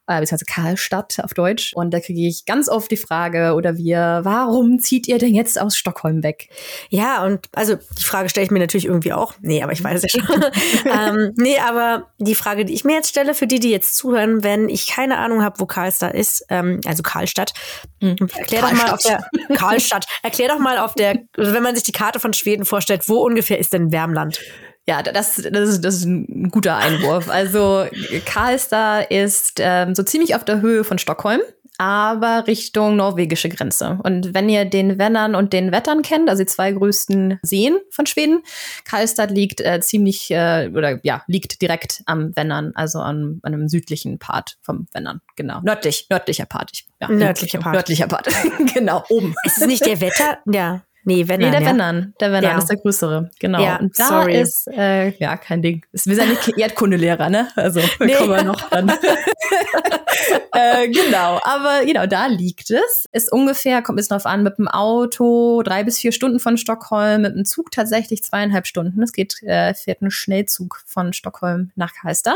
äh, 0.08 0.22
beziehungsweise 0.22 0.46
Karlstadt 0.46 1.18
auf 1.22 1.34
Deutsch. 1.34 1.74
Und 1.74 1.94
da 1.94 2.00
kriege 2.00 2.26
ich 2.26 2.46
ganz 2.46 2.70
oft 2.70 2.90
die 2.92 2.98
Frage 2.98 3.56
oder 3.56 3.76
wir, 3.76 4.22
warum 4.24 4.80
zieht 4.80 5.06
ihr 5.10 5.18
denn 5.18 5.36
jetzt 5.36 5.60
aus 5.60 5.76
Stockholm 5.76 6.24
weg? 6.24 6.48
Ja, 6.90 7.26
und 7.26 7.48
also 7.52 7.76
die 7.76 8.04
Frage 8.04 8.30
stelle 8.30 8.46
ich 8.46 8.52
mir 8.52 8.60
natürlich 8.60 8.86
irgendwie 8.86 9.12
auch. 9.12 9.34
Nee, 9.42 9.62
aber 9.64 9.74
ich 9.74 9.84
weiß 9.84 10.02
es 10.02 10.14
ja 10.14 10.22
schon. 10.22 10.46
ähm, 10.86 11.34
nee, 11.36 11.58
aber 11.60 12.08
die 12.20 12.36
Frage, 12.36 12.64
die 12.64 12.74
ich 12.74 12.86
mir 12.86 12.94
jetzt 12.96 13.10
stelle, 13.10 13.34
für 13.34 13.48
die, 13.48 13.60
die 13.60 13.72
jetzt 13.72 13.98
zuhören, 13.98 14.46
wenn 14.46 14.70
ich 14.70 14.88
keine 14.88 15.18
Ahnung 15.18 15.44
habe, 15.44 15.60
wo 15.60 15.66
Karlstad 15.66 16.14
ist, 16.14 16.46
ähm, 16.50 16.80
also 16.86 17.04
Karlstadt, 17.04 17.52
mhm. 18.00 18.16
erklär 18.34 18.62
Karlstadt. 18.62 18.72
doch 18.72 18.88
mal 18.88 18.94
auf 18.94 19.02
der 19.02 19.58
Karlstadt, 19.58 20.06
erklär 20.24 20.48
doch 20.48 20.60
mal 20.60 20.78
auf 20.78 20.94
der, 20.94 21.01
wenn 21.36 21.64
man 21.64 21.76
sich 21.76 21.84
die 21.84 21.92
Karte 21.92 22.20
von 22.20 22.34
Schweden 22.34 22.66
vorstellt, 22.66 23.08
wo 23.08 23.18
ungefähr 23.18 23.60
ist 23.60 23.74
denn 23.74 23.92
Wärmland? 23.92 24.40
Ja, 24.88 25.04
das, 25.04 25.36
das, 25.36 25.70
ist, 25.70 25.82
das 25.82 25.96
ist 25.96 26.06
ein 26.06 26.50
guter 26.50 26.78
Einwurf. 26.78 27.30
Also 27.30 27.86
Karlstad 28.26 29.12
ist 29.12 29.60
ähm, 29.60 29.94
so 29.94 30.04
ziemlich 30.04 30.36
auf 30.36 30.44
der 30.44 30.62
Höhe 30.62 30.84
von 30.84 30.98
Stockholm 30.98 31.42
aber 31.82 32.46
Richtung 32.46 32.96
norwegische 32.96 33.50
Grenze. 33.50 33.98
Und 34.04 34.36
wenn 34.36 34.50
ihr 34.50 34.66
den 34.66 35.00
Wennern 35.00 35.34
und 35.34 35.52
den 35.52 35.72
Wettern 35.72 36.04
kennt, 36.04 36.30
also 36.30 36.44
die 36.44 36.48
zwei 36.48 36.72
größten 36.72 37.40
Seen 37.42 37.80
von 37.90 38.06
Schweden, 38.06 38.44
Karlstad 38.86 39.32
liegt 39.32 39.62
äh, 39.62 39.80
ziemlich 39.82 40.30
äh, 40.30 40.70
oder 40.76 41.00
ja, 41.02 41.24
liegt 41.26 41.60
direkt 41.60 42.04
am 42.06 42.36
Wennern, 42.36 42.72
also 42.76 43.00
an, 43.00 43.40
an 43.42 43.56
einem 43.56 43.68
südlichen 43.68 44.20
Part 44.20 44.60
vom 44.62 44.86
Wennern. 44.94 45.22
Genau. 45.36 45.60
Nördlich, 45.64 46.06
nördlicher 46.12 46.46
Part. 46.46 46.70
Ich, 46.72 46.86
ja, 47.00 47.08
nördlicher 47.08 47.58
Part. 47.58 47.74
Nördlicher 47.74 48.08
Part. 48.08 48.28
genau, 48.76 49.04
oben. 49.10 49.34
Ist 49.44 49.58
es 49.58 49.66
nicht 49.66 49.84
der 49.84 50.02
Wetter? 50.02 50.38
Ja. 50.46 50.84
Nee, 51.04 51.28
Wennern. 51.28 51.50
Nee, 51.50 51.52
der 51.52 51.62
ja. 51.62 51.68
Wennern. 51.68 52.14
Der 52.20 52.32
Wennern 52.32 52.52
ja. 52.52 52.58
ist 52.58 52.68
der 52.68 52.78
größere. 52.78 53.30
Genau. 53.40 53.62
Ja, 53.62 53.78
und 53.78 53.98
da 53.98 54.08
sorry. 54.08 54.40
ist, 54.40 54.68
äh, 54.68 55.10
ja, 55.18 55.36
kein 55.38 55.62
Ding. 55.62 55.86
Wir 55.92 56.00
sind 56.00 56.18
ja 56.18 56.26
nicht 56.26 56.58
Erdkundelehrer, 56.58 57.30
ne? 57.30 57.48
Also, 57.56 57.80
nee. 58.00 58.14
kommen 58.14 58.30
wir 58.30 58.44
noch 58.44 58.70
dann. 58.70 58.90
äh, 60.54 60.88
genau. 60.90 61.40
Aber 61.44 61.86
genau, 61.86 62.06
da 62.06 62.28
liegt 62.28 62.70
es. 62.70 63.10
Ist 63.12 63.32
ungefähr, 63.32 63.82
kommt 63.82 64.00
es 64.00 64.10
drauf 64.10 64.26
an, 64.26 64.44
mit 64.44 64.58
dem 64.60 64.68
Auto 64.68 65.64
drei 65.64 65.84
bis 65.84 65.98
vier 65.98 66.12
Stunden 66.12 66.40
von 66.40 66.58
Stockholm, 66.58 67.24
mit 67.24 67.36
dem 67.36 67.46
Zug 67.46 67.72
tatsächlich 67.72 68.24
zweieinhalb 68.24 68.68
Stunden. 68.68 69.02
Es 69.02 69.12
geht, 69.12 69.42
äh, 69.44 69.74
fährt 69.74 70.02
ein 70.02 70.12
Schnellzug 70.12 70.84
von 70.86 71.14
Stockholm 71.14 71.72
nach 71.76 71.94
Karlstad. 71.94 72.36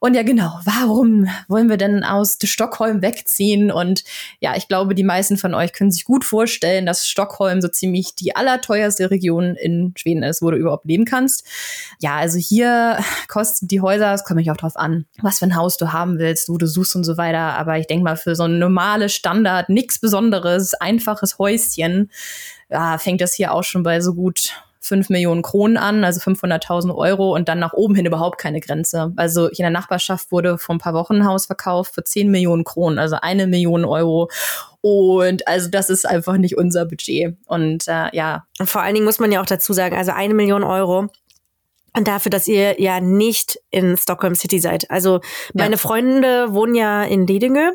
Und 0.00 0.14
ja, 0.14 0.22
genau, 0.22 0.60
warum 0.64 1.28
wollen 1.48 1.68
wir 1.68 1.76
denn 1.76 2.04
aus 2.04 2.38
Stockholm 2.42 3.02
wegziehen? 3.02 3.70
Und 3.70 4.04
ja, 4.40 4.56
ich 4.56 4.68
glaube, 4.68 4.94
die 4.94 5.04
meisten 5.04 5.36
von 5.36 5.54
euch 5.54 5.72
können 5.72 5.90
sich 5.90 6.04
gut 6.04 6.24
vorstellen, 6.24 6.86
dass 6.86 7.06
Stockholm 7.06 7.60
so 7.60 7.68
ziemlich 7.68 8.14
die 8.14 8.36
allerteuerste 8.36 9.10
Region 9.10 9.56
in 9.56 9.92
Schweden 9.96 10.22
ist, 10.22 10.42
wo 10.42 10.50
du 10.50 10.56
überhaupt 10.56 10.86
leben 10.86 11.04
kannst. 11.04 11.44
Ja, 12.00 12.16
also 12.16 12.38
hier 12.38 12.98
kosten 13.28 13.68
die 13.68 13.80
Häuser, 13.80 14.12
es 14.14 14.24
kommt 14.24 14.36
mich 14.36 14.50
auch 14.50 14.56
drauf 14.56 14.76
an, 14.76 15.06
was 15.20 15.38
für 15.38 15.46
ein 15.46 15.56
Haus 15.56 15.76
du 15.76 15.92
haben 15.92 16.18
willst, 16.18 16.48
wo 16.48 16.58
du 16.58 16.66
suchst 16.66 16.96
und 16.96 17.04
so 17.04 17.16
weiter. 17.16 17.56
Aber 17.58 17.78
ich 17.78 17.86
denke 17.86 18.04
mal, 18.04 18.16
für 18.16 18.36
so 18.36 18.44
ein 18.44 18.58
normales 18.58 19.14
Standard, 19.14 19.68
nichts 19.68 19.98
Besonderes, 19.98 20.74
einfaches 20.74 21.38
Häuschen, 21.38 22.10
ja, 22.70 22.98
fängt 22.98 23.20
das 23.20 23.34
hier 23.34 23.52
auch 23.52 23.64
schon 23.64 23.82
bei 23.82 24.00
so 24.00 24.14
gut 24.14 24.52
5 24.88 25.10
Millionen 25.10 25.42
Kronen 25.42 25.76
an, 25.76 26.04
also 26.04 26.20
500.000 26.20 26.94
Euro 26.94 27.34
und 27.34 27.48
dann 27.48 27.58
nach 27.58 27.72
oben 27.74 27.94
hin 27.94 28.06
überhaupt 28.06 28.38
keine 28.38 28.60
Grenze. 28.60 29.12
Also 29.16 29.48
hier 29.48 29.66
in 29.66 29.72
der 29.72 29.80
Nachbarschaft 29.80 30.32
wurde 30.32 30.58
vor 30.58 30.74
ein 30.74 30.78
paar 30.78 30.94
Wochen 30.94 31.16
ein 31.16 31.26
Haus 31.26 31.46
verkauft 31.46 31.94
für 31.94 32.02
10 32.02 32.30
Millionen 32.30 32.64
Kronen, 32.64 32.98
also 32.98 33.16
eine 33.20 33.46
Million 33.46 33.84
Euro. 33.84 34.30
Und 34.80 35.46
also 35.46 35.68
das 35.68 35.90
ist 35.90 36.06
einfach 36.06 36.36
nicht 36.36 36.56
unser 36.56 36.86
Budget. 36.86 37.36
Und 37.46 37.86
äh, 37.88 38.08
ja. 38.12 38.46
Und 38.58 38.68
vor 38.68 38.82
allen 38.82 38.94
Dingen 38.94 39.06
muss 39.06 39.18
man 39.18 39.30
ja 39.30 39.40
auch 39.40 39.46
dazu 39.46 39.72
sagen, 39.72 39.96
also 39.96 40.12
eine 40.12 40.34
Million 40.34 40.64
Euro 40.64 41.08
und 41.96 42.06
dafür, 42.06 42.30
dass 42.30 42.46
ihr 42.46 42.80
ja 42.80 43.00
nicht 43.00 43.58
in 43.70 43.96
Stockholm 43.96 44.34
City 44.34 44.58
seid. 44.60 44.90
Also 44.90 45.20
meine 45.54 45.72
ja. 45.72 45.78
Freunde 45.78 46.52
wohnen 46.52 46.74
ja 46.74 47.02
in 47.02 47.26
Ledinge 47.26 47.72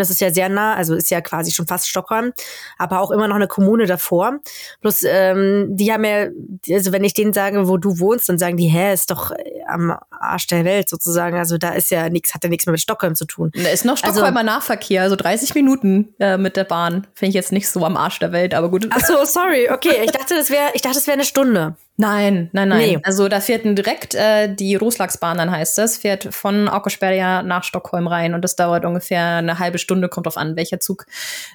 das 0.00 0.10
ist 0.10 0.20
ja 0.20 0.32
sehr 0.32 0.48
nah, 0.48 0.74
also 0.74 0.94
ist 0.94 1.10
ja 1.10 1.20
quasi 1.20 1.52
schon 1.52 1.66
fast 1.66 1.88
Stockholm, 1.88 2.32
aber 2.78 3.00
auch 3.00 3.10
immer 3.10 3.28
noch 3.28 3.36
eine 3.36 3.48
Kommune 3.48 3.86
davor. 3.86 4.38
Bloß 4.80 5.04
ähm, 5.06 5.68
die 5.70 5.92
haben 5.92 6.04
ja, 6.04 6.28
also 6.74 6.92
wenn 6.92 7.04
ich 7.04 7.14
denen 7.14 7.32
sage, 7.32 7.68
wo 7.68 7.76
du 7.76 7.98
wohnst, 7.98 8.28
dann 8.28 8.38
sagen 8.38 8.56
die, 8.56 8.68
hä, 8.68 8.92
ist 8.92 9.10
doch 9.10 9.32
am 9.72 9.96
Arsch 10.10 10.46
der 10.46 10.64
Welt 10.64 10.88
sozusagen. 10.88 11.36
Also 11.36 11.58
da 11.58 11.70
ist 11.70 11.90
ja 11.90 12.08
nichts, 12.08 12.34
hat 12.34 12.44
ja 12.44 12.50
nichts 12.50 12.66
mehr 12.66 12.72
mit 12.72 12.80
Stockholm 12.80 13.14
zu 13.14 13.24
tun. 13.24 13.50
Da 13.54 13.68
ist 13.70 13.84
noch 13.84 13.94
also 14.02 14.06
Stockholmer 14.06 14.40
also, 14.40 14.52
Nahverkehr, 14.52 15.02
also 15.02 15.16
30 15.16 15.54
Minuten 15.54 16.14
äh, 16.18 16.36
mit 16.36 16.56
der 16.56 16.64
Bahn. 16.64 17.06
Finde 17.14 17.30
ich 17.30 17.34
jetzt 17.34 17.52
nicht 17.52 17.68
so 17.68 17.84
am 17.84 17.96
Arsch 17.96 18.18
der 18.18 18.32
Welt, 18.32 18.54
aber 18.54 18.70
gut. 18.70 18.88
Ach 18.90 19.04
so, 19.04 19.24
sorry, 19.24 19.68
okay. 19.70 20.02
Ich 20.04 20.12
dachte, 20.12 20.34
das 20.34 20.50
wäre, 20.50 20.70
ich 20.74 20.82
dachte, 20.82 20.96
das 20.96 21.06
wäre 21.06 21.14
eine 21.14 21.24
Stunde. 21.24 21.76
Nein, 21.98 22.48
nein, 22.52 22.68
nein. 22.68 22.78
Nee. 22.80 22.98
Also 23.02 23.28
da 23.28 23.40
fährt 23.40 23.64
direkt 23.64 24.14
äh, 24.14 24.52
die 24.52 24.76
Roslagsbahn, 24.76 25.36
dann 25.36 25.50
heißt 25.50 25.76
das, 25.76 25.98
fährt 25.98 26.34
von 26.34 26.68
Aukosperja 26.68 27.42
nach 27.42 27.64
Stockholm 27.64 28.06
rein 28.06 28.34
und 28.34 28.42
das 28.42 28.56
dauert 28.56 28.84
ungefähr 28.84 29.36
eine 29.36 29.58
halbe 29.58 29.78
Stunde, 29.78 30.08
kommt 30.08 30.26
drauf 30.26 30.38
an, 30.38 30.56
welcher 30.56 30.80
Zug. 30.80 31.06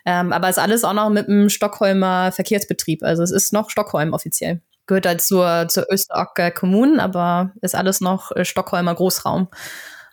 Ähm, 0.05 0.31
aber 0.31 0.47
ist 0.47 0.59
alles 0.59 0.83
auch 0.83 0.93
noch 0.93 1.09
mit 1.09 1.27
dem 1.27 1.49
Stockholmer 1.49 2.31
Verkehrsbetrieb. 2.31 3.03
Also 3.03 3.23
es 3.23 3.31
ist 3.31 3.51
noch 3.51 3.69
Stockholm 3.71 4.13
offiziell. 4.13 4.61
Gehört 4.87 5.05
halt 5.05 5.21
zur, 5.21 5.67
zur 5.67 5.85
Österåker 5.91 6.51
Kommunen, 6.51 6.99
aber 6.99 7.51
ist 7.61 7.75
alles 7.75 8.01
noch 8.01 8.31
äh, 8.35 8.45
Stockholmer 8.45 8.95
Großraum. 8.95 9.49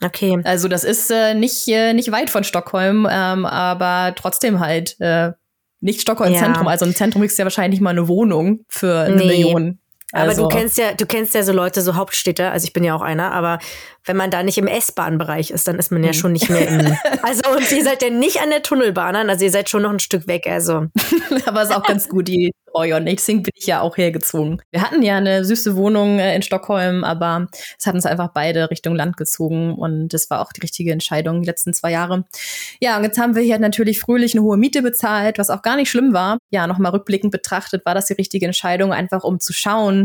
Okay. 0.02 0.40
Also 0.44 0.68
das 0.68 0.84
ist 0.84 1.10
äh, 1.10 1.34
nicht, 1.34 1.66
äh, 1.68 1.94
nicht 1.94 2.10
weit 2.12 2.28
von 2.30 2.44
Stockholm, 2.44 3.08
ähm, 3.10 3.46
aber 3.46 4.14
trotzdem 4.16 4.60
halt 4.60 5.00
äh, 5.00 5.32
nicht 5.80 6.00
Stockholm 6.00 6.32
ja. 6.32 6.40
Zentrum. 6.40 6.66
Also 6.66 6.84
im 6.84 6.94
Zentrum 6.94 7.22
ist 7.22 7.38
ja 7.38 7.44
wahrscheinlich 7.44 7.80
mal 7.80 7.90
eine 7.90 8.08
Wohnung 8.08 8.64
für 8.68 9.00
eine 9.00 9.16
nee. 9.16 9.26
Million. 9.26 9.78
Also. 10.14 10.30
Aber 10.30 10.34
du 10.34 10.44
also 10.44 10.48
kennst 10.48 10.78
ja, 10.78 10.92
du 10.92 11.06
kennst 11.06 11.34
ja 11.34 11.42
so 11.42 11.52
Leute, 11.52 11.82
so 11.82 11.96
Hauptstädte, 11.96 12.50
also 12.50 12.64
ich 12.64 12.72
bin 12.72 12.84
ja 12.84 12.94
auch 12.94 13.02
einer, 13.02 13.32
aber 13.32 13.58
wenn 14.04 14.16
man 14.16 14.30
da 14.30 14.42
nicht 14.42 14.58
im 14.58 14.66
S-Bahn-Bereich 14.66 15.50
ist, 15.50 15.66
dann 15.66 15.78
ist 15.78 15.90
man 15.90 16.02
ja 16.04 16.10
hm. 16.10 16.14
schon 16.14 16.32
nicht 16.32 16.48
mehr 16.50 16.68
im. 16.68 16.96
Also 17.22 17.50
und 17.50 17.72
ihr 17.72 17.82
seid 17.82 18.02
ja 18.02 18.10
nicht 18.10 18.40
an 18.40 18.50
der 18.50 18.62
Tunnelbahn, 18.62 19.16
also 19.28 19.44
ihr 19.44 19.50
seid 19.50 19.70
schon 19.70 19.82
noch 19.82 19.90
ein 19.90 19.98
Stück 19.98 20.26
weg, 20.28 20.46
also. 20.46 20.86
aber 21.46 21.62
ist 21.62 21.74
auch 21.74 21.82
ganz 21.82 22.08
gut, 22.08 22.28
die 22.28 22.52
und 22.74 23.06
deswegen 23.06 23.44
bin 23.44 23.52
ich 23.54 23.66
ja 23.68 23.80
auch 23.82 23.96
hergezogen. 23.96 24.60
Wir 24.72 24.82
hatten 24.82 25.02
ja 25.02 25.16
eine 25.16 25.44
süße 25.44 25.76
Wohnung 25.76 26.18
äh, 26.18 26.34
in 26.34 26.42
Stockholm, 26.42 27.04
aber 27.04 27.46
es 27.78 27.86
hat 27.86 27.94
uns 27.94 28.04
einfach 28.04 28.30
beide 28.34 28.68
Richtung 28.68 28.96
Land 28.96 29.16
gezogen 29.16 29.74
und 29.76 30.08
das 30.08 30.28
war 30.28 30.40
auch 30.40 30.52
die 30.52 30.60
richtige 30.60 30.90
Entscheidung 30.90 31.42
die 31.42 31.46
letzten 31.46 31.72
zwei 31.72 31.92
Jahre. 31.92 32.24
Ja, 32.80 32.96
und 32.96 33.04
jetzt 33.04 33.16
haben 33.16 33.36
wir 33.36 33.42
hier 33.42 33.60
natürlich 33.60 34.00
fröhlich 34.00 34.34
eine 34.34 34.42
hohe 34.42 34.56
Miete 34.56 34.82
bezahlt, 34.82 35.38
was 35.38 35.50
auch 35.50 35.62
gar 35.62 35.76
nicht 35.76 35.88
schlimm 35.88 36.12
war. 36.12 36.38
Ja, 36.50 36.66
nochmal 36.66 36.90
rückblickend 36.90 37.30
betrachtet 37.30 37.86
war 37.86 37.94
das 37.94 38.06
die 38.06 38.14
richtige 38.14 38.46
Entscheidung, 38.46 38.92
einfach 38.92 39.22
um 39.22 39.38
zu 39.38 39.52
schauen, 39.52 40.03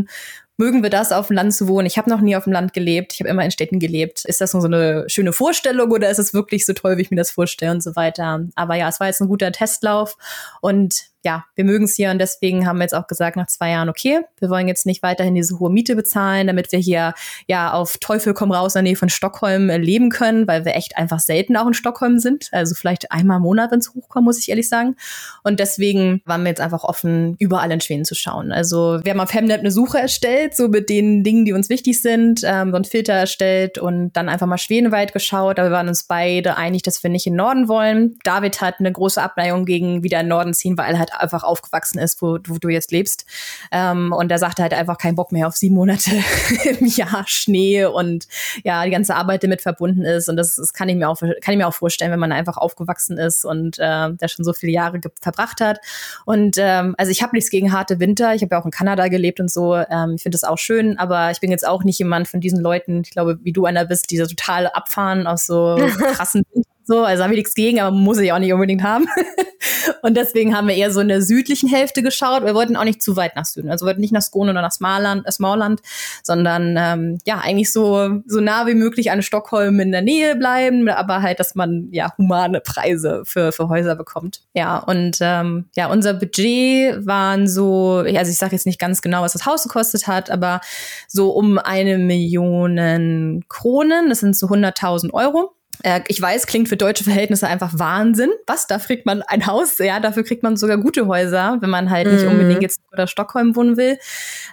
mögen 0.56 0.82
wir 0.82 0.90
das, 0.90 1.10
auf 1.10 1.28
dem 1.28 1.36
Land 1.36 1.54
zu 1.54 1.68
wohnen? 1.68 1.86
Ich 1.86 1.98
habe 1.98 2.10
noch 2.10 2.20
nie 2.20 2.36
auf 2.36 2.44
dem 2.44 2.52
Land 2.52 2.72
gelebt. 2.72 3.14
Ich 3.14 3.20
habe 3.20 3.30
immer 3.30 3.44
in 3.44 3.50
Städten 3.50 3.80
gelebt. 3.80 4.24
Ist 4.26 4.40
das 4.40 4.52
nur 4.52 4.60
so 4.62 4.68
eine 4.68 5.04
schöne 5.08 5.32
Vorstellung 5.32 5.90
oder 5.90 6.10
ist 6.10 6.18
es 6.18 6.34
wirklich 6.34 6.66
so 6.66 6.74
toll, 6.74 6.98
wie 6.98 7.02
ich 7.02 7.10
mir 7.10 7.16
das 7.16 7.30
vorstelle 7.30 7.72
und 7.72 7.82
so 7.82 7.96
weiter? 7.96 8.46
Aber 8.54 8.74
ja, 8.74 8.88
es 8.88 9.00
war 9.00 9.06
jetzt 9.06 9.20
ein 9.20 9.28
guter 9.28 9.52
Testlauf 9.52 10.16
und 10.60 11.09
ja, 11.24 11.44
wir 11.54 11.64
mögen 11.64 11.84
es 11.84 11.96
hier 11.96 12.10
und 12.10 12.18
deswegen 12.18 12.66
haben 12.66 12.78
wir 12.78 12.84
jetzt 12.84 12.94
auch 12.94 13.06
gesagt, 13.06 13.36
nach 13.36 13.46
zwei 13.46 13.70
Jahren, 13.70 13.88
okay, 13.88 14.20
wir 14.38 14.48
wollen 14.48 14.68
jetzt 14.68 14.86
nicht 14.86 15.02
weiterhin 15.02 15.34
diese 15.34 15.58
hohe 15.58 15.70
Miete 15.70 15.94
bezahlen, 15.94 16.46
damit 16.46 16.72
wir 16.72 16.78
hier 16.78 17.14
ja 17.46 17.72
auf 17.72 17.98
Teufel 17.98 18.32
komm 18.32 18.52
raus 18.52 18.74
in 18.74 18.84
der 18.84 18.90
Nähe 18.90 18.96
von 18.96 19.10
Stockholm 19.10 19.68
äh, 19.68 19.76
leben 19.76 20.08
können, 20.08 20.46
weil 20.46 20.64
wir 20.64 20.74
echt 20.74 20.96
einfach 20.96 21.20
selten 21.20 21.56
auch 21.56 21.66
in 21.66 21.74
Stockholm 21.74 22.18
sind. 22.18 22.48
Also 22.52 22.74
vielleicht 22.74 23.12
einmal 23.12 23.36
im 23.36 23.42
Monat, 23.42 23.70
wenn 23.70 23.80
es 23.80 23.94
hochkommt, 23.94 24.24
muss 24.24 24.38
ich 24.38 24.48
ehrlich 24.48 24.68
sagen. 24.68 24.96
Und 25.44 25.60
deswegen 25.60 26.22
waren 26.24 26.42
wir 26.42 26.48
jetzt 26.48 26.60
einfach 26.60 26.84
offen, 26.84 27.36
überall 27.38 27.70
in 27.70 27.80
Schweden 27.80 28.04
zu 28.04 28.14
schauen. 28.14 28.50
Also 28.52 29.00
wir 29.02 29.12
haben 29.12 29.20
auf 29.20 29.34
Hemnet 29.34 29.60
eine 29.60 29.70
Suche 29.70 29.98
erstellt, 29.98 30.56
so 30.56 30.68
mit 30.68 30.88
den 30.88 31.22
Dingen, 31.22 31.44
die 31.44 31.52
uns 31.52 31.68
wichtig 31.68 32.00
sind, 32.00 32.40
ähm, 32.44 32.70
so 32.70 32.76
ein 32.76 32.84
Filter 32.84 33.12
erstellt 33.12 33.78
und 33.78 34.12
dann 34.12 34.28
einfach 34.30 34.46
mal 34.46 34.58
schwedenweit 34.58 35.12
geschaut. 35.12 35.58
Aber 35.58 35.68
wir 35.68 35.76
waren 35.76 35.88
uns 35.88 36.04
beide 36.04 36.56
einig, 36.56 36.82
dass 36.82 37.02
wir 37.02 37.10
nicht 37.10 37.26
in 37.26 37.34
den 37.34 37.38
Norden 37.38 37.68
wollen. 37.68 38.16
David 38.24 38.60
hat 38.62 38.76
eine 38.78 38.92
große 38.92 39.20
Abneigung 39.20 39.66
gegen 39.66 40.02
wieder 40.02 40.20
in 40.20 40.26
den 40.26 40.30
Norden 40.30 40.54
ziehen, 40.54 40.78
weil 40.78 40.94
er 40.94 40.98
halt 40.98 41.09
halt 41.10 41.22
einfach 41.22 41.42
aufgewachsen 41.42 41.98
ist, 41.98 42.20
wo, 42.22 42.38
wo 42.46 42.58
du 42.58 42.68
jetzt 42.68 42.90
lebst. 42.92 43.26
Ähm, 43.72 44.12
und 44.12 44.30
er 44.30 44.38
sagte 44.38 44.62
halt 44.62 44.74
einfach 44.74 44.98
keinen 44.98 45.14
Bock 45.14 45.32
mehr 45.32 45.46
auf 45.46 45.56
sieben 45.56 45.74
Monate 45.74 46.10
im 46.64 46.86
Jahr 46.86 47.24
Schnee 47.26 47.84
und 47.84 48.26
ja, 48.64 48.84
die 48.84 48.90
ganze 48.90 49.14
Arbeit 49.14 49.42
damit 49.44 49.62
verbunden 49.62 50.02
ist. 50.02 50.28
Und 50.28 50.36
das, 50.36 50.56
das 50.56 50.72
kann 50.72 50.88
ich 50.88 50.96
mir 50.96 51.08
auch, 51.08 51.18
kann 51.18 51.52
ich 51.52 51.56
mir 51.56 51.66
auch 51.66 51.74
vorstellen, 51.74 52.10
wenn 52.10 52.20
man 52.20 52.32
einfach 52.32 52.56
aufgewachsen 52.56 53.18
ist 53.18 53.44
und 53.44 53.78
äh, 53.78 54.12
der 54.12 54.28
schon 54.28 54.44
so 54.44 54.52
viele 54.52 54.72
Jahre 54.72 55.00
verbracht 55.20 55.60
hat. 55.60 55.80
Und 56.24 56.56
ähm, 56.58 56.94
also 56.98 57.10
ich 57.10 57.22
habe 57.22 57.34
nichts 57.34 57.50
gegen 57.50 57.72
harte 57.72 58.00
Winter. 58.00 58.34
Ich 58.34 58.42
habe 58.42 58.54
ja 58.54 58.60
auch 58.60 58.64
in 58.64 58.70
Kanada 58.70 59.08
gelebt 59.08 59.40
und 59.40 59.50
so. 59.50 59.76
Ähm, 59.76 60.14
ich 60.16 60.22
finde 60.22 60.36
das 60.36 60.44
auch 60.44 60.58
schön, 60.58 60.98
aber 60.98 61.30
ich 61.30 61.40
bin 61.40 61.50
jetzt 61.50 61.66
auch 61.66 61.84
nicht 61.84 61.98
jemand 61.98 62.28
von 62.28 62.40
diesen 62.40 62.60
Leuten, 62.60 63.02
ich 63.04 63.10
glaube, 63.10 63.38
wie 63.42 63.52
du 63.52 63.64
einer 63.66 63.84
bist, 63.84 64.10
die 64.10 64.18
so 64.18 64.26
total 64.26 64.66
abfahren 64.68 65.26
aus 65.26 65.46
so 65.46 65.76
krassen 66.14 66.42
Winter 66.52 66.69
so, 66.90 67.04
also 67.04 67.22
habe 67.22 67.34
ich 67.34 67.38
nichts 67.38 67.54
gegen, 67.54 67.78
aber 67.78 67.94
muss 67.94 68.18
ich 68.18 68.32
auch 68.32 68.40
nicht 68.40 68.52
unbedingt 68.52 68.82
haben. 68.82 69.06
Und 70.02 70.16
deswegen 70.16 70.56
haben 70.56 70.66
wir 70.66 70.74
eher 70.74 70.90
so 70.90 70.98
in 70.98 71.06
der 71.06 71.22
südlichen 71.22 71.68
Hälfte 71.68 72.02
geschaut. 72.02 72.44
Wir 72.44 72.54
wollten 72.54 72.74
auch 72.74 72.82
nicht 72.82 73.00
zu 73.00 73.14
weit 73.14 73.36
nach 73.36 73.44
Süden. 73.44 73.70
Also 73.70 73.86
wollten 73.86 74.00
nicht 74.00 74.12
nach 74.12 74.22
Skåne 74.22 74.50
oder 74.50 74.60
nach 74.60 74.72
Smallland, 74.72 75.24
äh, 75.24 75.30
Smallland 75.30 75.82
sondern 76.24 76.74
ähm, 76.76 77.18
ja, 77.24 77.38
eigentlich 77.38 77.70
so, 77.70 78.20
so 78.26 78.40
nah 78.40 78.66
wie 78.66 78.74
möglich 78.74 79.12
an 79.12 79.22
Stockholm 79.22 79.78
in 79.78 79.92
der 79.92 80.02
Nähe 80.02 80.34
bleiben, 80.34 80.88
aber 80.88 81.22
halt, 81.22 81.38
dass 81.38 81.54
man 81.54 81.86
ja 81.92 82.12
humane 82.18 82.60
Preise 82.60 83.22
für, 83.24 83.52
für 83.52 83.68
Häuser 83.68 83.94
bekommt. 83.94 84.40
Ja, 84.54 84.78
und 84.78 85.18
ähm, 85.20 85.66
ja, 85.76 85.92
unser 85.92 86.14
Budget 86.14 87.06
waren 87.06 87.46
so, 87.46 88.02
also 88.04 88.32
ich 88.32 88.38
sage 88.38 88.56
jetzt 88.56 88.66
nicht 88.66 88.80
ganz 88.80 89.00
genau, 89.00 89.22
was 89.22 89.34
das 89.34 89.46
Haus 89.46 89.62
gekostet 89.62 90.08
hat, 90.08 90.28
aber 90.28 90.60
so 91.06 91.30
um 91.30 91.58
eine 91.58 91.98
Million 91.98 93.44
Kronen, 93.48 94.08
das 94.08 94.18
sind 94.18 94.36
so 94.36 94.48
100.000 94.48 95.12
Euro. 95.12 95.54
Äh, 95.82 96.00
ich 96.08 96.20
weiß, 96.20 96.46
klingt 96.46 96.68
für 96.68 96.76
deutsche 96.76 97.04
Verhältnisse 97.04 97.46
einfach 97.46 97.72
Wahnsinn. 97.74 98.30
Was? 98.46 98.66
Da 98.66 98.78
kriegt 98.78 99.06
man 99.06 99.22
ein 99.22 99.46
Haus? 99.46 99.78
Ja, 99.78 100.00
dafür 100.00 100.24
kriegt 100.24 100.42
man 100.42 100.56
sogar 100.56 100.78
gute 100.78 101.06
Häuser, 101.06 101.58
wenn 101.60 101.70
man 101.70 101.90
halt 101.90 102.06
nicht 102.06 102.24
mhm. 102.24 102.32
unbedingt 102.32 102.62
jetzt 102.62 102.80
oder 102.92 103.06
Stockholm 103.06 103.56
wohnen 103.56 103.76
will. 103.76 103.98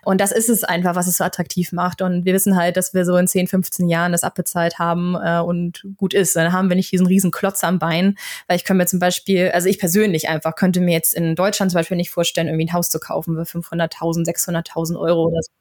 Und 0.03 0.21
das 0.21 0.31
ist 0.31 0.49
es 0.49 0.63
einfach, 0.63 0.95
was 0.95 1.07
es 1.07 1.17
so 1.17 1.23
attraktiv 1.23 1.71
macht. 1.71 2.01
Und 2.01 2.25
wir 2.25 2.33
wissen 2.33 2.55
halt, 2.55 2.77
dass 2.77 2.93
wir 2.93 3.05
so 3.05 3.17
in 3.17 3.27
10, 3.27 3.47
15 3.47 3.89
Jahren 3.89 4.11
das 4.11 4.23
abbezahlt 4.23 4.79
haben 4.79 5.15
äh, 5.15 5.39
und 5.39 5.83
gut 5.97 6.13
ist. 6.13 6.35
Dann 6.35 6.53
haben 6.53 6.69
wir 6.69 6.75
nicht 6.75 6.91
diesen 6.91 7.07
riesen 7.07 7.31
Klotz 7.31 7.63
am 7.63 7.79
Bein. 7.79 8.17
Weil 8.47 8.57
ich 8.57 8.63
könnte 8.63 8.83
mir 8.83 8.87
zum 8.87 8.99
Beispiel, 8.99 9.49
also 9.49 9.67
ich 9.67 9.79
persönlich 9.79 10.29
einfach, 10.29 10.55
könnte 10.55 10.79
mir 10.79 10.93
jetzt 10.93 11.13
in 11.13 11.35
Deutschland 11.35 11.71
zum 11.71 11.79
Beispiel 11.79 11.97
nicht 11.97 12.11
vorstellen, 12.11 12.47
irgendwie 12.47 12.65
ein 12.65 12.73
Haus 12.73 12.89
zu 12.89 12.99
kaufen 12.99 13.35
für 13.35 13.59
500.000, 13.59 14.25
600.000 14.25 14.99
Euro 14.99 15.27
oder 15.27 15.41
so 15.41 15.56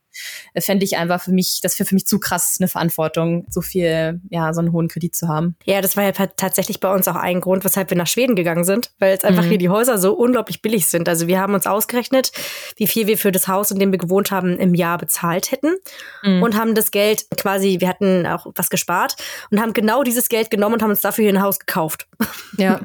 fände 0.59 0.85
ich 0.85 0.97
einfach 0.97 1.23
für 1.23 1.33
mich, 1.33 1.61
das 1.63 1.79
wäre 1.79 1.87
für 1.87 1.95
mich 1.95 2.07
zu 2.07 2.19
krass 2.19 2.57
eine 2.61 2.69
Verantwortung, 2.69 3.47
so 3.49 3.61
viel, 3.61 4.21
ja, 4.31 4.53
so 4.53 4.61
einen 4.61 4.73
hohen 4.73 4.89
Kredit 4.89 5.15
zu 5.15 5.29
haben. 5.29 5.57
Ja, 5.65 5.81
das 5.81 5.97
war 5.97 6.05
ja 6.05 6.13
tatsächlich 6.13 6.81
bei 6.81 6.93
uns 6.93 7.09
auch 7.09 7.17
ein 7.17 7.41
Grund, 7.41 7.65
weshalb 7.65 7.91
wir 7.91 7.97
nach 7.97 8.07
Schweden 8.07 8.37
gegangen 8.37 8.65
sind, 8.65 8.93
weil 8.99 9.11
jetzt 9.11 9.25
einfach 9.25 9.45
mhm. 9.45 9.49
hier 9.49 9.59
die 9.59 9.69
Häuser 9.69 9.99
so 9.99 10.15
unglaublich 10.15 10.63
billig 10.63 10.87
sind. 10.87 11.09
Also 11.09 11.27
wir 11.27 11.41
haben 11.41 11.55
uns 11.55 11.67
ausgerechnet, 11.67 12.33
wie 12.77 12.87
viel 12.87 13.07
wir 13.07 13.19
für 13.19 13.33
das 13.33 13.49
Haus, 13.49 13.71
in 13.71 13.79
dem 13.79 13.93
wir 13.93 13.99
gewohnt 13.99 14.31
haben, 14.31 14.59
im 14.59 14.75
Jahr 14.75 14.99
bezahlt 14.99 15.53
hätten 15.53 15.75
mhm. 16.23 16.43
und 16.43 16.57
haben 16.57 16.75
das 16.75 16.91
Geld 16.91 17.27
quasi, 17.37 17.81
wir 17.81 17.89
hatten 17.89 18.27
auch 18.27 18.47
was 18.55 18.71
gespart 18.71 19.17
und 19.51 19.61
haben 19.61 19.73
genau 19.73 20.03
dieses 20.03 20.29
Geld 20.29 20.51
genommen 20.51 20.75
und 20.77 20.83
haben 20.83 20.91
uns 20.91 21.01
dafür 21.01 21.25
hier 21.25 21.35
ein 21.35 21.43
Haus 21.43 21.59
gekauft. 21.59 22.07
Ja. 22.59 22.81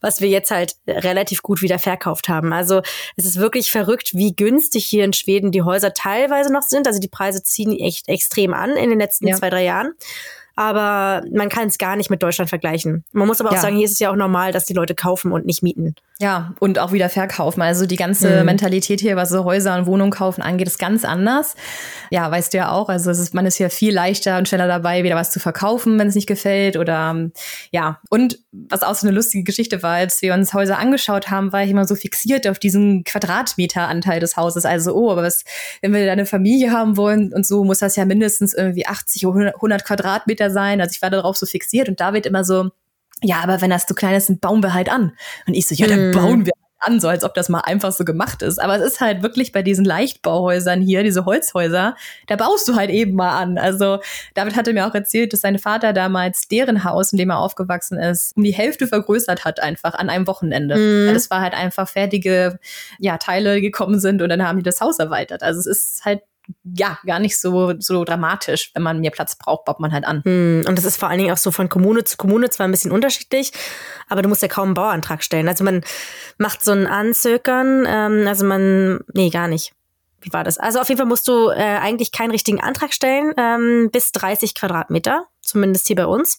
Was 0.00 0.20
wir 0.20 0.28
jetzt 0.28 0.52
halt 0.52 0.76
relativ 0.86 1.42
gut 1.42 1.60
wieder 1.60 1.80
verkauft 1.80 2.28
haben. 2.28 2.52
Also 2.52 2.82
es 3.16 3.24
ist 3.24 3.38
wirklich 3.38 3.72
verrückt, 3.72 4.10
wie 4.14 4.36
günstig 4.36 4.86
hier 4.86 5.04
in 5.04 5.12
Schweden 5.12 5.50
die 5.50 5.62
Häuser 5.62 5.92
teilweise 5.92 6.52
noch 6.52 6.62
sind 6.62 6.75
sind. 6.76 6.86
Also 6.86 7.00
die 7.00 7.08
Preise 7.08 7.42
ziehen 7.42 7.72
echt 7.78 8.08
extrem 8.08 8.54
an 8.54 8.76
in 8.76 8.90
den 8.90 8.98
letzten 8.98 9.26
ja. 9.26 9.36
zwei, 9.36 9.50
drei 9.50 9.64
Jahren 9.64 9.94
aber 10.56 11.22
man 11.30 11.50
kann 11.50 11.68
es 11.68 11.76
gar 11.76 11.96
nicht 11.96 12.08
mit 12.08 12.22
Deutschland 12.22 12.48
vergleichen. 12.48 13.04
Man 13.12 13.28
muss 13.28 13.40
aber 13.40 13.50
auch 13.50 13.54
ja. 13.54 13.60
sagen, 13.60 13.76
hier 13.76 13.84
ist 13.84 13.92
es 13.92 13.98
ja 13.98 14.10
auch 14.10 14.16
normal, 14.16 14.52
dass 14.52 14.64
die 14.64 14.72
Leute 14.72 14.94
kaufen 14.94 15.30
und 15.30 15.44
nicht 15.44 15.62
mieten. 15.62 15.94
Ja, 16.18 16.54
und 16.60 16.78
auch 16.78 16.92
wieder 16.92 17.10
verkaufen. 17.10 17.60
Also 17.60 17.84
die 17.84 17.96
ganze 17.96 18.38
mhm. 18.38 18.46
Mentalität 18.46 19.00
hier, 19.00 19.16
was 19.16 19.28
so 19.28 19.44
Häuser 19.44 19.76
und 19.76 19.84
Wohnungen 19.84 20.10
kaufen 20.10 20.40
angeht, 20.40 20.66
ist 20.66 20.78
ganz 20.78 21.04
anders. 21.04 21.56
Ja, 22.10 22.30
weißt 22.30 22.54
du 22.54 22.58
ja 22.58 22.70
auch. 22.70 22.88
Also 22.88 23.10
es 23.10 23.18
ist, 23.18 23.34
man 23.34 23.44
ist 23.44 23.56
hier 23.56 23.68
viel 23.68 23.92
leichter 23.92 24.38
und 24.38 24.48
schneller 24.48 24.66
dabei, 24.66 25.04
wieder 25.04 25.14
was 25.14 25.30
zu 25.30 25.40
verkaufen, 25.40 25.98
wenn 25.98 26.08
es 26.08 26.14
nicht 26.14 26.26
gefällt. 26.26 26.78
Oder 26.78 27.28
ja, 27.70 28.00
und 28.08 28.38
was 28.50 28.82
auch 28.82 28.94
so 28.94 29.06
eine 29.06 29.14
lustige 29.14 29.44
Geschichte 29.44 29.82
war, 29.82 29.96
als 29.96 30.22
wir 30.22 30.32
uns 30.32 30.54
Häuser 30.54 30.78
angeschaut 30.78 31.30
haben, 31.30 31.52
war 31.52 31.64
ich 31.64 31.70
immer 31.70 31.84
so 31.84 31.94
fixiert 31.94 32.48
auf 32.48 32.58
diesen 32.58 33.04
Quadratmeteranteil 33.04 34.18
des 34.18 34.38
Hauses. 34.38 34.64
Also, 34.64 34.94
oh, 34.94 35.10
aber 35.10 35.22
was, 35.22 35.44
wenn 35.82 35.92
wir 35.92 36.06
da 36.06 36.12
eine 36.12 36.24
Familie 36.24 36.72
haben 36.72 36.96
wollen 36.96 37.34
und 37.34 37.44
so, 37.44 37.62
muss 37.62 37.80
das 37.80 37.94
ja 37.94 38.06
mindestens 38.06 38.54
irgendwie 38.54 38.86
80 38.86 39.26
oder 39.26 39.54
100 39.56 39.84
Quadratmeter 39.84 40.50
sein. 40.50 40.80
Also 40.80 40.92
ich 40.94 41.02
war 41.02 41.10
darauf 41.10 41.36
so 41.36 41.44
fixiert 41.44 41.90
und 41.90 42.00
David 42.00 42.24
immer 42.24 42.42
so, 42.42 42.70
ja, 43.22 43.40
aber 43.42 43.60
wenn 43.60 43.70
das 43.70 43.86
zu 43.86 43.94
klein 43.94 44.14
ist, 44.14 44.28
dann 44.28 44.38
bauen 44.38 44.62
wir 44.62 44.74
halt 44.74 44.90
an. 44.90 45.12
Und 45.46 45.54
ich 45.54 45.66
so, 45.66 45.74
ja, 45.74 45.86
dann 45.86 46.10
mm. 46.10 46.12
bauen 46.12 46.46
wir 46.46 46.52
an, 46.80 47.00
so 47.00 47.08
als 47.08 47.24
ob 47.24 47.34
das 47.34 47.48
mal 47.48 47.60
einfach 47.60 47.92
so 47.92 48.04
gemacht 48.04 48.42
ist. 48.42 48.60
Aber 48.60 48.76
es 48.76 48.82
ist 48.82 49.00
halt 49.00 49.22
wirklich 49.22 49.52
bei 49.52 49.62
diesen 49.62 49.84
Leichtbauhäusern 49.84 50.82
hier, 50.82 51.02
diese 51.02 51.24
Holzhäuser, 51.24 51.96
da 52.26 52.36
baust 52.36 52.68
du 52.68 52.76
halt 52.76 52.90
eben 52.90 53.14
mal 53.14 53.38
an. 53.38 53.58
Also 53.58 54.00
David 54.34 54.56
hatte 54.56 54.72
mir 54.72 54.86
auch 54.86 54.94
erzählt, 54.94 55.32
dass 55.32 55.40
sein 55.40 55.58
Vater 55.58 55.92
damals 55.92 56.48
deren 56.48 56.84
Haus, 56.84 57.12
in 57.12 57.18
dem 57.18 57.30
er 57.30 57.38
aufgewachsen 57.38 57.98
ist, 57.98 58.36
um 58.36 58.44
die 58.44 58.54
Hälfte 58.54 58.86
vergrößert 58.86 59.44
hat 59.44 59.60
einfach 59.60 59.94
an 59.94 60.10
einem 60.10 60.26
Wochenende. 60.26 60.76
Mhm. 60.76 61.14
Das 61.14 61.30
war 61.30 61.40
halt 61.40 61.54
einfach 61.54 61.88
fertige 61.88 62.58
ja, 62.98 63.16
Teile 63.18 63.60
gekommen 63.60 63.98
sind 63.98 64.22
und 64.22 64.28
dann 64.28 64.46
haben 64.46 64.58
die 64.58 64.64
das 64.64 64.80
Haus 64.80 64.98
erweitert. 64.98 65.42
Also 65.42 65.60
es 65.60 65.66
ist 65.66 66.04
halt 66.04 66.20
ja, 66.64 66.98
gar 67.04 67.18
nicht 67.18 67.38
so, 67.38 67.74
so 67.78 68.04
dramatisch. 68.04 68.70
Wenn 68.74 68.82
man 68.82 69.00
mehr 69.00 69.10
Platz 69.10 69.36
braucht, 69.36 69.64
baut 69.64 69.80
man 69.80 69.92
halt 69.92 70.04
an. 70.04 70.22
Hm, 70.24 70.64
und 70.68 70.76
das 70.76 70.84
ist 70.84 70.96
vor 70.96 71.08
allen 71.08 71.18
Dingen 71.18 71.32
auch 71.32 71.36
so 71.36 71.50
von 71.50 71.68
Kommune 71.68 72.04
zu 72.04 72.16
Kommune 72.16 72.50
zwar 72.50 72.66
ein 72.66 72.70
bisschen 72.70 72.92
unterschiedlich, 72.92 73.52
aber 74.08 74.22
du 74.22 74.28
musst 74.28 74.42
ja 74.42 74.48
kaum 74.48 74.68
einen 74.68 74.74
Bauantrag 74.74 75.22
stellen. 75.22 75.48
Also 75.48 75.64
man 75.64 75.82
macht 76.38 76.64
so 76.64 76.72
ein 76.72 76.86
Anzögern, 76.86 77.84
ähm, 77.86 78.26
also 78.26 78.44
man, 78.44 79.00
nee, 79.12 79.30
gar 79.30 79.48
nicht. 79.48 79.72
Wie 80.20 80.32
war 80.32 80.44
das? 80.44 80.58
Also 80.58 80.80
auf 80.80 80.88
jeden 80.88 80.98
Fall 80.98 81.06
musst 81.06 81.28
du 81.28 81.50
äh, 81.50 81.54
eigentlich 81.54 82.10
keinen 82.10 82.30
richtigen 82.30 82.60
Antrag 82.60 82.92
stellen, 82.92 83.32
ähm, 83.36 83.90
bis 83.92 84.12
30 84.12 84.54
Quadratmeter, 84.54 85.26
zumindest 85.40 85.86
hier 85.86 85.96
bei 85.96 86.06
uns. 86.06 86.38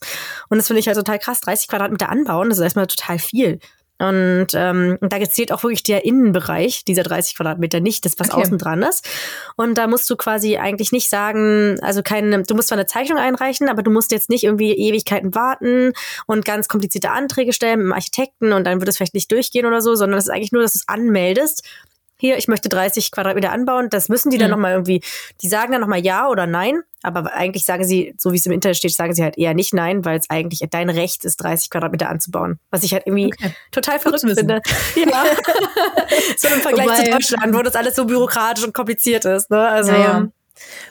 Und 0.49 0.57
das 0.57 0.67
finde 0.67 0.81
ich 0.81 0.87
halt 0.87 0.97
total 0.97 1.19
krass, 1.19 1.39
30 1.41 1.69
Quadratmeter 1.69 2.09
anbauen, 2.09 2.49
das 2.49 2.57
ist 2.57 2.63
erstmal 2.63 2.87
total 2.87 3.19
viel. 3.19 3.59
Und 3.99 4.47
ähm, 4.53 4.97
da 5.01 5.19
zählt 5.29 5.51
auch 5.51 5.63
wirklich 5.63 5.83
der 5.83 6.05
Innenbereich 6.05 6.85
dieser 6.85 7.03
30 7.03 7.35
Quadratmeter 7.35 7.79
nicht, 7.79 8.05
das 8.05 8.19
was 8.19 8.31
okay. 8.31 8.41
außen 8.41 8.57
dran 8.57 8.83
ist. 8.83 9.07
Und 9.55 9.77
da 9.77 9.87
musst 9.87 10.09
du 10.09 10.15
quasi 10.15 10.57
eigentlich 10.57 10.91
nicht 10.91 11.09
sagen, 11.09 11.79
also 11.81 12.03
keine, 12.03 12.43
du 12.43 12.55
musst 12.55 12.67
zwar 12.67 12.77
eine 12.77 12.85
Zeichnung 12.85 13.17
einreichen, 13.17 13.69
aber 13.69 13.81
du 13.81 13.91
musst 13.91 14.11
jetzt 14.11 14.29
nicht 14.29 14.43
irgendwie 14.43 14.73
Ewigkeiten 14.73 15.33
warten 15.33 15.93
und 16.27 16.45
ganz 16.45 16.67
komplizierte 16.67 17.11
Anträge 17.11 17.53
stellen 17.53 17.79
mit 17.79 17.85
dem 17.87 17.93
Architekten 17.93 18.53
und 18.53 18.65
dann 18.65 18.79
wird 18.79 18.89
es 18.89 18.97
vielleicht 18.97 19.15
nicht 19.15 19.31
durchgehen 19.31 19.65
oder 19.65 19.81
so, 19.81 19.95
sondern 19.95 20.19
es 20.19 20.25
ist 20.25 20.33
eigentlich 20.33 20.51
nur, 20.51 20.61
dass 20.61 20.73
du 20.73 20.79
es 20.79 20.87
anmeldest 20.87 21.63
hier, 22.17 22.37
ich 22.37 22.47
möchte 22.47 22.69
30 22.69 23.11
Quadratmeter 23.11 23.51
anbauen. 23.51 23.89
Das 23.89 24.09
müssen 24.09 24.31
die 24.31 24.37
dann 24.37 24.47
mhm. 24.47 24.51
nochmal 24.51 24.71
irgendwie, 24.73 25.01
die 25.41 25.47
sagen 25.47 25.71
dann 25.71 25.81
nochmal 25.81 26.03
ja 26.03 26.27
oder 26.27 26.47
nein. 26.47 26.81
Aber 27.03 27.33
eigentlich 27.33 27.63
sagen 27.63 27.83
sie, 27.83 28.15
so 28.17 28.33
wie 28.33 28.37
es 28.37 28.45
im 28.45 28.51
Internet 28.51 28.77
steht, 28.77 28.93
sagen 28.93 29.13
sie 29.13 29.23
halt 29.23 29.37
eher 29.37 29.53
nicht 29.53 29.73
nein, 29.73 30.03
weil 30.03 30.17
es 30.17 30.29
eigentlich 30.29 30.67
dein 30.69 30.89
Recht 30.89 31.25
ist, 31.25 31.37
30 31.37 31.69
Quadratmeter 31.69 32.09
anzubauen. 32.09 32.59
Was 32.71 32.83
ich 32.83 32.93
halt 32.93 33.03
irgendwie 33.05 33.27
okay. 33.27 33.53
total 33.71 33.99
verrückt 33.99 34.21
finde. 34.21 34.61
Ja. 34.95 35.23
so 36.37 36.47
im 36.47 36.61
Vergleich 36.61 36.87
Wobei, 36.87 37.03
zu 37.03 37.11
Deutschland, 37.11 37.55
wo 37.55 37.61
das 37.61 37.75
alles 37.75 37.95
so 37.95 38.05
bürokratisch 38.05 38.65
und 38.65 38.73
kompliziert 38.73 39.25
ist. 39.25 39.51
Ne? 39.51 39.67
Also. 39.67 39.91
Ja, 39.91 40.27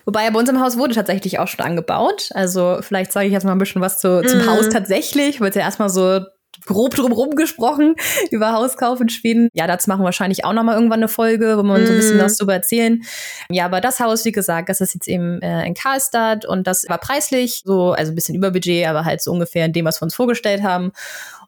Wobei 0.04 0.30
bei 0.30 0.38
uns 0.38 0.48
im 0.48 0.60
Haus 0.60 0.78
wurde 0.78 0.94
tatsächlich 0.94 1.38
auch 1.38 1.48
schon 1.48 1.64
angebaut. 1.64 2.30
Also 2.34 2.78
vielleicht 2.80 3.12
sage 3.12 3.26
ich 3.26 3.32
jetzt 3.32 3.44
mal 3.44 3.52
ein 3.52 3.58
bisschen 3.58 3.82
was 3.82 3.98
zu, 3.98 4.22
zum 4.22 4.44
mm. 4.44 4.48
Haus 4.48 4.68
tatsächlich, 4.68 5.40
weil 5.40 5.50
es 5.50 5.56
ja 5.56 5.62
erstmal 5.62 5.88
so 5.88 6.20
grob 6.64 6.94
drumherum 6.94 7.34
gesprochen 7.34 7.96
über 8.30 8.52
Hauskauf 8.52 9.00
in 9.00 9.08
Schweden. 9.08 9.48
Ja, 9.52 9.66
dazu 9.66 9.90
machen 9.90 10.00
wir 10.00 10.06
wahrscheinlich 10.06 10.44
auch 10.44 10.52
noch 10.52 10.62
mal 10.62 10.74
irgendwann 10.74 11.00
eine 11.00 11.08
Folge, 11.08 11.58
wo 11.58 11.62
wir 11.62 11.78
mm. 11.78 11.86
so 11.86 11.92
ein 11.92 11.98
bisschen 11.98 12.16
mhm. 12.16 12.22
was 12.22 12.38
drüber 12.38 12.54
erzählen. 12.54 13.02
Ja, 13.50 13.66
aber 13.66 13.80
das 13.80 14.00
Haus, 14.00 14.24
wie 14.24 14.32
gesagt, 14.32 14.68
das 14.68 14.80
ist 14.80 14.94
jetzt 14.94 15.08
eben 15.08 15.40
äh, 15.42 15.66
in 15.66 15.74
Karlstad 15.74 16.46
und 16.46 16.66
das 16.66 16.88
war 16.88 16.98
preislich 16.98 17.62
so, 17.64 17.92
also 17.92 18.12
ein 18.12 18.14
bisschen 18.14 18.34
über 18.34 18.50
Budget, 18.50 18.86
aber 18.86 19.04
halt 19.04 19.20
so 19.20 19.32
ungefähr 19.32 19.66
in 19.66 19.72
dem, 19.72 19.84
was 19.84 20.00
wir 20.00 20.04
uns 20.04 20.14
vorgestellt 20.14 20.62
haben. 20.62 20.92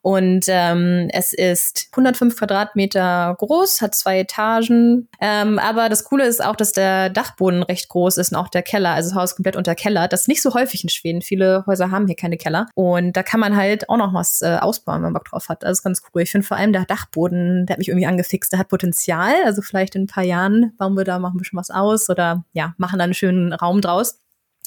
Und 0.02 0.44
ähm, 0.48 1.08
es 1.12 1.32
ist 1.32 1.88
105 1.92 2.36
Quadratmeter 2.36 3.34
groß, 3.38 3.80
hat 3.80 3.94
zwei 3.94 4.20
Etagen. 4.20 5.08
Ähm, 5.20 5.58
aber 5.58 5.88
das 5.88 6.04
Coole 6.04 6.26
ist 6.26 6.44
auch, 6.44 6.56
dass 6.56 6.72
der 6.72 7.10
Dachboden 7.10 7.62
recht 7.62 7.88
groß 7.88 8.18
ist 8.18 8.32
und 8.32 8.38
auch 8.38 8.48
der 8.48 8.62
Keller, 8.62 8.90
also 8.90 9.10
das 9.10 9.18
Haus 9.18 9.36
komplett 9.36 9.56
unter 9.56 9.74
Keller. 9.74 10.08
Das 10.08 10.22
ist 10.22 10.28
nicht 10.28 10.42
so 10.42 10.54
häufig 10.54 10.82
in 10.82 10.90
Schweden. 10.90 11.22
Viele 11.22 11.64
Häuser 11.66 11.90
haben 11.90 12.06
hier 12.06 12.16
keine 12.16 12.36
Keller. 12.36 12.68
Und 12.74 13.16
da 13.16 13.22
kann 13.22 13.40
man 13.40 13.56
halt 13.56 13.88
auch 13.88 13.96
noch 13.96 14.14
was 14.14 14.42
äh, 14.42 14.58
ausbauen, 14.60 14.96
wenn 14.96 15.12
man 15.12 15.14
Bock 15.14 15.26
drauf 15.26 15.48
hat. 15.48 15.62
Das 15.62 15.72
ist 15.78 15.82
ganz 15.82 16.02
cool. 16.14 16.22
Ich 16.22 16.30
finde 16.30 16.46
vor 16.46 16.56
allem 16.56 16.72
der 16.72 16.84
Dachboden, 16.84 17.66
der 17.66 17.74
hat 17.74 17.78
mich 17.78 17.88
irgendwie 17.88 18.06
angefixt. 18.06 18.52
Der 18.52 18.58
hat 18.58 18.68
Potenzial. 18.68 19.34
Also 19.44 19.62
vielleicht 19.62 19.94
in 19.94 20.02
ein 20.02 20.06
paar 20.06 20.24
Jahren 20.24 20.72
bauen 20.78 20.96
wir 20.96 21.04
da, 21.04 21.18
machen 21.18 21.40
wir 21.40 21.44
schon 21.44 21.58
was 21.58 21.70
aus 21.70 22.08
oder 22.10 22.44
ja, 22.52 22.74
machen 22.78 22.98
da 22.98 23.04
einen 23.04 23.14
schönen 23.14 23.52
Raum 23.52 23.80
draus. 23.80 24.20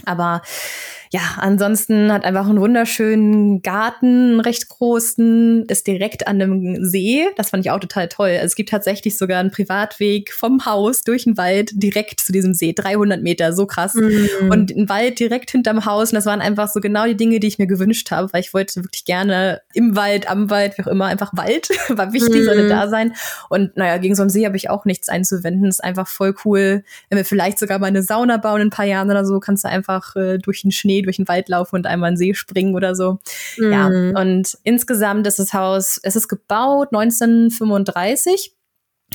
Aber 0.06 0.42
ja, 1.14 1.20
ansonsten 1.40 2.10
hat 2.10 2.24
einfach 2.24 2.48
einen 2.48 2.62
wunderschönen 2.62 3.62
Garten, 3.62 4.32
einen 4.32 4.40
recht 4.40 4.70
großen, 4.70 5.66
ist 5.66 5.86
direkt 5.86 6.26
an 6.26 6.42
einem 6.42 6.86
See. 6.86 7.26
Das 7.36 7.50
fand 7.50 7.66
ich 7.66 7.72
auch 7.72 7.82
total 7.82 8.08
toll. 8.08 8.30
Also 8.30 8.46
es 8.46 8.56
gibt 8.56 8.70
tatsächlich 8.70 9.18
sogar 9.18 9.42
einen 9.42 9.52
Privatweg 9.52 10.32
vom 10.32 10.66
Haus 10.66 11.02
durch 11.02 11.26
den 11.26 11.36
Wald 11.36 11.72
direkt 11.74 12.22
zu 12.22 12.32
diesem 12.32 12.54
See. 12.54 12.72
300 12.72 13.22
Meter, 13.22 13.52
so 13.52 13.66
krass. 13.66 13.96
Mhm. 13.96 14.50
Und 14.50 14.72
ein 14.72 14.88
Wald 14.88 15.20
direkt 15.20 15.52
hinterm 15.52 15.86
Haus. 15.86 16.12
Und 16.12 16.16
das 16.16 16.26
waren 16.26 16.40
einfach 16.40 16.70
so 16.70 16.80
genau 16.80 17.06
die 17.06 17.18
Dinge, 17.18 17.42
die 17.42 17.48
ich 17.48 17.60
mir 17.60 17.68
gewünscht 17.68 18.10
habe, 18.10 18.32
weil 18.32 18.40
ich 18.40 18.54
wollte 18.54 18.82
wirklich 18.82 19.04
gerne 19.04 19.60
im 19.74 19.98
Wald, 19.98 20.30
am 20.30 20.50
Wald, 20.50 20.78
wie 20.78 20.84
auch 20.84 20.88
immer, 20.88 21.08
einfach 21.08 21.34
Wald. 21.36 21.68
War 21.90 22.14
wichtig, 22.14 22.40
mhm. 22.40 22.46
sollte 22.46 22.70
da 22.70 22.88
sein. 22.88 23.16
Und 23.50 23.76
naja, 23.76 23.98
gegen 23.98 24.16
so 24.16 24.22
einen 24.22 24.30
See 24.30 24.46
habe 24.46 24.56
ich 24.56 24.70
auch 24.70 24.86
nichts 24.86 25.10
einzuwenden. 25.10 25.68
Ist 25.68 25.84
einfach 25.84 26.08
voll 26.08 26.34
cool. 26.46 26.86
Wenn 27.10 27.18
wir 27.18 27.26
vielleicht 27.26 27.60
sogar 27.60 27.80
mal 27.80 27.88
eine 27.88 28.02
Sauna 28.02 28.38
bauen 28.38 28.62
in 28.62 28.68
ein 28.68 28.72
paar 28.72 28.86
Jahren 28.86 29.12
oder 29.12 29.26
so, 29.26 29.42
kannst 29.42 29.66
du 29.66 29.68
einfach 29.68 30.16
äh, 30.16 30.38
durch 30.38 30.62
den 30.62 30.72
Schnee 30.72 31.01
durch 31.02 31.18
den 31.18 31.28
Wald 31.28 31.50
laufen 31.50 31.76
und 31.76 31.86
einmal 31.86 32.10
in 32.10 32.16
den 32.16 32.18
See 32.18 32.34
springen 32.34 32.76
oder 32.76 32.96
so. 32.96 33.20
Mhm. 33.58 33.72
Ja, 33.72 33.88
und 33.88 34.58
insgesamt 34.64 35.28
ist 35.28 35.40
das 35.40 35.54
Haus, 35.54 36.00
es 36.04 36.16
ist 36.16 36.28
gebaut 36.28 36.90
1935 36.92 38.56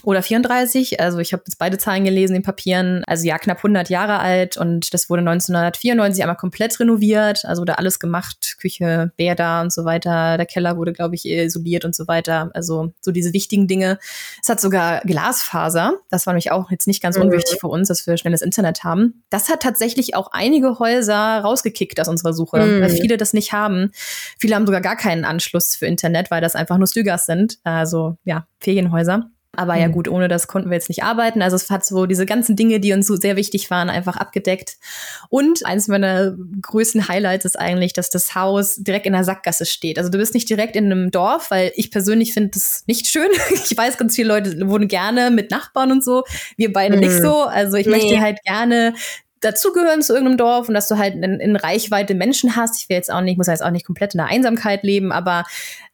oder 0.03 0.23
34. 0.23 1.01
Also 1.01 1.19
ich 1.19 1.33
habe 1.33 1.43
jetzt 1.47 1.59
beide 1.59 1.79
Zahlen 1.79 2.05
gelesen 2.05 2.37
in 2.37 2.43
Papieren. 2.43 3.03
Also 3.07 3.27
ja, 3.27 3.39
knapp 3.39 3.59
100 3.59 3.89
Jahre 3.89 4.19
alt 4.19 4.57
und 4.57 4.93
das 4.95 5.11
wurde 5.11 5.21
1994 5.21 6.23
einmal 6.23 6.37
komplett 6.37 6.79
renoviert. 6.79 7.45
Also 7.45 7.65
da 7.65 7.75
alles 7.75 7.99
gemacht, 7.99 8.57
Küche, 8.61 9.13
Bäder 9.17 9.63
und 9.63 9.73
so 9.73 9.85
weiter. 9.85 10.37
Der 10.37 10.47
Keller 10.47 10.77
wurde, 10.77 10.93
glaube 10.93 11.15
ich, 11.15 11.27
isoliert 11.27 11.85
und 11.85 11.95
so 11.95 12.07
weiter. 12.07 12.51
Also 12.55 12.93
so 13.01 13.11
diese 13.11 13.33
wichtigen 13.33 13.67
Dinge. 13.67 13.99
Es 14.43 14.49
hat 14.49 14.61
sogar 14.61 15.01
Glasfaser. 15.01 15.95
Das 16.11 16.27
war 16.27 16.35
nämlich 16.35 16.53
auch 16.53 16.71
jetzt 16.71 16.87
nicht 16.87 17.03
ganz 17.03 17.17
mhm. 17.17 17.25
unwichtig 17.25 17.59
für 17.61 17.69
uns, 17.69 17.89
dass 17.89 18.07
wir 18.07 18.17
schnelles 18.17 18.43
Internet 18.43 18.85
haben. 18.85 19.25
Das 19.31 19.49
hat 19.49 19.61
tatsächlich 19.61 20.15
auch 20.15 20.29
einige 20.33 20.79
Häuser 20.79 21.41
rausgekickt 21.41 21.99
aus 22.01 22.09
unserer 22.09 22.33
Suche, 22.33 22.59
mhm. 22.59 22.81
weil 22.81 22.91
viele 22.91 23.17
das 23.17 23.33
nicht 23.33 23.53
haben. 23.53 23.91
Viele 24.39 24.55
haben 24.55 24.67
sogar 24.67 24.81
gar 24.81 24.97
keinen 24.97 25.25
Anschluss 25.25 25.75
für 25.75 25.87
Internet, 25.87 26.31
weil 26.31 26.41
das 26.41 26.55
einfach 26.55 26.79
nur 26.79 26.87
Stügers 26.87 27.27
sind. 27.27 27.59
Also 27.65 28.19
ja, 28.25 28.47
Ferienhäuser. 28.61 29.31
Aber 29.57 29.77
ja 29.77 29.89
mhm. 29.89 29.93
gut, 29.93 30.09
ohne 30.09 30.29
das 30.29 30.47
konnten 30.47 30.71
wir 30.71 30.77
jetzt 30.77 30.89
nicht 30.89 31.03
arbeiten. 31.03 31.43
Also 31.43 31.57
es 31.57 31.71
hat 31.71 31.85
so 31.85 32.07
diese 32.07 32.27
ganzen 32.27 32.57
Dinge, 32.57 32.81
die 32.81 32.93
uns 32.93 33.07
so 33.07 33.17
sehr 33.17 33.37
wichtig 33.37 33.71
waren, 33.71 33.91
einfach 33.91 34.17
abgedeckt. 34.17 34.77
Und 35.29 35.65
eines 35.67 35.89
meiner 35.89 36.37
größten 36.63 37.09
Highlights 37.09 37.45
ist 37.45 37.59
eigentlich, 37.59 37.93
dass 37.93 38.11
das 38.11 38.35
Haus 38.35 38.77
direkt 38.77 39.07
in 39.07 39.13
der 39.13 39.25
Sackgasse 39.25 39.67
steht. 39.67 39.99
Also 39.99 40.11
du 40.11 40.19
bist 40.19 40.35
nicht 40.35 40.49
direkt 40.49 40.77
in 40.77 40.87
einem 40.87 41.11
Dorf, 41.11 41.51
weil 41.51 41.73
ich 41.77 41.91
persönlich 41.91 42.33
finde 42.33 42.51
das 42.55 42.85
nicht 42.87 43.07
schön. 43.07 43.29
Ich 43.69 43.77
weiß, 43.77 43.99
ganz 43.99 44.15
viele 44.15 44.29
Leute 44.29 44.69
wohnen 44.69 44.87
gerne 44.87 45.31
mit 45.31 45.51
Nachbarn 45.51 45.91
und 45.91 46.05
so. 46.05 46.25
Wir 46.57 46.73
beide 46.73 46.97
mhm. 46.97 47.01
nicht 47.01 47.21
so. 47.21 47.43
Also 47.43 47.77
ich 47.77 47.87
nee. 47.87 47.93
möchte 47.93 48.21
halt 48.21 48.43
gerne 48.45 48.95
dazugehören 49.41 50.03
zu 50.03 50.13
irgendeinem 50.13 50.39
Dorf 50.39 50.69
und 50.69 50.75
dass 50.75 50.89
du 50.89 50.97
halt 50.97 51.15
in, 51.15 51.41
in 51.41 51.57
Reichweite 51.57 52.15
Menschen 52.15 52.57
hast. 52.57 52.81
Ich 52.81 52.89
will 52.89 52.97
jetzt 52.97 53.13
auch 53.13 53.21
nicht, 53.21 53.37
muss 53.37 53.47
jetzt 53.47 53.63
auch 53.63 53.71
nicht 53.71 53.87
komplett 53.87 54.15
in 54.15 54.19
der 54.19 54.29
Einsamkeit 54.29 54.83
leben, 54.83 55.13
aber 55.13 55.45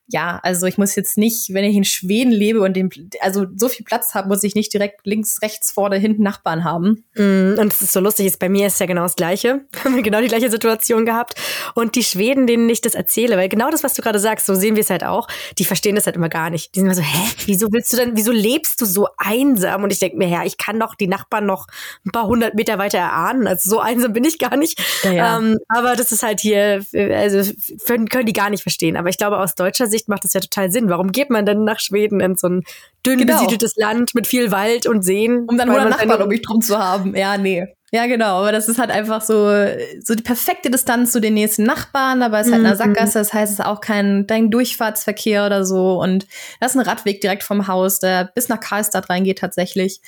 ja, 0.09 0.40
also 0.42 0.66
ich 0.66 0.78
muss 0.78 0.94
jetzt 0.96 1.16
nicht, 1.16 1.55
wenn 1.55 1.64
ich 1.64 1.76
in 1.76 1.84
Schweden 1.84 2.32
lebe 2.32 2.61
und 2.61 2.74
den, 2.74 2.90
also 3.20 3.46
so 3.57 3.68
viel 3.68 3.84
Platz 3.84 4.14
habe, 4.14 4.28
muss 4.28 4.42
ich 4.42 4.55
nicht 4.55 4.72
direkt 4.72 5.07
links, 5.07 5.40
rechts, 5.42 5.70
vorne, 5.70 5.96
hinten 5.96 6.22
Nachbarn 6.22 6.64
haben. 6.64 7.05
Mm, 7.14 7.55
und 7.59 7.72
es 7.72 7.82
ist 7.82 7.92
so 7.92 8.00
lustig, 8.00 8.26
ist 8.26 8.38
bei 8.38 8.48
mir 8.48 8.66
ist 8.66 8.80
ja 8.80 8.86
genau 8.86 9.03
das 9.03 9.16
Gleiche. 9.16 9.64
Wir 9.72 9.84
haben 9.84 10.03
genau 10.03 10.20
die 10.20 10.28
gleiche 10.28 10.50
Situation 10.50 11.07
gehabt. 11.07 11.34
Und 11.74 11.94
die 11.94 12.05
Schweden, 12.05 12.46
denen 12.46 12.68
ich 12.68 12.80
das 12.80 12.94
erzähle, 12.94 13.36
weil 13.36 13.48
genau 13.48 13.70
das, 13.70 13.84
was 13.84 13.94
du 13.94 14.03
gerade 14.03 14.18
sagst, 14.18 14.46
so 14.46 14.55
sehen 14.55 14.76
wir 14.76 14.82
es 14.82 14.90
halt 14.90 15.05
auch, 15.05 15.28
die 15.59 15.64
verstehen 15.64 15.94
das 15.94 16.07
halt 16.07 16.16
immer 16.16 16.28
gar 16.28 16.50
nicht. 16.50 16.74
Die 16.74 16.80
sind 16.80 16.86
immer 16.86 16.94
so, 16.94 17.03
hä, 17.03 17.28
wieso 17.46 17.72
willst 17.72 17.92
du 17.92 17.96
denn, 17.96 18.12
wieso 18.14 18.32
lebst 18.32 18.80
du 18.80 18.86
so 18.86 19.09
einsam? 19.18 19.82
Und 19.82 19.92
ich 19.92 19.98
denke 19.98 20.16
mir, 20.16 20.28
ja, 20.28 20.44
ich 20.44 20.57
kann 20.57 20.78
doch 20.78 20.94
die 20.94 21.07
Nachbarn 21.07 21.46
noch 21.46 21.66
ein 22.07 22.12
paar 22.12 22.26
hundert 22.26 22.55
Meter 22.55 22.78
weiter 22.78 22.98
erahnen. 22.98 23.46
Also 23.46 23.70
so 23.70 23.80
einsam 23.80 24.12
bin 24.12 24.24
ich 24.24 24.38
gar 24.38 24.57
nicht. 24.57 24.80
Ja, 25.05 25.12
ja. 25.12 25.38
Ähm, 25.38 25.59
aber 25.68 25.96
das 25.96 26.12
ist 26.12 26.22
halt 26.22 26.40
hier, 26.40 26.84
also 26.92 27.53
können 27.86 28.26
die 28.26 28.32
gar 28.32 28.50
nicht 28.50 28.62
verstehen. 28.62 28.96
Aber 28.96 29.09
ich 29.09 29.18
glaube, 29.18 29.38
aus 29.38 29.55
deutscher 29.55 29.86
Sicht 29.93 30.09
macht 30.09 30.24
das 30.24 30.32
ja 30.32 30.40
total 30.40 30.72
Sinn. 30.72 30.88
Warum 30.88 31.12
geht 31.12 31.30
man 31.30 31.47
denn 31.47 31.62
nach 31.62 31.78
Schweden 31.78 32.18
in 32.18 32.34
so 32.34 32.49
ein 32.49 32.64
dünn 33.07 33.18
genau. 33.18 33.34
besiedeltes 33.34 33.76
Land 33.76 34.16
mit 34.16 34.26
viel 34.26 34.51
Wald 34.51 34.86
und 34.86 35.03
Seen? 35.03 35.47
Um 35.47 35.57
dann 35.57 35.70
100 35.70 35.90
Nachbarn 35.90 36.22
um 36.22 36.28
mich 36.28 36.43
drum 36.43 36.61
zu 36.61 36.78
haben. 36.78 37.14
Ja, 37.14 37.38
nee. 37.38 37.68
Ja, 37.95 38.07
genau. 38.07 38.40
Aber 38.40 38.53
das 38.53 38.68
ist 38.68 38.78
halt 38.78 38.90
einfach 38.90 39.20
so, 39.20 39.55
so 40.03 40.14
die 40.14 40.22
perfekte 40.22 40.70
Distanz 40.70 41.12
zu 41.12 41.20
den 41.20 41.34
nächsten 41.34 41.64
Nachbarn, 41.64 42.22
aber 42.22 42.40
es 42.40 42.47
ist 42.47 42.55
halt 42.55 42.64
eine 42.64 42.74
mhm. 42.74 42.78
Sackgasse. 42.78 43.18
Das 43.18 43.34
heißt, 43.34 43.53
es 43.53 43.59
ist 43.59 43.64
auch 43.64 43.82
kein, 43.82 44.26
kein 44.26 44.51
Durchfahrtsverkehr 44.51 45.45
oder 45.45 45.66
so. 45.66 46.01
Und 46.01 46.26
das 46.59 46.74
ist 46.74 46.80
ein 46.80 46.86
Radweg 46.86 47.20
direkt 47.20 47.43
vom 47.43 47.68
Haus, 47.68 47.99
der 47.99 48.30
bis 48.34 48.49
nach 48.49 48.61
Karlstadt 48.61 49.11
reingeht 49.11 49.38
tatsächlich 49.40 50.01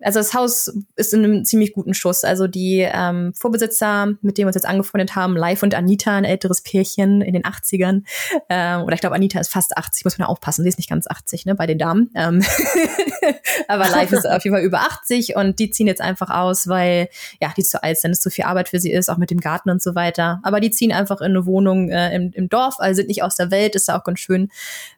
also 0.00 0.20
das 0.20 0.34
Haus 0.34 0.72
ist 0.96 1.14
in 1.14 1.24
einem 1.24 1.44
ziemlich 1.44 1.72
guten 1.72 1.94
Schuss. 1.94 2.22
Also 2.24 2.46
die 2.46 2.86
ähm, 2.86 3.32
Vorbesitzer, 3.34 4.06
mit 4.20 4.36
denen 4.36 4.44
wir 4.44 4.48
uns 4.48 4.56
jetzt 4.56 4.66
angefreundet 4.66 5.16
haben, 5.16 5.36
Live 5.36 5.62
und 5.62 5.74
Anita, 5.74 6.16
ein 6.16 6.24
älteres 6.24 6.60
Pärchen 6.60 7.22
in 7.22 7.32
den 7.32 7.44
80ern. 7.44 8.02
Ähm, 8.50 8.82
oder 8.82 8.94
ich 8.94 9.00
glaube, 9.00 9.16
Anita 9.16 9.40
ist 9.40 9.50
fast 9.50 9.76
80, 9.76 10.04
muss 10.04 10.18
man 10.18 10.28
aufpassen, 10.28 10.62
sie 10.62 10.68
ist 10.68 10.78
nicht 10.78 10.90
ganz 10.90 11.06
80, 11.06 11.46
ne, 11.46 11.54
bei 11.54 11.66
den 11.66 11.78
Damen. 11.78 12.10
Ähm 12.14 12.44
Aber 13.68 13.88
Live 13.88 14.12
ist 14.12 14.28
auf 14.28 14.44
jeden 14.44 14.54
Fall 14.54 14.64
über 14.64 14.80
80 14.80 15.34
und 15.36 15.58
die 15.58 15.70
ziehen 15.70 15.86
jetzt 15.86 16.00
einfach 16.00 16.30
aus, 16.30 16.68
weil 16.68 17.08
ja, 17.40 17.52
die 17.56 17.62
zu 17.62 17.82
alt 17.82 17.98
sind, 17.98 18.10
es 18.10 18.20
zu 18.20 18.30
viel 18.30 18.44
Arbeit 18.44 18.68
für 18.68 18.78
sie 18.78 18.92
ist, 18.92 19.08
auch 19.08 19.16
mit 19.16 19.30
dem 19.30 19.40
Garten 19.40 19.70
und 19.70 19.82
so 19.82 19.94
weiter. 19.94 20.40
Aber 20.42 20.60
die 20.60 20.70
ziehen 20.70 20.92
einfach 20.92 21.20
in 21.20 21.26
eine 21.30 21.46
Wohnung 21.46 21.88
äh, 21.88 22.14
im, 22.14 22.32
im 22.32 22.48
Dorf, 22.48 22.76
also 22.78 22.96
sind 22.96 23.08
nicht 23.08 23.22
aus 23.22 23.36
der 23.36 23.50
Welt, 23.50 23.74
ist 23.74 23.88
ja 23.88 23.98
auch 23.98 24.04
ganz 24.04 24.20
schön, 24.20 24.50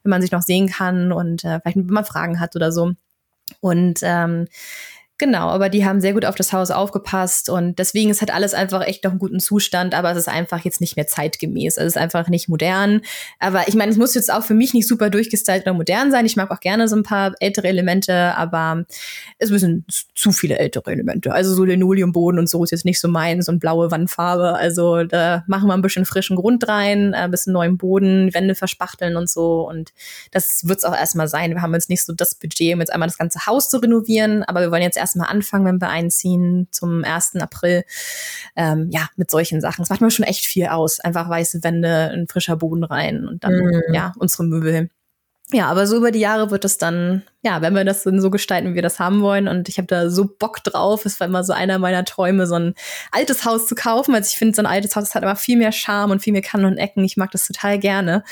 wenn 0.03 0.11
man 0.11 0.23
sich 0.23 0.33
noch 0.33 0.43
sehen 0.43 0.69
kann 0.69 1.13
und 1.13 1.45
äh, 1.45 1.61
vielleicht 1.61 1.77
wenn 1.77 1.87
man 1.87 2.05
Fragen 2.05 2.41
hat 2.41 2.57
oder 2.57 2.73
so. 2.73 2.95
Und 3.61 4.01
ähm, 4.03 4.49
Genau, 5.21 5.49
aber 5.49 5.69
die 5.69 5.85
haben 5.85 6.01
sehr 6.01 6.13
gut 6.13 6.25
auf 6.25 6.37
das 6.37 6.53
Haus 6.53 6.71
aufgepasst 6.71 7.51
und 7.51 7.81
deswegen 7.81 8.09
ist 8.09 8.21
halt 8.21 8.33
alles 8.33 8.55
einfach 8.55 8.87
echt 8.87 9.03
noch 9.03 9.11
im 9.11 9.19
guten 9.19 9.41
Zustand, 9.41 9.93
aber 9.93 10.13
es 10.13 10.17
ist 10.19 10.29
einfach 10.29 10.61
jetzt 10.65 10.81
nicht 10.81 10.95
mehr 10.95 11.09
zeitgemäß. 11.09 11.77
Also 11.77 11.89
es 11.89 11.97
ist 11.97 12.01
einfach 12.01 12.29
nicht 12.29 12.49
modern. 12.49 13.01
Aber 13.41 13.67
ich 13.67 13.75
meine, 13.75 13.91
es 13.91 13.99
muss 13.99 14.15
jetzt 14.15 14.33
auch 14.33 14.45
für 14.45 14.55
mich 14.55 14.75
nicht 14.75 14.87
super 14.87 15.11
durchgestylt 15.11 15.63
oder 15.63 15.73
modern 15.73 16.13
sein. 16.13 16.25
Ich 16.25 16.37
mag 16.37 16.53
auch 16.53 16.61
gerne 16.61 16.87
so 16.87 16.95
ein 16.95 17.03
paar 17.03 17.35
ältere 17.41 17.67
Elemente, 17.67 18.15
aber 18.37 18.85
es 19.39 19.51
müssen 19.51 19.85
zu 20.15 20.31
viele 20.31 20.57
ältere 20.57 20.93
Elemente. 20.93 21.33
Also 21.33 21.53
so 21.53 21.65
Linoleumboden 21.65 22.39
und 22.39 22.49
so 22.49 22.63
ist 22.63 22.71
jetzt 22.71 22.85
nicht 22.85 23.01
so 23.01 23.09
meins 23.09 23.49
und 23.49 23.59
blaue 23.59 23.91
Wandfarbe. 23.91 24.55
Also 24.55 25.03
da 25.03 25.43
machen 25.49 25.67
wir 25.67 25.75
ein 25.75 25.83
bisschen 25.83 26.05
frischen 26.05 26.37
Grund 26.37 26.69
rein, 26.69 27.15
ein 27.15 27.33
bisschen 27.33 27.53
neuen 27.53 27.77
Boden, 27.77 28.33
Wände 28.35 28.55
verspachteln 28.55 29.17
und 29.17 29.29
so. 29.29 29.69
Und 29.69 29.93
das 30.31 30.69
wird 30.69 30.79
es 30.79 30.85
auch 30.85 30.95
erstmal 30.95 31.27
sein. 31.27 31.55
Wir 31.55 31.63
haben 31.63 31.75
jetzt 31.75 31.91
nicht 31.91 32.05
so 32.05 32.13
das 32.13 32.37
Budget, 32.37 32.75
um 32.75 32.81
jetzt 32.81 32.93
einmal 32.93 33.09
das 33.09 33.19
ganze 33.19 33.47
Haus 33.47 33.69
zu 33.69 33.79
renovieren, 33.79 34.45
aber 34.45 34.61
wir 34.61 34.71
wollen 34.71 34.83
jetzt 34.83 34.97
erst 34.97 35.08
erstmal 35.09 35.29
anfangen, 35.29 35.65
wenn 35.65 35.81
wir 35.81 35.89
einziehen 35.89 36.69
zum 36.71 37.05
1. 37.05 37.37
April. 37.37 37.85
Ähm, 38.57 38.89
ja, 38.91 39.09
mit 39.17 39.31
solchen 39.31 39.61
Sachen. 39.61 39.83
Das 39.83 39.91
macht 39.91 40.01
mir 40.01 40.11
schon 40.11 40.27
echt 40.27 40.45
viel 40.47 40.67
aus. 40.67 41.01
Einfach 41.01 41.29
weiße 41.29 41.65
Wände, 41.65 42.11
ein 42.13 42.29
frischer 42.29 42.57
Boden 42.57 42.85
rein 42.85 43.27
und 43.27 43.45
dann, 43.45 43.55
mhm. 43.55 43.83
ja, 43.93 44.13
unsere 44.19 44.45
Möbel. 44.45 44.91
Ja, 45.51 45.69
aber 45.69 45.87
so 45.87 45.97
über 45.97 46.11
die 46.11 46.19
Jahre 46.19 46.51
wird 46.51 46.67
es 46.67 46.77
dann, 46.77 47.23
ja, 47.43 47.63
wenn 47.63 47.75
wir 47.75 47.85
das 47.87 48.03
dann 48.03 48.21
so 48.21 48.29
gestalten, 48.29 48.71
wie 48.71 48.75
wir 48.75 48.83
das 48.83 48.99
haben 48.99 49.23
wollen. 49.23 49.49
Und 49.49 49.71
ich 49.71 49.79
habe 49.79 49.87
da 49.87 50.11
so 50.11 50.27
Bock 50.27 50.63
drauf. 50.63 51.07
Es 51.07 51.21
war 51.21 51.27
immer 51.27 51.43
so 51.43 51.55
einer 51.55 51.79
meiner 51.79 52.05
Träume, 52.05 52.47
so 52.47 52.57
ein 52.57 52.75
altes 53.13 53.47
Haus 53.47 53.67
zu 53.67 53.75
kaufen. 53.75 54.15
Also 54.15 54.29
ich 54.31 54.39
finde, 54.39 54.55
so 54.55 54.61
ein 54.61 54.67
altes 54.67 54.95
Haus 54.95 55.15
hat 55.15 55.23
immer 55.23 55.37
viel 55.37 55.57
mehr 55.57 55.73
Charme 55.73 56.11
und 56.11 56.21
viel 56.21 56.35
mehr 56.35 56.43
Kanten 56.43 56.67
und 56.67 56.77
Ecken. 56.77 57.03
Ich 57.03 57.17
mag 57.17 57.31
das 57.31 57.47
total 57.47 57.79
gerne. 57.79 58.25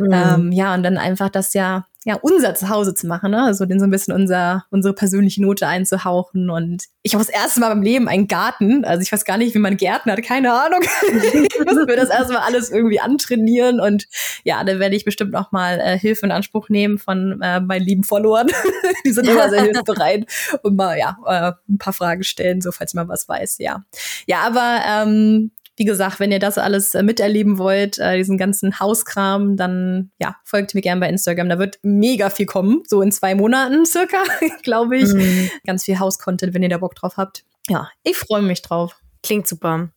Mhm. 0.00 0.12
Ähm, 0.12 0.52
ja, 0.52 0.74
und 0.74 0.82
dann 0.82 0.98
einfach 0.98 1.30
das 1.30 1.54
ja 1.54 1.86
ja, 2.04 2.16
unser 2.20 2.54
Zuhause 2.54 2.94
zu 2.94 3.06
machen, 3.06 3.30
ne? 3.30 3.42
Also 3.42 3.64
den 3.64 3.80
so 3.80 3.86
ein 3.86 3.90
bisschen 3.90 4.12
unser, 4.12 4.66
unsere 4.70 4.94
persönliche 4.94 5.40
Note 5.40 5.66
einzuhauchen. 5.66 6.50
Und 6.50 6.84
ich 7.02 7.14
habe 7.14 7.24
das 7.24 7.34
erste 7.34 7.60
Mal 7.60 7.70
beim 7.70 7.82
Leben 7.82 8.08
einen 8.08 8.28
Garten. 8.28 8.84
Also 8.84 9.00
ich 9.00 9.10
weiß 9.10 9.24
gar 9.24 9.38
nicht, 9.38 9.54
wie 9.54 9.58
man 9.58 9.78
Gärten 9.78 10.10
hat, 10.10 10.22
keine 10.22 10.52
Ahnung. 10.52 10.82
ich 11.02 11.64
muss 11.64 11.86
mir 11.86 11.96
das 11.96 12.10
erstmal 12.10 12.42
alles 12.42 12.70
irgendwie 12.70 13.00
antrainieren. 13.00 13.80
Und 13.80 14.06
ja, 14.44 14.62
da 14.64 14.78
werde 14.78 14.94
ich 14.94 15.06
bestimmt 15.06 15.32
noch 15.32 15.50
mal 15.50 15.80
äh, 15.80 15.98
Hilfe 15.98 16.26
in 16.26 16.32
Anspruch 16.32 16.68
nehmen 16.68 16.98
von 16.98 17.40
äh, 17.40 17.60
meinen 17.60 17.84
lieben 17.84 18.04
Followern. 18.04 18.48
Die 19.06 19.12
sind 19.12 19.26
immer 19.26 19.48
sehr 19.48 19.62
hilfsbereit 19.62 20.26
und 20.62 20.76
mal 20.76 20.98
ja 20.98 21.16
äh, 21.26 21.52
ein 21.72 21.78
paar 21.78 21.94
Fragen 21.94 22.22
stellen, 22.22 22.60
so 22.60 22.70
falls 22.70 22.92
man 22.92 23.08
was 23.08 23.28
weiß, 23.30 23.56
ja. 23.58 23.82
Ja, 24.26 24.40
aber 24.40 24.80
ähm, 24.86 25.52
wie 25.76 25.84
gesagt, 25.84 26.20
wenn 26.20 26.30
ihr 26.30 26.38
das 26.38 26.58
alles 26.58 26.94
äh, 26.94 27.02
miterleben 27.02 27.58
wollt, 27.58 27.98
äh, 27.98 28.16
diesen 28.16 28.38
ganzen 28.38 28.78
Hauskram, 28.78 29.56
dann 29.56 30.10
ja, 30.20 30.36
folgt 30.44 30.74
mir 30.74 30.80
gerne 30.80 31.00
bei 31.00 31.08
Instagram. 31.08 31.48
Da 31.48 31.58
wird 31.58 31.78
mega 31.82 32.30
viel 32.30 32.46
kommen, 32.46 32.82
so 32.86 33.02
in 33.02 33.12
zwei 33.12 33.34
Monaten 33.34 33.84
circa, 33.86 34.22
glaube 34.62 34.96
ich. 34.96 35.12
Mhm. 35.12 35.50
Ganz 35.66 35.84
viel 35.84 35.98
Hauscontent, 35.98 36.54
wenn 36.54 36.62
ihr 36.62 36.68
da 36.68 36.78
Bock 36.78 36.94
drauf 36.94 37.16
habt. 37.16 37.44
Ja, 37.68 37.88
ich 38.02 38.16
freue 38.16 38.42
mich 38.42 38.62
drauf. 38.62 38.96
Klingt 39.22 39.48
super. 39.48 39.88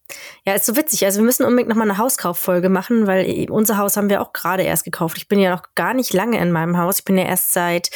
Ja, 0.46 0.54
ist 0.54 0.66
so 0.66 0.78
witzig. 0.78 1.04
Also 1.04 1.20
wir 1.20 1.26
müssen 1.26 1.44
unbedingt 1.44 1.68
nochmal 1.68 1.90
eine 1.90 1.98
Hauskauffolge 1.98 2.70
machen, 2.70 3.08
weil 3.08 3.48
unser 3.50 3.78
Haus 3.78 3.98
haben 3.98 4.10
wir 4.10 4.22
auch 4.22 4.32
gerade 4.32 4.64
erst 4.64 4.86
gekauft. 4.86 5.18
Ich 5.18 5.28
bin 5.28 5.40
ja 5.40 5.54
noch 5.54 5.64
gar 5.76 5.94
nicht 5.94 6.14
lange 6.14 6.40
in 6.40 6.52
meinem 6.52 6.78
Haus. 6.78 7.00
Ich 7.00 7.06
bin 7.06 7.18
ja 7.18 7.26
erst 7.26 7.52
seit 7.52 7.90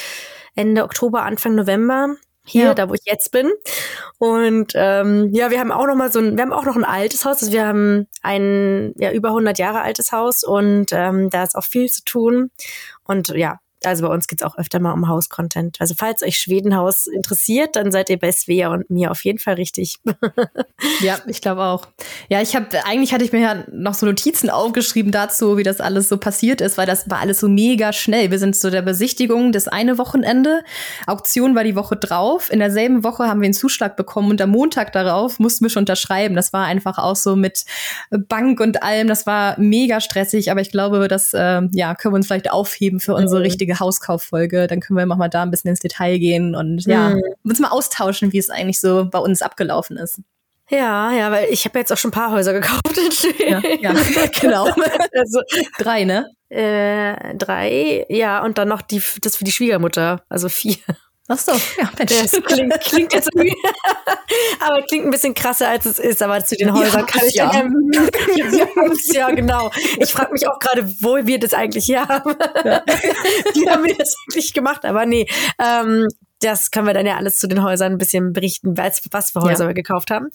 Ende 0.55 0.83
Oktober, 0.83 1.23
Anfang 1.23 1.55
November 1.55 2.15
hier, 2.43 2.65
ja. 2.65 2.73
da 2.73 2.89
wo 2.89 2.93
ich 2.93 3.05
jetzt 3.05 3.31
bin. 3.31 3.51
Und 4.17 4.73
ähm, 4.75 5.29
ja, 5.31 5.51
wir 5.51 5.59
haben 5.59 5.71
auch 5.71 5.85
noch 5.85 5.95
mal 5.95 6.11
so 6.11 6.19
ein, 6.19 6.35
wir 6.37 6.43
haben 6.43 6.53
auch 6.53 6.65
noch 6.65 6.75
ein 6.75 6.83
altes 6.83 7.23
Haus. 7.25 7.41
Also 7.41 7.51
wir 7.51 7.65
haben 7.65 8.07
ein 8.21 8.93
ja 8.97 9.11
über 9.11 9.29
100 9.29 9.57
Jahre 9.57 9.81
altes 9.81 10.11
Haus 10.11 10.43
und 10.43 10.87
ähm, 10.91 11.29
da 11.29 11.43
ist 11.43 11.55
auch 11.55 11.63
viel 11.63 11.89
zu 11.89 12.03
tun. 12.03 12.51
Und 13.03 13.29
ja, 13.29 13.59
also 13.83 14.07
bei 14.07 14.13
uns 14.13 14.27
geht's 14.27 14.43
auch 14.43 14.57
öfter 14.57 14.79
mal 14.79 14.93
um 14.93 15.07
Haus-Content. 15.07 15.77
Also 15.79 15.95
falls 15.97 16.23
euch 16.23 16.37
Schwedenhaus 16.37 17.07
interessiert, 17.07 17.75
dann 17.75 17.91
seid 17.91 18.09
ihr 18.09 18.19
bei 18.19 18.31
Svea 18.31 18.69
und 18.71 18.89
mir 18.89 19.11
auf 19.11 19.23
jeden 19.23 19.39
Fall 19.39 19.55
richtig. 19.55 19.97
ja, 21.01 21.19
ich 21.27 21.41
glaube 21.41 21.63
auch. 21.63 21.87
Ja, 22.29 22.41
ich 22.41 22.55
habe 22.55 22.67
eigentlich 22.85 23.13
hatte 23.13 23.23
ich 23.23 23.31
mir 23.31 23.41
ja 23.41 23.63
noch 23.71 23.93
so 23.93 24.05
Notizen 24.05 24.49
aufgeschrieben 24.49 25.11
dazu, 25.11 25.57
wie 25.57 25.63
das 25.63 25.81
alles 25.81 26.09
so 26.09 26.17
passiert 26.17 26.61
ist, 26.61 26.77
weil 26.77 26.85
das 26.85 27.09
war 27.09 27.19
alles 27.19 27.39
so 27.39 27.47
mega 27.47 27.93
schnell. 27.93 28.31
Wir 28.31 28.39
sind 28.39 28.55
zu 28.55 28.69
der 28.69 28.81
Besichtigung 28.81 29.51
das 29.51 29.67
eine 29.67 29.97
Wochenende, 29.97 30.63
Auktion 31.07 31.55
war 31.55 31.63
die 31.63 31.75
Woche 31.75 31.95
drauf. 31.95 32.51
In 32.51 32.59
derselben 32.59 33.03
Woche 33.03 33.27
haben 33.27 33.41
wir 33.41 33.45
einen 33.45 33.53
Zuschlag 33.53 33.95
bekommen 33.95 34.29
und 34.29 34.41
am 34.41 34.51
Montag 34.51 34.91
darauf 34.93 35.39
mussten 35.39 35.65
wir 35.65 35.69
schon 35.69 35.81
unterschreiben. 35.81 36.35
Das 36.35 36.53
war 36.53 36.65
einfach 36.65 36.97
auch 36.97 37.15
so 37.15 37.35
mit 37.35 37.65
Bank 38.09 38.59
und 38.59 38.83
allem. 38.83 39.07
Das 39.07 39.25
war 39.25 39.59
mega 39.59 39.99
stressig, 40.01 40.51
aber 40.51 40.61
ich 40.61 40.71
glaube, 40.71 41.07
das 41.07 41.33
äh, 41.33 41.61
ja 41.71 41.95
können 41.95 42.13
wir 42.13 42.17
uns 42.17 42.27
vielleicht 42.27 42.51
aufheben 42.51 42.99
für 42.99 43.15
unsere 43.15 43.39
mhm. 43.39 43.45
Richtige 43.71 43.79
Hauskauffolge. 43.79 44.67
Dann 44.67 44.79
können 44.79 44.97
wir 44.97 45.05
mal 45.05 45.29
da 45.29 45.43
ein 45.43 45.51
bisschen 45.51 45.69
ins 45.69 45.79
Detail 45.79 46.17
gehen 46.17 46.55
und 46.55 46.85
ja, 46.85 47.09
mhm. 47.09 47.21
uns 47.43 47.59
mal 47.59 47.69
austauschen, 47.69 48.33
wie 48.33 48.37
es 48.37 48.49
eigentlich 48.49 48.79
so 48.79 49.07
bei 49.09 49.19
uns 49.19 49.41
abgelaufen 49.41 49.97
ist. 49.97 50.21
Ja, 50.69 51.11
ja, 51.11 51.31
weil 51.31 51.49
ich 51.49 51.65
habe 51.65 51.79
jetzt 51.79 51.91
auch 51.91 51.97
schon 51.97 52.09
ein 52.09 52.13
paar 52.13 52.31
Häuser 52.31 52.53
gekauft 52.53 52.97
Ja, 53.39 53.61
ja 53.81 53.93
genau. 54.39 54.65
also, 55.13 55.41
drei, 55.77 56.05
ne? 56.05 56.29
Äh, 56.47 57.35
drei, 57.35 58.05
ja, 58.09 58.41
und 58.43 58.57
dann 58.57 58.69
noch 58.69 58.81
die, 58.81 59.01
das 59.21 59.35
für 59.35 59.43
die 59.43 59.51
Schwiegermutter, 59.51 60.23
also 60.29 60.47
vier. 60.47 60.77
Ach 61.33 61.37
so, 61.37 61.53
ja, 61.81 61.89
Mensch. 61.97 62.11
Das 62.11 62.31
klingt, 62.31 62.81
klingt 62.81 63.13
jetzt 63.13 63.29
irgendwie, 63.33 63.55
aber 64.59 64.81
klingt 64.81 65.05
ein 65.05 65.11
bisschen 65.11 65.33
krasser, 65.33 65.69
als 65.69 65.85
es 65.85 65.97
ist. 65.97 66.21
Aber 66.21 66.43
zu 66.43 66.55
den 66.57 66.73
Häusern 66.73 67.01
ja, 67.01 67.05
kann 67.05 67.21
ich 67.25 67.35
ja. 67.35 67.51
ja, 67.53 68.67
ja, 69.13 69.31
genau. 69.31 69.71
Ich 69.97 70.11
frage 70.11 70.33
mich 70.33 70.45
auch 70.47 70.59
gerade, 70.59 70.85
wo 70.99 71.15
wir 71.25 71.39
das 71.39 71.53
eigentlich 71.53 71.85
hier 71.85 72.05
haben. 72.05 72.35
Ja. 72.65 72.83
Die 73.55 73.69
haben 73.69 73.85
wir 73.85 73.95
das 73.95 74.13
wirklich 74.27 74.53
gemacht, 74.53 74.83
aber 74.83 75.05
nee. 75.05 75.25
Ähm, 75.57 76.07
das 76.41 76.71
können 76.71 76.87
wir 76.87 76.95
dann 76.95 77.05
ja 77.05 77.17
alles 77.17 77.37
zu 77.37 77.47
den 77.47 77.63
Häusern 77.63 77.93
ein 77.93 77.97
bisschen 77.99 78.33
berichten, 78.33 78.75
was 78.75 79.31
für 79.31 79.41
Häuser 79.41 79.65
ja. 79.65 79.67
wir 79.67 79.73
gekauft 79.75 80.09
haben. 80.09 80.29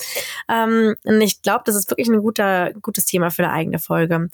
Ähm, 0.48 0.94
und 1.02 1.20
ich 1.20 1.42
glaube, 1.42 1.64
das 1.66 1.74
ist 1.74 1.90
wirklich 1.90 2.06
ein 2.08 2.22
guter, 2.22 2.72
gutes 2.74 3.06
Thema 3.06 3.30
für 3.30 3.42
eine 3.42 3.52
eigene 3.52 3.80
Folge. 3.80 4.28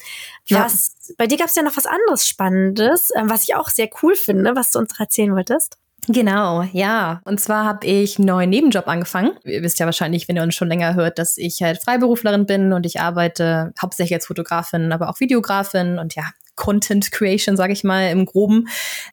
Was, 0.50 0.94
ja. 1.08 1.14
bei 1.16 1.26
dir 1.26 1.38
gab 1.38 1.46
es 1.46 1.54
ja 1.54 1.62
noch 1.62 1.76
was 1.76 1.86
anderes 1.86 2.28
Spannendes, 2.28 3.10
äh, 3.10 3.22
was 3.24 3.44
ich 3.44 3.54
auch 3.54 3.70
sehr 3.70 3.88
cool 4.02 4.14
finde, 4.14 4.54
was 4.54 4.70
du 4.70 4.80
uns 4.80 4.92
erzählen 5.00 5.34
wolltest. 5.34 5.78
Genau, 6.08 6.62
ja. 6.72 7.20
Und 7.24 7.40
zwar 7.40 7.64
habe 7.64 7.86
ich 7.86 8.18
einen 8.18 8.26
neuen 8.26 8.50
Nebenjob 8.50 8.88
angefangen. 8.88 9.32
Ihr 9.44 9.62
wisst 9.62 9.78
ja 9.78 9.86
wahrscheinlich, 9.86 10.26
wenn 10.26 10.36
ihr 10.36 10.42
uns 10.42 10.56
schon 10.56 10.68
länger 10.68 10.94
hört, 10.94 11.18
dass 11.18 11.38
ich 11.38 11.62
halt 11.62 11.80
Freiberuflerin 11.80 12.44
bin 12.44 12.72
und 12.72 12.86
ich 12.86 13.00
arbeite 13.00 13.72
hauptsächlich 13.80 14.14
als 14.14 14.26
Fotografin, 14.26 14.92
aber 14.92 15.08
auch 15.08 15.20
Videografin 15.20 15.98
und 16.00 16.16
ja, 16.16 16.24
Content 16.56 17.10
Creation, 17.12 17.56
sage 17.56 17.72
ich 17.72 17.82
mal, 17.82 18.10
im 18.10 18.26
Groben. 18.26 18.68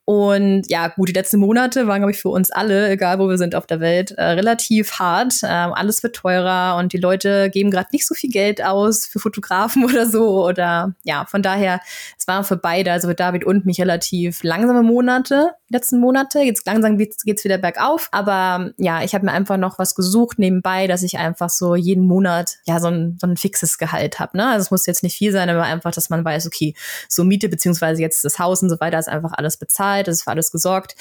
Und 0.05 0.63
ja, 0.69 0.87
gut, 0.89 1.09
die 1.09 1.13
letzten 1.13 1.39
Monate 1.39 1.87
waren, 1.87 1.99
glaube 1.99 2.11
ich, 2.11 2.19
für 2.19 2.29
uns 2.29 2.51
alle, 2.51 2.89
egal 2.89 3.19
wo 3.19 3.29
wir 3.29 3.37
sind 3.37 3.55
auf 3.55 3.65
der 3.65 3.79
Welt, 3.79 4.11
äh, 4.11 4.23
relativ 4.23 4.93
hart. 4.99 5.43
Äh, 5.43 5.47
alles 5.47 6.03
wird 6.03 6.15
teurer 6.15 6.77
und 6.77 6.91
die 6.91 6.97
Leute 6.97 7.49
geben 7.49 7.71
gerade 7.71 7.89
nicht 7.91 8.07
so 8.07 8.13
viel 8.13 8.29
Geld 8.29 8.63
aus 8.63 9.05
für 9.05 9.19
Fotografen 9.19 9.85
oder 9.89 10.05
so. 10.05 10.45
Oder 10.45 10.95
ja, 11.03 11.25
von 11.25 11.41
daher, 11.41 11.81
es 12.17 12.27
war 12.27 12.43
für 12.43 12.57
beide, 12.57 12.91
also 12.91 13.07
für 13.07 13.15
David 13.15 13.45
und 13.45 13.65
mich, 13.65 13.79
relativ 13.79 14.43
langsame 14.43 14.83
Monate, 14.83 15.53
letzten 15.69 15.99
Monate. 15.99 16.39
Jetzt 16.41 16.65
langsam 16.65 16.97
geht's 16.97 17.43
wieder 17.43 17.57
bergauf. 17.57 18.09
Aber 18.11 18.71
ja, 18.77 19.03
ich 19.03 19.13
habe 19.13 19.25
mir 19.25 19.31
einfach 19.31 19.57
noch 19.57 19.79
was 19.79 19.95
gesucht 19.95 20.39
nebenbei, 20.39 20.87
dass 20.87 21.03
ich 21.03 21.17
einfach 21.17 21.49
so 21.49 21.75
jeden 21.75 22.05
Monat 22.05 22.57
ja 22.65 22.79
so 22.79 22.87
ein, 22.87 23.17
so 23.19 23.27
ein 23.27 23.37
fixes 23.37 23.77
Gehalt 23.77 24.19
habe. 24.19 24.37
Ne? 24.37 24.47
Also 24.47 24.63
es 24.63 24.71
muss 24.71 24.85
jetzt 24.85 25.03
nicht 25.03 25.17
viel 25.17 25.31
sein, 25.31 25.49
aber 25.49 25.63
einfach, 25.63 25.91
dass 25.91 26.09
man 26.09 26.25
weiß, 26.25 26.47
okay, 26.47 26.73
so 27.07 27.23
Miete 27.23 27.49
beziehungsweise 27.49 28.01
jetzt 28.01 28.25
das 28.25 28.39
Haus 28.39 28.63
und 28.63 28.69
so 28.69 28.79
weiter 28.79 28.99
ist 28.99 29.09
einfach 29.09 29.33
alles 29.33 29.57
bezahlt, 29.57 30.07
es 30.07 30.17
ist 30.17 30.23
für 30.23 30.31
alles 30.31 30.51
gesorgt. 30.51 30.95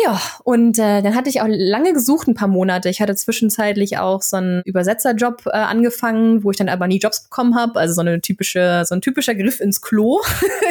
Ja, 0.00 0.20
und 0.44 0.78
äh, 0.78 1.02
dann 1.02 1.16
hatte 1.16 1.28
ich 1.28 1.40
auch 1.40 1.48
lange 1.48 1.92
gesucht, 1.92 2.28
ein 2.28 2.34
paar 2.34 2.46
Monate. 2.46 2.88
Ich 2.88 3.00
hatte 3.00 3.16
zwischenzeitlich 3.16 3.98
auch 3.98 4.22
so 4.22 4.36
einen 4.36 4.62
Übersetzerjob 4.64 5.46
äh, 5.46 5.50
angefangen, 5.50 6.44
wo 6.44 6.52
ich 6.52 6.56
dann 6.56 6.68
aber 6.68 6.86
nie 6.86 7.00
Jobs 7.00 7.24
bekommen 7.24 7.56
habe. 7.56 7.80
Also 7.80 7.94
so 7.94 8.02
eine 8.02 8.20
typische, 8.20 8.84
so 8.86 8.94
ein 8.94 9.00
typischer 9.00 9.34
Griff 9.34 9.58
ins 9.58 9.80
Klo. 9.80 10.20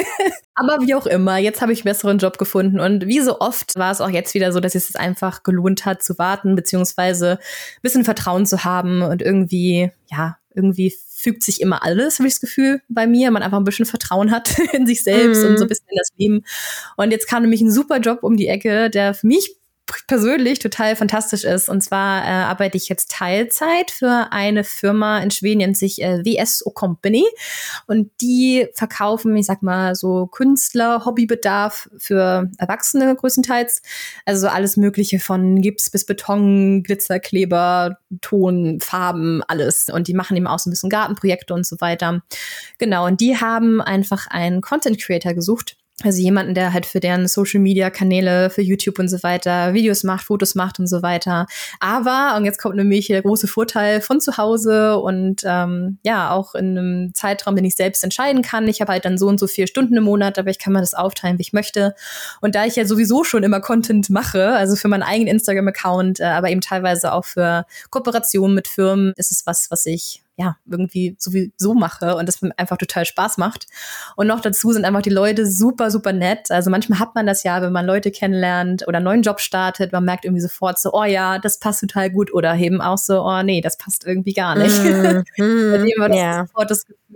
aber 0.54 0.80
wie 0.80 0.94
auch 0.94 1.04
immer, 1.04 1.36
jetzt 1.36 1.60
habe 1.60 1.74
ich 1.74 1.80
einen 1.80 1.92
besseren 1.92 2.16
Job 2.16 2.38
gefunden. 2.38 2.80
Und 2.80 3.06
wie 3.06 3.20
so 3.20 3.38
oft 3.40 3.76
war 3.76 3.92
es 3.92 4.00
auch 4.00 4.08
jetzt 4.08 4.32
wieder 4.32 4.50
so, 4.50 4.60
dass 4.60 4.74
es 4.74 4.96
einfach 4.96 5.42
gelohnt 5.42 5.84
hat 5.84 6.02
zu 6.02 6.16
warten, 6.16 6.54
beziehungsweise 6.54 7.32
ein 7.32 7.82
bisschen 7.82 8.04
Vertrauen 8.04 8.46
zu 8.46 8.64
haben 8.64 9.02
und 9.02 9.20
irgendwie, 9.20 9.92
ja, 10.10 10.38
irgendwie 10.54 10.94
fügt 11.18 11.42
sich 11.42 11.60
immer 11.60 11.82
alles, 11.82 12.20
habe 12.20 12.28
ich 12.28 12.34
das 12.34 12.40
Gefühl, 12.40 12.80
bei 12.88 13.08
mir. 13.08 13.32
Man 13.32 13.42
einfach 13.42 13.58
ein 13.58 13.64
bisschen 13.64 13.86
Vertrauen 13.86 14.30
hat 14.30 14.56
in 14.72 14.86
sich 14.86 15.02
selbst 15.02 15.42
mm. 15.42 15.46
und 15.46 15.56
so 15.56 15.64
ein 15.64 15.66
mhm. 15.66 15.68
bisschen 15.68 15.88
in 15.88 15.96
das 15.98 16.08
Leben. 16.16 16.44
Und 16.96 17.10
jetzt 17.10 17.26
kam 17.26 17.42
nämlich 17.42 17.60
ein 17.60 17.72
super 17.72 17.98
Job 17.98 18.20
um 18.22 18.36
die 18.36 18.46
Ecke, 18.46 18.88
der 18.88 19.14
für 19.14 19.26
mich 19.26 19.56
persönlich 20.06 20.58
total 20.58 20.96
fantastisch 20.96 21.44
ist. 21.44 21.68
Und 21.68 21.82
zwar 21.82 22.24
äh, 22.24 22.28
arbeite 22.28 22.76
ich 22.76 22.88
jetzt 22.88 23.10
Teilzeit 23.10 23.90
für 23.90 24.28
eine 24.30 24.64
Firma 24.64 25.18
in 25.18 25.30
Schweden, 25.30 25.58
nennt 25.58 25.76
sich 25.76 26.02
äh, 26.02 26.24
WSO 26.24 26.70
Company. 26.70 27.24
Und 27.86 28.10
die 28.20 28.68
verkaufen, 28.74 29.36
ich 29.36 29.46
sag 29.46 29.62
mal, 29.62 29.94
so 29.94 30.26
Künstler, 30.26 31.04
Hobbybedarf 31.04 31.88
für 31.98 32.50
Erwachsene 32.58 33.16
größtenteils. 33.16 33.82
Also 34.26 34.42
so 34.42 34.48
alles 34.48 34.76
Mögliche 34.76 35.18
von 35.18 35.60
Gips 35.62 35.90
bis 35.90 36.04
Beton, 36.04 36.82
Glitzerkleber, 36.82 37.98
Ton, 38.20 38.80
Farben, 38.80 39.42
alles. 39.48 39.88
Und 39.88 40.08
die 40.08 40.14
machen 40.14 40.36
eben 40.36 40.46
auch 40.46 40.58
so 40.58 40.68
ein 40.68 40.72
bisschen 40.72 40.90
Gartenprojekte 40.90 41.54
und 41.54 41.66
so 41.66 41.80
weiter. 41.80 42.22
Genau. 42.78 43.06
Und 43.06 43.20
die 43.20 43.38
haben 43.38 43.80
einfach 43.80 44.26
einen 44.26 44.60
Content 44.60 45.00
Creator 45.00 45.32
gesucht 45.32 45.77
also 46.04 46.22
jemanden, 46.22 46.54
der 46.54 46.72
halt 46.72 46.86
für 46.86 47.00
deren 47.00 47.26
Social 47.26 47.60
Media 47.60 47.90
Kanäle, 47.90 48.50
für 48.50 48.62
YouTube 48.62 49.00
und 49.00 49.08
so 49.08 49.20
weiter 49.24 49.74
Videos 49.74 50.04
macht, 50.04 50.26
Fotos 50.26 50.54
macht 50.54 50.78
und 50.78 50.86
so 50.86 51.02
weiter. 51.02 51.46
Aber, 51.80 52.34
und 52.36 52.44
jetzt 52.44 52.60
kommt 52.60 52.76
nämlich 52.76 53.08
der 53.08 53.22
große 53.22 53.48
Vorteil 53.48 54.00
von 54.00 54.20
zu 54.20 54.36
Hause 54.36 54.98
und 54.98 55.42
ähm, 55.44 55.98
ja, 56.04 56.30
auch 56.30 56.54
in 56.54 56.78
einem 56.78 57.14
Zeitraum, 57.14 57.56
den 57.56 57.64
ich 57.64 57.74
selbst 57.74 58.04
entscheiden 58.04 58.42
kann. 58.42 58.68
Ich 58.68 58.80
habe 58.80 58.92
halt 58.92 59.04
dann 59.04 59.18
so 59.18 59.26
und 59.26 59.40
so 59.40 59.48
vier 59.48 59.66
Stunden 59.66 59.96
im 59.96 60.04
Monat, 60.04 60.38
aber 60.38 60.50
ich 60.50 60.60
kann 60.60 60.72
mir 60.72 60.80
das 60.80 60.94
aufteilen, 60.94 61.38
wie 61.38 61.42
ich 61.42 61.52
möchte. 61.52 61.94
Und 62.40 62.54
da 62.54 62.64
ich 62.64 62.76
ja 62.76 62.84
sowieso 62.84 63.24
schon 63.24 63.42
immer 63.42 63.60
Content 63.60 64.08
mache, 64.08 64.50
also 64.50 64.76
für 64.76 64.86
meinen 64.86 65.02
eigenen 65.02 65.34
Instagram-Account, 65.34 66.20
äh, 66.20 66.24
aber 66.24 66.50
eben 66.50 66.60
teilweise 66.60 67.12
auch 67.12 67.24
für 67.24 67.64
Kooperationen 67.90 68.54
mit 68.54 68.68
Firmen, 68.68 69.14
ist 69.16 69.32
es 69.32 69.46
was, 69.46 69.68
was 69.70 69.84
ich 69.84 70.22
ja, 70.38 70.56
irgendwie 70.70 71.16
sowieso 71.18 71.74
mache 71.74 72.14
und 72.14 72.26
das 72.26 72.40
einfach 72.56 72.76
total 72.76 73.04
Spaß 73.04 73.38
macht. 73.38 73.66
Und 74.14 74.28
noch 74.28 74.40
dazu 74.40 74.72
sind 74.72 74.84
einfach 74.84 75.02
die 75.02 75.10
Leute 75.10 75.44
super, 75.46 75.90
super 75.90 76.12
nett. 76.12 76.52
Also 76.52 76.70
manchmal 76.70 77.00
hat 77.00 77.16
man 77.16 77.26
das 77.26 77.42
ja, 77.42 77.60
wenn 77.60 77.72
man 77.72 77.84
Leute 77.84 78.12
kennenlernt 78.12 78.86
oder 78.86 78.98
einen 78.98 79.04
neuen 79.04 79.22
Job 79.22 79.40
startet, 79.40 79.92
man 79.92 80.04
merkt 80.04 80.24
irgendwie 80.24 80.40
sofort 80.40 80.78
so, 80.78 80.92
oh 80.92 81.02
ja, 81.02 81.40
das 81.40 81.58
passt 81.58 81.80
total 81.80 82.10
gut 82.10 82.32
oder 82.32 82.54
eben 82.54 82.80
auch 82.80 82.98
so, 82.98 83.20
oh 83.20 83.42
nee, 83.42 83.60
das 83.60 83.78
passt 83.78 84.06
irgendwie 84.06 84.32
gar 84.32 84.54
nicht. 84.56 84.78
Mm, 84.78 85.24
mm, 85.42 85.72
Bei 85.72 85.78
dem 85.78 85.98
war 85.98 86.08
das 86.08 86.16
yeah. 86.16 86.46
sofort 86.46 86.70
das 86.70 86.86
Gefühl, 86.86 87.07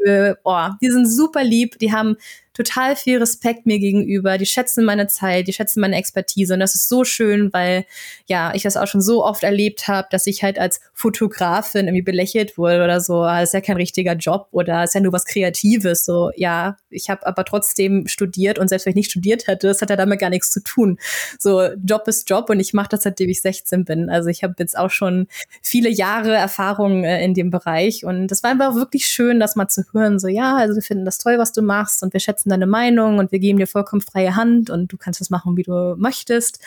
oh, 0.45 0.69
die 0.81 0.91
sind 0.91 1.07
super 1.07 1.45
lieb, 1.45 1.79
die 1.79 1.93
haben 1.93 2.17
total 2.55 2.97
viel 2.97 3.19
Respekt 3.19 3.67
mir 3.67 3.79
gegenüber. 3.79 4.37
Die 4.37 4.47
schätzen 4.47 4.85
meine 4.85 5.07
Zeit, 5.07 5.49
die 5.49 5.53
schätzen 5.53 5.81
meine 5.81 5.97
Expertise. 5.97 6.55
Und 6.55 6.61
das 6.61 6.75
ist 6.75 6.89
so 6.89 7.05
schön, 7.05 7.53
weil 7.53 7.87
ja, 8.27 8.53
ich 8.55 8.63
das 8.63 8.77
auch 8.77 8.87
schon 8.87 9.01
so 9.01 9.25
oft 9.25 9.43
erlebt 9.43 9.89
habe, 9.89 10.09
dass 10.11 10.27
ich 10.27 10.43
halt 10.43 10.59
als 10.59 10.81
Fotografin 10.93 11.87
irgendwie 11.87 12.03
belächelt 12.03 12.59
wurde 12.59 12.85
oder 12.85 13.01
so. 13.01 13.23
Das 13.23 13.45
ist 13.45 13.55
ja 13.55 13.61
kein 13.61 13.77
richtiger 13.77 14.15
Job 14.15 14.49
oder 14.51 14.85
ist 14.85 14.95
ja 14.95 15.01
nur 15.01 15.13
was 15.13 15.25
Kreatives. 15.25 16.05
So, 16.05 16.31
ja, 16.37 16.77
ich 16.91 17.09
habe 17.09 17.27
aber 17.27 17.45
trotzdem 17.45 18.07
studiert 18.07 18.59
und 18.59 18.69
selbst 18.69 18.85
wenn 18.85 18.91
ich 18.91 18.97
nicht 18.97 19.11
studiert 19.11 19.47
hätte, 19.47 19.69
das 19.69 19.81
hat 19.81 19.91
ja 19.91 19.97
damit 19.97 20.21
gar 20.21 20.31
nichts 20.31 20.51
zu 20.51 20.63
tun. 20.63 20.99
So, 21.39 21.63
Job 21.85 22.07
ist 22.07 22.29
Job 22.29 22.51
und 22.51 22.61
ich 22.61 22.75
mache 22.75 22.91
das 22.91 23.05
seitdem 23.05 23.31
ich 23.31 23.41
16 23.41 23.85
bin. 23.85 24.11
Also 24.11 24.29
ich 24.29 24.45
habe 24.45 24.55
jetzt 24.59 24.77
auch 24.77 24.91
schon 24.91 25.27
viele 25.63 25.89
Jahre 25.89 26.35
Erfahrung 26.35 27.05
äh, 27.05 27.25
in 27.25 27.33
dem 27.33 27.51
Bereich 27.51 28.05
und 28.05 28.29
das 28.29 28.43
war 28.43 28.51
einfach 28.51 28.75
wirklich 28.75 29.07
schön, 29.07 29.41
das 29.41 29.57
mal 29.57 29.69
zu 29.69 29.82
hören. 29.93 30.19
So, 30.19 30.29
ja, 30.29 30.57
also 30.57 30.75
wir 30.75 30.83
finden 30.83 31.05
das 31.05 31.19
toll, 31.19 31.39
was 31.39 31.53
du 31.53 31.63
machst 31.63 32.03
und 32.03 32.13
wir 32.13 32.21
schätzen 32.21 32.51
deine 32.51 32.67
Meinung 32.67 33.19
und 33.19 33.33
wir 33.33 33.39
geben 33.39 33.59
dir 33.59 33.67
vollkommen 33.67 34.03
freie 34.03 34.37
Hand 34.37 34.71
und 34.71 34.93
du 34.93 34.97
kannst 34.97 35.21
das 35.21 35.31
machen, 35.31 35.57
wie 35.57 35.63
du 35.63 35.95
möchtest. 35.97 36.61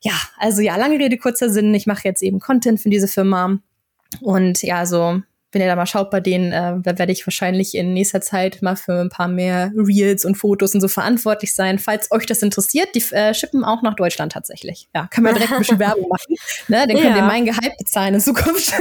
Ja, 0.00 0.14
also 0.36 0.62
ja, 0.62 0.76
lange 0.76 0.98
Rede, 0.98 1.18
kurzer 1.18 1.50
Sinn. 1.50 1.74
Ich 1.74 1.86
mache 1.86 2.02
jetzt 2.04 2.22
eben 2.22 2.40
Content 2.40 2.80
für 2.80 2.90
diese 2.90 3.08
Firma. 3.08 3.58
Und 4.20 4.62
ja, 4.62 4.86
so 4.86 5.22
wenn 5.50 5.62
ihr 5.62 5.66
da 5.66 5.76
mal 5.76 5.86
schaut 5.86 6.10
bei 6.10 6.20
denen, 6.20 6.52
äh, 6.52 6.74
da 6.82 6.98
werde 6.98 7.10
ich 7.10 7.26
wahrscheinlich 7.26 7.74
in 7.74 7.94
nächster 7.94 8.20
Zeit 8.20 8.60
mal 8.60 8.76
für 8.76 9.00
ein 9.00 9.08
paar 9.08 9.28
mehr 9.28 9.72
Reels 9.74 10.26
und 10.26 10.34
Fotos 10.34 10.74
und 10.74 10.82
so 10.82 10.88
verantwortlich 10.88 11.54
sein. 11.54 11.78
Falls 11.78 12.10
euch 12.10 12.26
das 12.26 12.42
interessiert, 12.42 12.88
die 12.94 13.02
äh, 13.14 13.32
schippen 13.32 13.64
auch 13.64 13.80
nach 13.82 13.94
Deutschland 13.94 14.32
tatsächlich. 14.32 14.88
Ja, 14.94 15.06
kann 15.06 15.24
man 15.24 15.34
direkt 15.34 15.52
ein 15.52 15.58
bisschen 15.58 15.78
Werbung 15.78 16.08
machen. 16.08 16.34
Ne? 16.68 16.84
Dann 16.86 16.96
könnt 16.96 17.16
ja. 17.16 17.16
ihr 17.16 17.22
mein 17.22 17.46
Gehalt 17.46 17.78
bezahlen 17.78 18.14
in 18.14 18.20
Zukunft. 18.20 18.74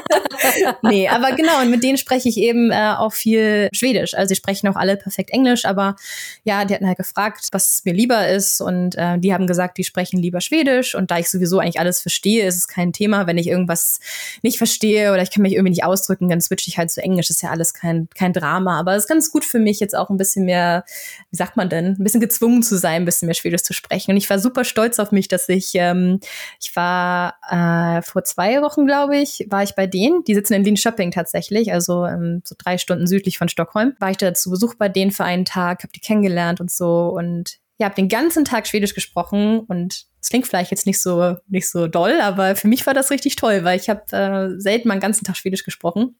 nee, 0.82 1.08
aber 1.08 1.32
genau, 1.32 1.62
und 1.62 1.70
mit 1.70 1.82
denen 1.82 1.96
spreche 1.96 2.28
ich 2.28 2.36
eben 2.36 2.70
äh, 2.70 2.94
auch 2.98 3.14
viel 3.14 3.70
Schwedisch. 3.72 4.12
Also 4.14 4.34
die 4.34 4.36
sprechen 4.36 4.68
auch 4.68 4.76
alle 4.76 4.98
perfekt 4.98 5.30
Englisch, 5.30 5.64
aber 5.64 5.96
ja, 6.44 6.66
die 6.66 6.74
hatten 6.74 6.86
halt 6.86 6.98
gefragt, 6.98 7.48
was 7.52 7.80
mir 7.86 7.94
lieber 7.94 8.28
ist. 8.28 8.60
Und 8.60 8.96
äh, 8.98 9.18
die 9.18 9.32
haben 9.32 9.46
gesagt, 9.46 9.78
die 9.78 9.84
sprechen 9.84 10.20
lieber 10.20 10.42
Schwedisch. 10.42 10.94
Und 10.94 11.10
da 11.10 11.18
ich 11.18 11.30
sowieso 11.30 11.58
eigentlich 11.58 11.80
alles 11.80 12.02
verstehe, 12.02 12.44
ist 12.46 12.56
es 12.56 12.68
kein 12.68 12.92
Thema, 12.92 13.26
wenn 13.26 13.38
ich 13.38 13.46
irgendwas 13.46 13.98
nicht 14.42 14.58
verstehe 14.58 15.14
oder 15.14 15.22
ich 15.22 15.30
kann 15.30 15.42
mich 15.42 15.54
irgendwie 15.54 15.69
nicht 15.70 15.84
ausdrücken, 15.84 16.28
dann 16.28 16.40
switche 16.40 16.68
ich 16.68 16.78
halt 16.78 16.90
zu 16.90 17.02
Englisch. 17.02 17.30
Ist 17.30 17.42
ja 17.42 17.50
alles 17.50 17.74
kein, 17.74 18.08
kein 18.14 18.32
Drama. 18.32 18.78
Aber 18.78 18.94
es 18.94 19.04
ist 19.04 19.08
ganz 19.08 19.30
gut 19.30 19.44
für 19.44 19.58
mich, 19.58 19.80
jetzt 19.80 19.96
auch 19.96 20.10
ein 20.10 20.16
bisschen 20.16 20.44
mehr, 20.44 20.84
wie 21.30 21.36
sagt 21.36 21.56
man 21.56 21.68
denn, 21.68 21.96
ein 21.98 22.04
bisschen 22.04 22.20
gezwungen 22.20 22.62
zu 22.62 22.76
sein, 22.76 23.02
ein 23.02 23.04
bisschen 23.04 23.26
mehr 23.26 23.34
Schwedisch 23.34 23.62
zu 23.62 23.72
sprechen. 23.72 24.12
Und 24.12 24.16
ich 24.16 24.28
war 24.28 24.38
super 24.38 24.64
stolz 24.64 24.98
auf 24.98 25.12
mich, 25.12 25.28
dass 25.28 25.48
ich, 25.48 25.70
ähm, 25.74 26.20
ich 26.60 26.74
war 26.76 27.34
äh, 27.48 28.02
vor 28.02 28.24
zwei 28.24 28.62
Wochen, 28.62 28.86
glaube 28.86 29.16
ich, 29.16 29.46
war 29.48 29.62
ich 29.62 29.74
bei 29.74 29.86
denen. 29.86 30.24
Die 30.24 30.34
sitzen 30.34 30.54
in 30.54 30.64
Linköping 30.64 31.10
tatsächlich, 31.10 31.72
also 31.72 32.04
ähm, 32.06 32.42
so 32.44 32.54
drei 32.58 32.78
Stunden 32.78 33.06
südlich 33.06 33.38
von 33.38 33.48
Stockholm. 33.48 33.94
War 33.98 34.10
ich 34.10 34.16
da 34.16 34.34
zu 34.34 34.50
Besuch 34.50 34.74
bei 34.74 34.88
denen 34.88 35.10
für 35.10 35.24
einen 35.24 35.44
Tag, 35.44 35.82
habe 35.82 35.92
die 35.92 36.00
kennengelernt 36.00 36.60
und 36.60 36.70
so. 36.70 37.08
Und 37.08 37.58
ja, 37.80 37.86
habe 37.86 37.94
den 37.94 38.08
ganzen 38.08 38.44
Tag 38.44 38.66
Schwedisch 38.66 38.94
gesprochen 38.94 39.60
und 39.60 40.04
es 40.20 40.28
klingt 40.28 40.46
vielleicht 40.46 40.70
jetzt 40.70 40.86
nicht 40.86 41.00
so 41.00 41.36
nicht 41.48 41.68
so 41.68 41.86
doll, 41.86 42.20
aber 42.20 42.54
für 42.54 42.68
mich 42.68 42.86
war 42.86 42.92
das 42.92 43.10
richtig 43.10 43.36
toll, 43.36 43.64
weil 43.64 43.80
ich 43.80 43.88
habe 43.88 44.02
äh, 44.12 44.60
selten 44.60 44.88
mal 44.88 44.92
einen 44.92 45.00
ganzen 45.00 45.24
Tag 45.24 45.38
Schwedisch 45.38 45.64
gesprochen. 45.64 46.16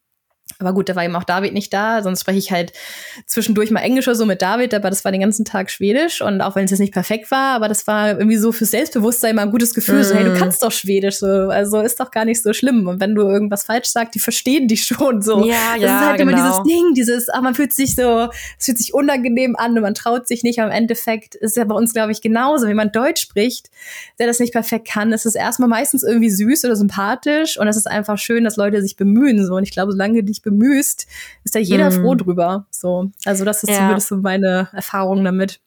Aber 0.58 0.74
gut, 0.74 0.88
da 0.88 0.96
war 0.96 1.04
eben 1.04 1.16
auch 1.16 1.24
David 1.24 1.52
nicht 1.52 1.72
da, 1.72 2.02
sonst 2.02 2.20
spreche 2.20 2.38
ich 2.38 2.50
halt 2.50 2.72
zwischendurch 3.26 3.70
mal 3.70 3.80
Englisch 3.80 4.08
oder 4.08 4.14
so 4.14 4.26
mit 4.26 4.42
David, 4.42 4.74
aber 4.74 4.90
das 4.90 5.04
war 5.04 5.12
den 5.12 5.20
ganzen 5.20 5.44
Tag 5.44 5.70
Schwedisch 5.70 6.20
und 6.20 6.40
auch 6.40 6.56
wenn 6.56 6.64
es 6.64 6.70
jetzt 6.70 6.80
nicht 6.80 6.92
perfekt 6.92 7.30
war, 7.30 7.54
aber 7.54 7.68
das 7.68 7.86
war 7.86 8.10
irgendwie 8.10 8.36
so 8.36 8.52
fürs 8.52 8.70
Selbstbewusstsein 8.70 9.36
mal 9.36 9.42
ein 9.42 9.50
gutes 9.50 9.74
Gefühl, 9.74 10.00
mm. 10.00 10.04
so 10.04 10.14
hey, 10.14 10.24
du 10.24 10.30
mhm. 10.30 10.36
kannst 10.36 10.62
doch 10.62 10.72
Schwedisch, 10.72 11.18
so, 11.18 11.26
also 11.26 11.80
ist 11.80 11.98
doch 12.00 12.10
gar 12.10 12.24
nicht 12.24 12.42
so 12.42 12.52
schlimm 12.52 12.86
und 12.88 13.00
wenn 13.00 13.14
du 13.14 13.22
irgendwas 13.22 13.64
falsch 13.64 13.88
sagst, 13.88 14.14
die 14.14 14.18
verstehen 14.18 14.68
dich 14.68 14.84
schon 14.84 15.22
so. 15.22 15.46
Ja, 15.46 15.74
das 15.74 15.82
ja, 15.82 15.98
ist 15.98 16.06
halt 16.06 16.18
genau. 16.18 16.32
immer 16.32 16.42
dieses 16.42 16.62
Ding, 16.62 16.94
dieses, 16.94 17.28
ah, 17.28 17.40
man 17.40 17.54
fühlt 17.54 17.72
sich 17.72 17.94
so, 17.94 18.28
es 18.58 18.66
fühlt 18.66 18.78
sich 18.78 18.94
unangenehm 18.94 19.56
an 19.56 19.76
und 19.76 19.82
man 19.82 19.94
traut 19.94 20.28
sich 20.28 20.42
nicht, 20.42 20.58
aber 20.58 20.70
im 20.70 20.76
Endeffekt 20.76 21.34
ist 21.34 21.56
ja 21.56 21.64
bei 21.64 21.74
uns, 21.74 21.92
glaube 21.92 22.12
ich, 22.12 22.20
genauso, 22.20 22.66
wenn 22.66 22.76
man 22.76 22.92
Deutsch 22.92 23.22
spricht, 23.22 23.70
der 24.18 24.26
das 24.26 24.40
nicht 24.40 24.52
perfekt 24.52 24.88
kann, 24.88 25.12
ist 25.12 25.26
es 25.26 25.34
erstmal 25.34 25.68
meistens 25.68 26.02
irgendwie 26.02 26.30
süß 26.30 26.64
oder 26.64 26.76
sympathisch 26.76 27.58
und 27.58 27.68
es 27.68 27.76
ist 27.76 27.86
einfach 27.86 28.18
schön, 28.18 28.44
dass 28.44 28.56
Leute 28.56 28.82
sich 28.82 28.96
bemühen, 28.96 29.46
so 29.46 29.54
und 29.54 29.62
ich 29.62 29.70
glaube, 29.70 29.92
solange 29.92 30.18
du 30.18 30.22
dich 30.40 30.42
bemühst, 30.42 31.06
ist 31.44 31.54
da 31.54 31.58
jeder 31.58 31.90
mm. 31.90 31.92
froh 31.92 32.14
drüber. 32.14 32.66
So, 32.70 33.10
also 33.24 33.44
das 33.44 33.62
ist 33.62 33.70
ja. 33.70 33.76
zumindest 33.76 34.08
so 34.08 34.16
meine 34.16 34.68
Erfahrung 34.72 35.24
damit. 35.24 35.60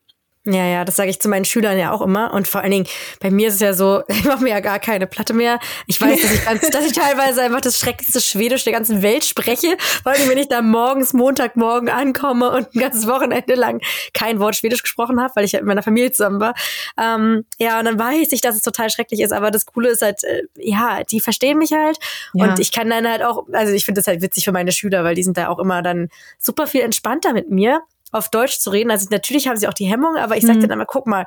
Ja, 0.46 0.66
ja, 0.66 0.84
das 0.84 0.98
sage 0.98 1.10
ich 1.10 1.22
zu 1.22 1.30
meinen 1.30 1.46
Schülern 1.46 1.78
ja 1.80 1.94
auch 1.94 2.02
immer. 2.02 2.34
Und 2.34 2.50
vor 2.50 2.60
allen 2.60 2.72
Dingen, 2.72 2.88
bei 3.22 3.32
mir 3.32 3.48
ist 3.48 3.56
es 3.56 3.60
ja 3.62 3.74
so, 3.74 4.04
ich 4.10 4.26
mache 4.26 4.44
mir 4.44 4.50
ja 4.50 4.60
gar 4.60 4.78
keine 4.78 5.08
Platte 5.08 5.34
mehr. 5.34 5.58
Ich 5.88 6.02
weiß, 6.02 6.22
dass 6.22 6.32
ich, 6.32 6.46
ganz, 6.46 6.70
dass 6.70 6.86
ich 6.86 6.92
teilweise 6.92 7.42
einfach 7.42 7.62
das 7.62 7.80
schrecklichste 7.80 8.20
Schwedisch 8.20 8.66
der 8.66 8.74
ganzen 8.74 9.02
Welt 9.02 9.24
spreche. 9.24 9.78
Vor 10.04 10.12
allem, 10.12 10.28
wenn 10.28 10.38
ich 10.38 10.50
da 10.50 10.62
morgens, 10.62 11.14
Montagmorgen 11.14 11.88
ankomme 11.88 12.52
und 12.52 12.76
ein 12.76 12.80
ganzes 12.80 13.08
Wochenende 13.08 13.56
lang 13.56 13.82
kein 14.14 14.40
Wort 14.40 14.58
Schwedisch 14.58 14.84
gesprochen 14.84 15.22
habe, 15.22 15.34
weil 15.36 15.46
ich 15.46 15.54
ja 15.54 15.60
mit 15.60 15.68
meiner 15.68 15.84
Familie 15.84 16.12
zusammen 16.12 16.42
war. 16.42 16.56
Ähm, 17.00 17.46
ja, 17.58 17.80
und 17.80 17.86
dann 17.86 17.98
weiß 17.98 18.34
ich, 18.34 18.42
dass 18.42 18.56
es 18.56 18.64
total 18.64 18.90
schrecklich 18.90 19.22
ist. 19.22 19.32
Aber 19.32 19.50
das 19.50 19.66
Coole 19.66 19.92
ist 19.92 20.02
halt, 20.02 20.26
äh, 20.26 20.42
ja, 20.58 21.04
die 21.04 21.22
verstehen 21.22 21.58
mich 21.58 21.72
halt. 21.72 21.98
Ja. 22.34 22.46
Und 22.46 22.60
ich 22.60 22.74
kann 22.74 22.90
dann 22.90 23.08
halt 23.08 23.24
auch, 23.24 23.46
also 23.54 23.72
ich 23.72 23.86
finde 23.86 24.00
das 24.00 24.08
halt 24.08 24.22
witzig 24.22 24.44
für 24.44 24.52
meine 24.52 24.74
Schüler, 24.74 25.06
weil 25.06 25.16
die 25.16 25.24
sind 25.24 25.38
da 25.38 25.48
auch 25.48 25.60
immer 25.60 25.82
dann 25.82 26.10
super 26.38 26.68
viel 26.68 26.82
entspannter 26.82 27.32
mit 27.32 27.50
mir 27.50 27.82
auf 28.14 28.30
Deutsch 28.30 28.60
zu 28.60 28.70
reden. 28.70 28.92
Also 28.92 29.08
natürlich 29.12 29.48
haben 29.48 29.58
sie 29.58 29.68
auch 29.68 29.74
die 29.74 29.86
Hemmung, 29.86 30.16
aber 30.16 30.38
ich 30.38 30.46
sage 30.46 30.60
mhm. 30.60 30.62
dann 30.62 30.72
immer, 30.72 30.86
guck 30.86 31.08
mal, 31.08 31.26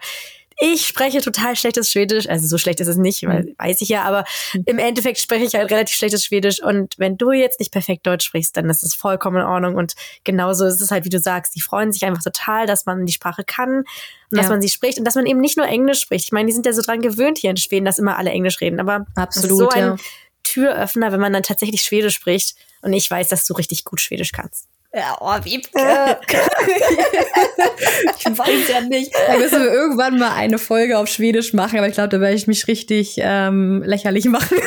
ich 0.59 0.87
spreche 0.87 1.21
total 1.21 1.55
schlechtes 1.55 1.91
Schwedisch. 1.91 2.29
Also 2.29 2.47
so 2.47 2.57
schlecht 2.57 2.81
ist 2.81 2.89
es 2.89 2.97
nicht, 2.97 3.23
weil, 3.27 3.43
mhm. 3.43 3.55
weiß 3.59 3.83
ich 3.83 3.91
ja, 3.91 4.05
aber 4.05 4.25
mhm. 4.55 4.63
im 4.67 4.79
Endeffekt 4.79 5.19
spreche 5.19 5.45
ich 5.45 5.55
halt 5.55 5.71
relativ 5.71 5.95
schlechtes 5.95 6.25
Schwedisch. 6.25 6.63
Und 6.63 6.95
wenn 6.99 7.19
du 7.19 7.33
jetzt 7.33 7.61
nicht 7.61 7.73
perfekt 7.73 8.07
Deutsch 8.07 8.25
sprichst, 8.25 8.57
dann 8.57 8.71
ist 8.71 8.83
es 8.83 8.95
vollkommen 8.95 9.39
in 9.39 9.43
Ordnung. 9.43 9.75
Und 9.75 9.95
genauso 10.25 10.65
ist 10.65 10.81
es 10.81 10.91
halt, 10.91 11.05
wie 11.05 11.11
du 11.11 11.19
sagst, 11.19 11.55
die 11.55 11.61
freuen 11.61 11.93
sich 11.93 12.05
einfach 12.05 12.23
total, 12.23 12.67
dass 12.67 12.87
man 12.87 13.05
die 13.05 13.13
Sprache 13.13 13.45
kann 13.45 13.81
und 13.81 13.87
ja. 14.31 14.39
dass 14.39 14.49
man 14.49 14.63
sie 14.63 14.71
spricht 14.71 14.99
und 14.99 15.05
dass 15.05 15.15
man 15.15 15.27
eben 15.27 15.41
nicht 15.41 15.59
nur 15.59 15.67
Englisch 15.67 16.01
spricht. 16.01 16.25
Ich 16.25 16.33
meine, 16.33 16.47
die 16.47 16.53
sind 16.53 16.65
ja 16.65 16.73
so 16.73 16.81
dran 16.81 17.03
gewöhnt 17.03 17.37
hier 17.39 17.51
in 17.51 17.59
Schweden, 17.59 17.85
dass 17.85 17.99
immer 17.99 18.17
alle 18.17 18.31
Englisch 18.31 18.61
reden. 18.63 18.81
Aber 18.81 19.07
Absolut, 19.15 19.59
so 19.59 19.69
ein 19.69 19.83
ja. 19.83 19.97
Türöffner, 20.43 21.13
wenn 21.13 21.21
man 21.21 21.35
dann 21.35 21.43
tatsächlich 21.43 21.83
Schwedisch 21.83 22.15
spricht. 22.15 22.57
Und 22.81 22.95
ich 22.95 23.11
weiß, 23.11 23.29
dass 23.29 23.45
du 23.45 23.53
richtig 23.55 23.85
gut 23.85 24.01
Schwedisch 24.01 24.33
kannst. 24.33 24.69
Ja, 24.97 25.15
oh, 25.21 25.37
Wiebke. 25.45 25.79
ich 28.19 28.25
weiß 28.25 28.69
ja 28.69 28.81
nicht. 28.81 29.13
Da 29.29 29.37
müssen 29.37 29.63
wir 29.63 29.71
irgendwann 29.71 30.19
mal 30.19 30.33
eine 30.33 30.57
Folge 30.57 30.97
auf 30.97 31.07
Schwedisch 31.09 31.53
machen, 31.53 31.77
aber 31.77 31.87
ich 31.87 31.93
glaube, 31.93 32.09
da 32.09 32.19
werde 32.19 32.35
ich 32.35 32.47
mich 32.47 32.67
richtig 32.67 33.17
ähm, 33.19 33.83
lächerlich 33.85 34.25
machen. 34.25 34.57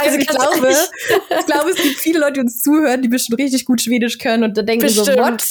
also 0.00 0.18
ich 0.18 0.26
glaube, 0.26 0.70
ich 0.70 1.46
glaube, 1.46 1.70
es 1.70 1.76
gibt 1.76 1.98
viele 1.98 2.20
Leute, 2.20 2.34
die 2.34 2.40
uns 2.40 2.62
zuhören, 2.62 3.02
die 3.02 3.08
bestimmt 3.08 3.38
richtig 3.38 3.64
gut 3.64 3.82
Schwedisch 3.82 4.18
können 4.18 4.44
und 4.44 4.56
da 4.56 4.62
denken 4.62 4.86
bestimmt. 4.86 5.06
so, 5.06 5.16
what? 5.16 5.44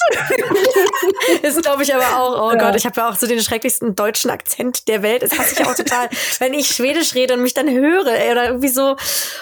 das 1.43 1.61
glaube 1.61 1.83
ich 1.83 1.93
aber 1.93 2.17
auch. 2.17 2.47
Oh 2.47 2.51
ja. 2.51 2.57
Gott, 2.57 2.75
ich 2.75 2.85
habe 2.85 2.99
ja 2.99 3.09
auch 3.09 3.15
so 3.15 3.27
den 3.27 3.41
schrecklichsten 3.41 3.95
deutschen 3.95 4.31
Akzent 4.31 4.87
der 4.87 5.01
Welt. 5.03 5.21
Das 5.23 5.37
hasse 5.37 5.55
ich 5.59 5.65
auch 5.67 5.75
total, 5.75 6.09
wenn 6.39 6.53
ich 6.53 6.67
Schwedisch 6.67 7.15
rede 7.15 7.35
und 7.35 7.41
mich 7.41 7.53
dann 7.53 7.69
höre 7.69 8.07
ey, 8.07 8.31
oder 8.31 8.47
irgendwie 8.47 8.69
so. 8.69 8.95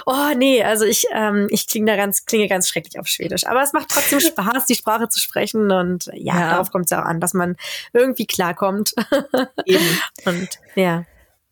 Oh 0.06 0.34
nee, 0.36 0.64
also 0.64 0.86
ich 0.86 1.06
ähm, 1.14 1.48
ich 1.50 1.68
klinge 1.68 1.86
da 1.86 1.96
ganz 1.96 2.26
klinge 2.26 2.48
ganz 2.48 2.68
schrecklich 2.68 3.00
auf 3.00 3.08
Schwedisch. 3.14 3.46
Aber 3.48 3.62
es 3.62 3.74
macht 3.74 3.90
trotzdem 3.90 4.20
Spaß, 4.20 4.66
die 4.66 4.76
Sprache 4.76 5.10
zu 5.10 5.20
sprechen 5.20 5.72
und 5.72 6.06
ja, 6.14 6.36
ja. 6.36 6.50
darauf 6.52 6.72
kommt 6.72 6.86
es 6.86 6.94
auch 6.94 7.04
an, 7.04 7.20
dass 7.20 7.34
man 7.34 7.56
irgendwie 7.94 8.26
klarkommt. 8.26 8.94
Eben. 9.66 10.00
Und 10.26 10.50
ja. 10.76 11.04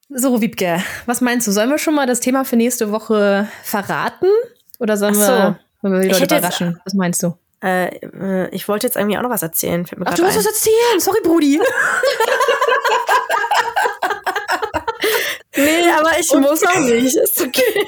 So, 0.09 0.41
Wiebke, 0.41 0.83
was 1.05 1.21
meinst 1.21 1.47
du? 1.47 1.51
Sollen 1.51 1.69
wir 1.69 1.77
schon 1.77 1.95
mal 1.95 2.05
das 2.05 2.19
Thema 2.19 2.43
für 2.43 2.57
nächste 2.57 2.91
Woche 2.91 3.47
verraten? 3.63 4.27
Oder 4.79 4.97
sollen, 4.97 5.13
so. 5.13 5.21
wir, 5.21 5.59
sollen 5.81 5.93
wir 5.93 6.01
die 6.01 6.09
Leute 6.09 6.25
überraschen? 6.25 6.67
Jetzt, 6.71 6.85
was 6.85 6.93
meinst 6.93 7.23
du? 7.23 7.37
Äh, 7.63 7.95
äh, 7.97 8.49
ich 8.49 8.67
wollte 8.67 8.87
jetzt 8.87 8.97
irgendwie 8.97 9.17
auch 9.17 9.21
noch 9.21 9.29
was 9.29 9.43
erzählen. 9.43 9.85
Ach, 10.05 10.15
du 10.15 10.23
musst 10.23 10.37
was 10.37 10.45
erzählen. 10.45 10.99
Sorry, 10.99 11.19
Brudi. 11.23 11.61
nee, 15.55 15.89
aber 15.97 16.19
ich 16.19 16.29
okay. 16.29 16.39
muss 16.39 16.63
auch 16.63 16.79
nicht. 16.79 17.15
Ist 17.15 17.41
okay. 17.41 17.85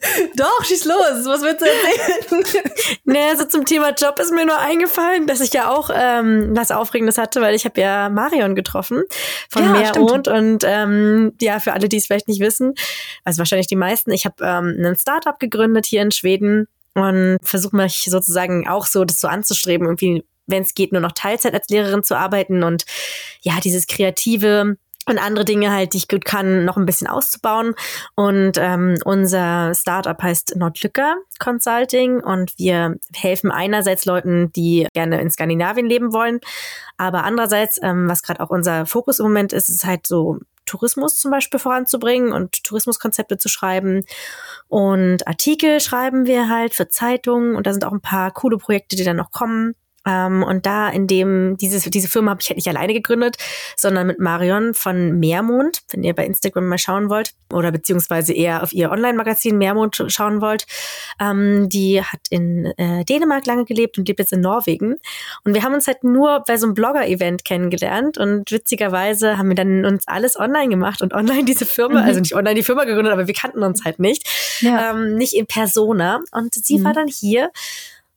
Doch, 0.36 0.64
schieß 0.64 0.84
los. 0.84 1.24
Was 1.24 1.42
willst 1.42 1.60
du 1.60 1.66
erzählen? 1.66 2.64
nee, 3.04 3.28
also 3.30 3.44
zum 3.44 3.64
Thema 3.64 3.90
Job 3.90 4.18
ist 4.18 4.32
mir 4.32 4.46
nur 4.46 4.58
eingefallen, 4.58 5.26
dass 5.26 5.40
ich 5.40 5.52
ja 5.52 5.70
auch 5.70 5.90
ähm, 5.92 6.50
was 6.56 6.70
Aufregendes 6.70 7.18
hatte, 7.18 7.40
weil 7.40 7.54
ich 7.54 7.64
habe 7.64 7.80
ja 7.80 8.08
Marion 8.08 8.54
getroffen 8.54 9.02
von 9.50 9.64
ja, 9.64 9.72
Meermond 9.72 10.28
und 10.28 10.64
ähm, 10.64 11.32
ja, 11.40 11.58
für 11.58 11.72
alle, 11.72 11.88
die 11.88 11.96
es 11.96 12.06
vielleicht 12.06 12.28
nicht 12.28 12.40
wissen, 12.40 12.74
also 13.24 13.38
wahrscheinlich 13.38 13.66
die 13.66 13.76
meisten, 13.76 14.12
ich 14.12 14.24
habe 14.24 14.36
ähm, 14.44 14.76
ein 14.84 14.96
Startup 14.96 15.38
gegründet 15.38 15.86
hier 15.86 16.02
in 16.02 16.12
Schweden 16.12 16.68
und 16.94 17.38
versuche 17.42 17.76
mich 17.76 18.06
sozusagen 18.08 18.68
auch 18.68 18.86
so 18.86 19.04
das 19.04 19.20
so 19.20 19.28
anzustreben, 19.28 19.86
irgendwie 19.86 20.24
wenn 20.48 20.62
es 20.62 20.74
geht, 20.74 20.92
nur 20.92 21.02
noch 21.02 21.12
Teilzeit 21.12 21.54
als 21.54 21.68
Lehrerin 21.68 22.02
zu 22.02 22.16
arbeiten 22.16 22.62
und 22.62 22.84
ja, 23.42 23.60
dieses 23.62 23.86
kreative 23.86 24.76
und 25.08 25.18
andere 25.18 25.44
Dinge 25.44 25.72
halt, 25.72 25.94
die 25.94 25.98
ich 25.98 26.08
gut 26.08 26.24
kann, 26.24 26.64
noch 26.64 26.76
ein 26.76 26.86
bisschen 26.86 27.06
auszubauen. 27.06 27.74
Und 28.14 28.58
ähm, 28.58 28.98
unser 29.04 29.74
Startup 29.74 30.20
heißt 30.20 30.56
Nordlücker 30.56 31.16
Consulting 31.38 32.20
und 32.20 32.52
wir 32.58 32.96
helfen 33.14 33.50
einerseits 33.50 34.04
Leuten, 34.04 34.52
die 34.52 34.86
gerne 34.92 35.20
in 35.20 35.30
Skandinavien 35.30 35.86
leben 35.86 36.12
wollen, 36.12 36.40
aber 36.96 37.24
andererseits, 37.24 37.80
ähm, 37.82 38.08
was 38.08 38.22
gerade 38.22 38.40
auch 38.40 38.50
unser 38.50 38.86
Fokus 38.86 39.20
im 39.20 39.26
Moment 39.26 39.52
ist, 39.52 39.68
ist 39.68 39.84
halt 39.84 40.06
so 40.06 40.38
Tourismus 40.66 41.16
zum 41.16 41.30
Beispiel 41.30 41.58
voranzubringen 41.58 42.32
und 42.32 42.62
Tourismuskonzepte 42.62 43.38
zu 43.38 43.48
schreiben. 43.48 44.04
Und 44.68 45.26
Artikel 45.26 45.80
schreiben 45.80 46.26
wir 46.26 46.48
halt 46.48 46.74
für 46.74 46.88
Zeitungen 46.88 47.56
und 47.56 47.66
da 47.66 47.72
sind 47.72 47.84
auch 47.84 47.92
ein 47.92 48.02
paar 48.02 48.30
coole 48.32 48.58
Projekte, 48.58 48.96
die 48.96 49.04
dann 49.04 49.16
noch 49.16 49.32
kommen. 49.32 49.74
Ähm, 50.08 50.42
und 50.42 50.64
da 50.64 50.88
in 50.88 51.06
dem, 51.06 51.56
dieses, 51.58 51.84
diese 51.84 52.08
Firma 52.08 52.30
habe 52.30 52.40
ich 52.40 52.48
halt 52.48 52.56
nicht 52.56 52.68
alleine 52.68 52.94
gegründet, 52.94 53.36
sondern 53.76 54.06
mit 54.06 54.18
Marion 54.18 54.72
von 54.72 55.18
Meermond, 55.18 55.82
wenn 55.90 56.02
ihr 56.02 56.14
bei 56.14 56.24
Instagram 56.24 56.66
mal 56.66 56.78
schauen 56.78 57.10
wollt, 57.10 57.34
oder 57.52 57.72
beziehungsweise 57.72 58.32
eher 58.32 58.62
auf 58.62 58.72
ihr 58.72 58.90
Online-Magazin 58.90 59.58
Meermond 59.58 60.02
schauen 60.08 60.40
wollt. 60.40 60.66
Ähm, 61.20 61.68
die 61.68 62.02
hat 62.02 62.20
in 62.30 62.66
äh, 62.76 63.04
Dänemark 63.04 63.46
lange 63.46 63.64
gelebt 63.64 63.98
und 63.98 64.08
lebt 64.08 64.20
jetzt 64.20 64.32
in 64.32 64.40
Norwegen. 64.40 64.96
Und 65.44 65.54
wir 65.54 65.62
haben 65.62 65.74
uns 65.74 65.86
halt 65.86 66.04
nur 66.04 66.42
bei 66.46 66.56
so 66.56 66.66
einem 66.66 66.74
Blogger-Event 66.74 67.44
kennengelernt 67.44 68.18
und 68.18 68.50
witzigerweise 68.50 69.36
haben 69.36 69.48
wir 69.48 69.56
dann 69.56 69.84
uns 69.84 70.08
alles 70.08 70.38
online 70.38 70.68
gemacht 70.68 71.02
und 71.02 71.12
online 71.12 71.44
diese 71.44 71.66
Firma, 71.66 72.00
mhm. 72.00 72.06
also 72.06 72.20
nicht 72.20 72.34
online 72.34 72.54
die 72.54 72.62
Firma 72.62 72.84
gegründet, 72.84 73.12
aber 73.12 73.26
wir 73.26 73.34
kannten 73.34 73.62
uns 73.62 73.84
halt 73.84 73.98
nicht. 73.98 74.28
Ja. 74.60 74.90
Ähm, 74.90 75.16
nicht 75.16 75.34
in 75.34 75.46
Persona. 75.46 76.20
Und 76.32 76.54
sie 76.54 76.78
mhm. 76.78 76.84
war 76.84 76.92
dann 76.92 77.08
hier 77.08 77.50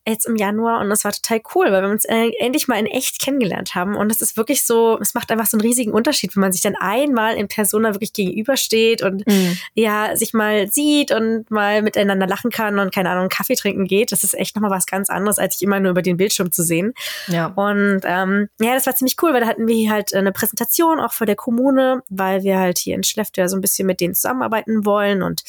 jetzt 0.08 0.26
im 0.26 0.36
Januar 0.36 0.82
und 0.82 0.90
das 0.90 1.04
war 1.04 1.12
total 1.12 1.42
cool, 1.54 1.72
weil 1.72 1.84
wir 1.84 1.90
uns 1.90 2.06
äh, 2.06 2.32
endlich 2.40 2.68
mal 2.68 2.80
in 2.80 2.88
echt 2.88 3.22
kennengelernt 3.22 3.76
haben 3.76 3.96
und 3.96 4.12
es 4.12 4.22
ist 4.22 4.36
wirklich 4.36 4.66
so, 4.66 4.98
es 5.00 5.14
macht 5.14 5.32
einfach 5.32 5.46
so 5.46 5.58
einen 5.58 5.62
riesigen 5.62 5.92
Unterschied, 5.92 6.36
wenn 6.36 6.42
man 6.42 6.52
sich 6.52 6.62
dann 6.62 6.76
einmal 6.76 7.36
in 7.36 7.48
Persona 7.48 7.94
wirklich 7.94 8.14
gegenübersteht 8.14 9.04
und 9.04 9.28
mhm. 9.28 9.58
ja, 9.76 10.16
sich 10.16 10.34
mal 10.34 10.68
sieht 10.72 11.12
und 11.12 11.50
mal 11.52 11.84
miteinander 11.84 12.26
lachen 12.26 12.50
kann 12.50 12.80
und 12.80 12.94
keine 12.94 13.12
Ahnung, 13.12 13.30
Kaffee 13.30 13.56
trinken 13.56 13.86
geht. 13.86 14.12
Das 14.12 14.24
ist 14.24 14.34
echt 14.34 14.56
nochmal 14.56 14.72
was 14.72 14.88
ganz 14.88 15.10
anderes, 15.10 15.38
als 15.38 15.56
sich 15.56 15.64
immer 15.64 15.80
nur 15.80 15.92
über 15.92 16.02
den 16.02 16.18
Bildschirm 16.18 16.52
zu 16.52 16.64
sehen. 16.64 16.94
Ja. 17.28 17.48
Und 17.48 18.02
ähm, 18.06 18.50
ja, 18.60 18.74
das 18.74 18.88
war 18.88 18.96
ziemlich 18.96 19.18
cool, 19.22 19.34
weil 19.34 19.42
da 19.42 19.48
hatten 19.48 19.68
wir 19.68 19.76
hier 19.76 19.92
halt 19.92 20.14
eine 20.14 20.32
Präsentation 20.32 21.00
auch 21.00 21.14
vor 21.14 21.28
der 21.28 21.36
Kommune, 21.36 22.02
weil 22.10 22.44
wir 22.44 22.58
halt 22.58 22.80
hier 22.80 22.96
in 22.96 23.04
Schleftwör 23.04 23.50
so 23.50 23.58
ein 23.58 23.62
bisschen 23.62 23.86
mit 23.86 24.02
denen 24.02 24.16
zusammenarbeiten 24.16 24.86
wollen 24.86 25.22
und 25.22 25.44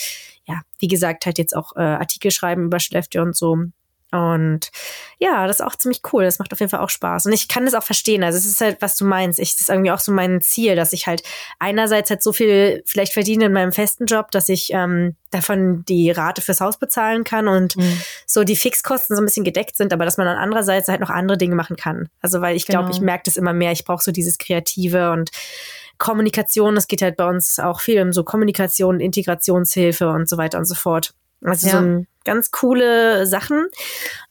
ja, 0.46 0.60
wie 0.78 0.88
gesagt, 0.88 1.24
halt 1.26 1.38
jetzt 1.38 1.56
auch 1.56 1.76
äh, 1.76 1.80
Artikel 1.80 2.30
schreiben 2.30 2.66
über 2.66 2.80
Schleftwör 2.80 3.22
und 3.22 3.36
so. 3.36 3.56
Und 4.12 4.70
ja, 5.18 5.46
das 5.46 5.60
ist 5.60 5.66
auch 5.66 5.74
ziemlich 5.74 6.02
cool. 6.12 6.24
Das 6.24 6.38
macht 6.38 6.52
auf 6.52 6.60
jeden 6.60 6.68
Fall 6.68 6.80
auch 6.80 6.90
Spaß. 6.90 7.26
Und 7.26 7.32
ich 7.32 7.48
kann 7.48 7.64
das 7.64 7.74
auch 7.74 7.82
verstehen. 7.82 8.22
Also 8.22 8.36
es 8.36 8.44
ist 8.44 8.60
halt, 8.60 8.82
was 8.82 8.96
du 8.96 9.06
meinst. 9.06 9.38
Ich, 9.38 9.52
das 9.52 9.62
ist 9.62 9.68
irgendwie 9.70 9.90
auch 9.90 9.98
so 9.98 10.12
mein 10.12 10.42
Ziel, 10.42 10.76
dass 10.76 10.92
ich 10.92 11.06
halt 11.06 11.22
einerseits 11.58 12.10
halt 12.10 12.22
so 12.22 12.32
viel 12.32 12.82
vielleicht 12.84 13.14
verdiene 13.14 13.46
in 13.46 13.52
meinem 13.52 13.72
festen 13.72 14.04
Job, 14.04 14.30
dass 14.30 14.50
ich 14.50 14.70
ähm, 14.72 15.16
davon 15.30 15.84
die 15.86 16.10
Rate 16.10 16.42
fürs 16.42 16.60
Haus 16.60 16.78
bezahlen 16.78 17.24
kann 17.24 17.48
und 17.48 17.76
mhm. 17.76 18.02
so 18.26 18.44
die 18.44 18.56
Fixkosten 18.56 19.16
so 19.16 19.22
ein 19.22 19.26
bisschen 19.26 19.44
gedeckt 19.44 19.76
sind, 19.78 19.94
aber 19.94 20.04
dass 20.04 20.18
man 20.18 20.26
an 20.26 20.36
andererseits 20.36 20.88
halt 20.88 21.00
noch 21.00 21.10
andere 21.10 21.38
Dinge 21.38 21.54
machen 21.54 21.76
kann. 21.76 22.10
Also 22.20 22.42
weil 22.42 22.54
ich 22.54 22.66
glaube, 22.66 22.84
genau. 22.84 22.96
ich 22.96 23.00
merke 23.00 23.24
das 23.24 23.38
immer 23.38 23.54
mehr. 23.54 23.72
Ich 23.72 23.86
brauche 23.86 24.04
so 24.04 24.12
dieses 24.12 24.36
Kreative 24.36 25.10
und 25.12 25.30
Kommunikation. 25.96 26.76
Es 26.76 26.86
geht 26.86 27.00
halt 27.00 27.16
bei 27.16 27.26
uns 27.26 27.58
auch 27.58 27.80
viel 27.80 28.02
um 28.02 28.12
so 28.12 28.24
Kommunikation, 28.24 29.00
Integrationshilfe 29.00 30.10
und 30.10 30.28
so 30.28 30.36
weiter 30.36 30.58
und 30.58 30.66
so 30.66 30.74
fort. 30.74 31.14
Also 31.44 31.66
ja. 31.66 31.72
so 31.72 31.78
ein, 31.78 32.06
ganz 32.24 32.50
coole 32.50 33.26
Sachen. 33.26 33.66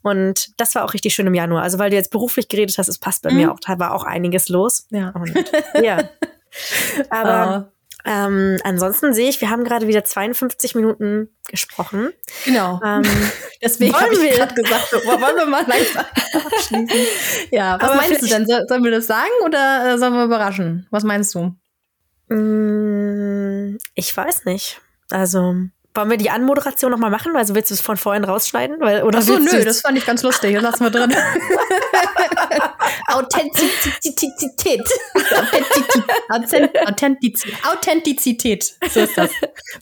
Und 0.01 0.59
das 0.59 0.75
war 0.75 0.85
auch 0.85 0.93
richtig 0.93 1.13
schön 1.13 1.27
im 1.27 1.33
Januar. 1.33 1.63
Also 1.63 1.79
weil 1.79 1.89
du 1.89 1.95
jetzt 1.95 2.11
beruflich 2.11 2.47
geredet 2.47 2.77
hast, 2.77 2.87
es 2.87 2.99
passt 2.99 3.23
bei 3.23 3.31
mhm. 3.31 3.37
mir 3.37 3.51
auch. 3.51 3.59
Da 3.59 3.79
war 3.79 3.93
auch 3.93 4.03
einiges 4.03 4.49
los. 4.49 4.87
Ja. 4.89 5.09
Und, 5.09 5.33
ja. 5.81 6.09
Aber 7.09 7.71
Ähm, 8.03 8.57
ansonsten 8.63 9.13
sehe 9.13 9.29
ich, 9.29 9.41
wir 9.41 9.51
haben 9.51 9.63
gerade 9.63 9.87
wieder 9.87 10.03
52 10.03 10.73
Minuten 10.73 11.29
gesprochen. 11.47 12.11
Genau. 12.45 12.81
Ähm, 12.83 13.03
Deswegen 13.61 13.93
habe 13.93 14.13
ich 14.15 14.37
gerade 14.37 14.55
gesagt, 14.55 14.91
wollen 15.05 15.35
wir 15.35 15.45
mal 15.45 15.65
langsam 15.67 16.05
abschließen. 16.33 17.07
Ja, 17.51 17.77
was 17.79 17.89
Aber 17.89 17.95
meinst 17.97 18.23
du 18.23 18.25
denn? 18.25 18.47
sollen 18.47 18.83
wir 18.83 18.89
das 18.91 19.05
sagen 19.05 19.29
oder 19.45 19.93
äh, 19.93 19.97
sollen 19.99 20.13
wir 20.13 20.23
überraschen? 20.23 20.87
Was 20.89 21.03
meinst 21.03 21.35
du? 21.35 21.53
Mm, 22.33 23.77
ich 23.93 24.17
weiß 24.17 24.45
nicht. 24.45 24.81
Also 25.11 25.55
wollen 25.93 26.09
wir 26.09 26.17
die 26.17 26.29
Anmoderation 26.29 26.91
nochmal 26.91 27.09
machen? 27.09 27.35
Also 27.35 27.53
willst 27.53 27.69
du 27.69 27.73
es 27.73 27.81
von 27.81 27.97
vorhin 27.97 28.23
rausschneiden? 28.23 28.79
Weil, 28.79 29.03
oder 29.03 29.19
Ach 29.19 29.23
so, 29.23 29.37
nö, 29.37 29.63
das 29.63 29.81
fand 29.81 29.97
ich 29.97 30.05
ganz 30.05 30.23
lustig. 30.23 30.53
Das 30.53 30.63
lassen 30.63 30.83
wir 30.85 30.89
drin. 30.89 31.13
Authentizität. 33.07 34.87
Authentizität. 36.29 37.53
Authentizität. 37.69 38.73
So 38.89 39.01
ist 39.01 39.17
das. 39.17 39.31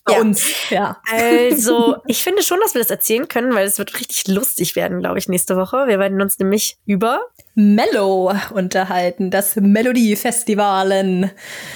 Bei 0.04 0.14
ja. 0.14 0.22
uns, 0.22 0.70
ja. 0.70 1.02
Also, 1.12 1.98
ich 2.08 2.24
finde 2.24 2.42
schon, 2.44 2.60
dass 2.60 2.74
wir 2.74 2.82
das 2.82 2.90
erzählen 2.90 3.28
können, 3.28 3.54
weil 3.54 3.68
es 3.68 3.78
wird 3.78 3.94
richtig 4.00 4.28
lustig 4.28 4.76
werden, 4.76 5.00
glaube 5.00 5.20
ich, 5.20 5.28
nächste 5.28 5.56
Woche. 5.58 5.86
Wir 5.88 6.00
werden 6.00 6.22
uns 6.22 6.40
nämlich 6.40 6.78
über 6.86 7.22
Mellow 7.60 8.34
unterhalten, 8.54 9.32
das 9.32 9.58
Melodiefestivalen. 9.58 11.30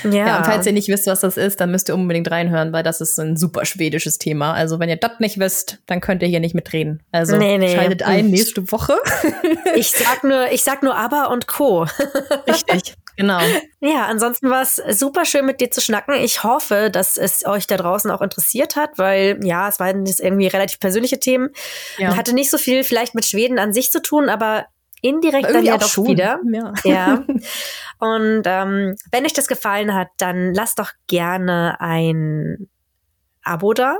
Ja. 0.05 0.11
ja. 0.11 0.37
Und 0.37 0.45
falls 0.45 0.65
ihr 0.65 0.71
nicht 0.71 0.87
wisst, 0.87 1.07
was 1.07 1.19
das 1.19 1.35
ist, 1.35 1.59
dann 1.59 1.71
müsst 1.71 1.89
ihr 1.89 1.95
unbedingt 1.95 2.31
reinhören, 2.31 2.71
weil 2.71 2.83
das 2.83 3.01
ist 3.01 3.19
ein 3.19 3.35
super 3.35 3.65
schwedisches 3.65 4.17
Thema. 4.17 4.53
Also 4.53 4.79
wenn 4.79 4.87
ihr 4.87 4.95
das 4.95 5.19
nicht 5.19 5.39
wisst, 5.39 5.79
dann 5.85 5.99
könnt 5.99 6.21
ihr 6.21 6.29
hier 6.29 6.39
nicht 6.39 6.55
mitreden. 6.55 7.03
Also 7.11 7.35
nee, 7.35 7.57
nee. 7.57 7.75
schaltet 7.75 8.03
ein 8.03 8.27
nächste 8.27 8.71
Woche. 8.71 8.95
ich 9.75 9.91
sag 9.91 10.23
nur, 10.23 10.51
ich 10.53 10.63
sag 10.63 10.83
nur 10.83 10.95
Aber 10.95 11.29
und 11.31 11.47
Co. 11.47 11.85
Richtig. 12.47 12.95
Genau. 13.15 13.41
Ja, 13.79 14.07
ansonsten 14.07 14.49
war 14.49 14.63
es 14.63 14.81
super 14.97 15.25
schön 15.25 15.45
mit 15.45 15.61
dir 15.61 15.69
zu 15.69 15.81
schnacken. 15.81 16.15
Ich 16.15 16.43
hoffe, 16.43 16.89
dass 16.91 17.17
es 17.17 17.45
euch 17.45 17.67
da 17.67 17.77
draußen 17.77 18.09
auch 18.09 18.21
interessiert 18.21 18.75
hat, 18.75 18.97
weil 18.97 19.39
ja, 19.43 19.67
es 19.67 19.79
waren 19.79 20.05
jetzt 20.05 20.19
irgendwie 20.19 20.47
relativ 20.47 20.79
persönliche 20.79 21.19
Themen. 21.19 21.49
Ja. 21.97 22.15
Hatte 22.15 22.33
nicht 22.33 22.49
so 22.49 22.57
viel 22.57 22.83
vielleicht 22.83 23.13
mit 23.13 23.25
Schweden 23.25 23.59
an 23.59 23.71
sich 23.71 23.91
zu 23.91 24.01
tun, 24.01 24.29
aber 24.29 24.65
indirekt 25.03 25.53
dann 25.53 25.63
ja 25.63 25.77
doch 25.77 25.89
schon. 25.89 26.07
wieder. 26.07 26.39
Ja. 26.51 26.73
ja. 26.83 27.23
Und 27.99 28.43
ähm, 28.45 28.95
wenn 29.11 29.25
euch 29.25 29.33
das 29.33 29.47
gefallen 29.47 29.93
hat, 29.93 30.07
dann 30.17 30.53
lasst 30.53 30.79
doch 30.79 30.91
gerne 31.07 31.79
ein 31.79 32.69
Abo 33.43 33.73
da. 33.73 33.99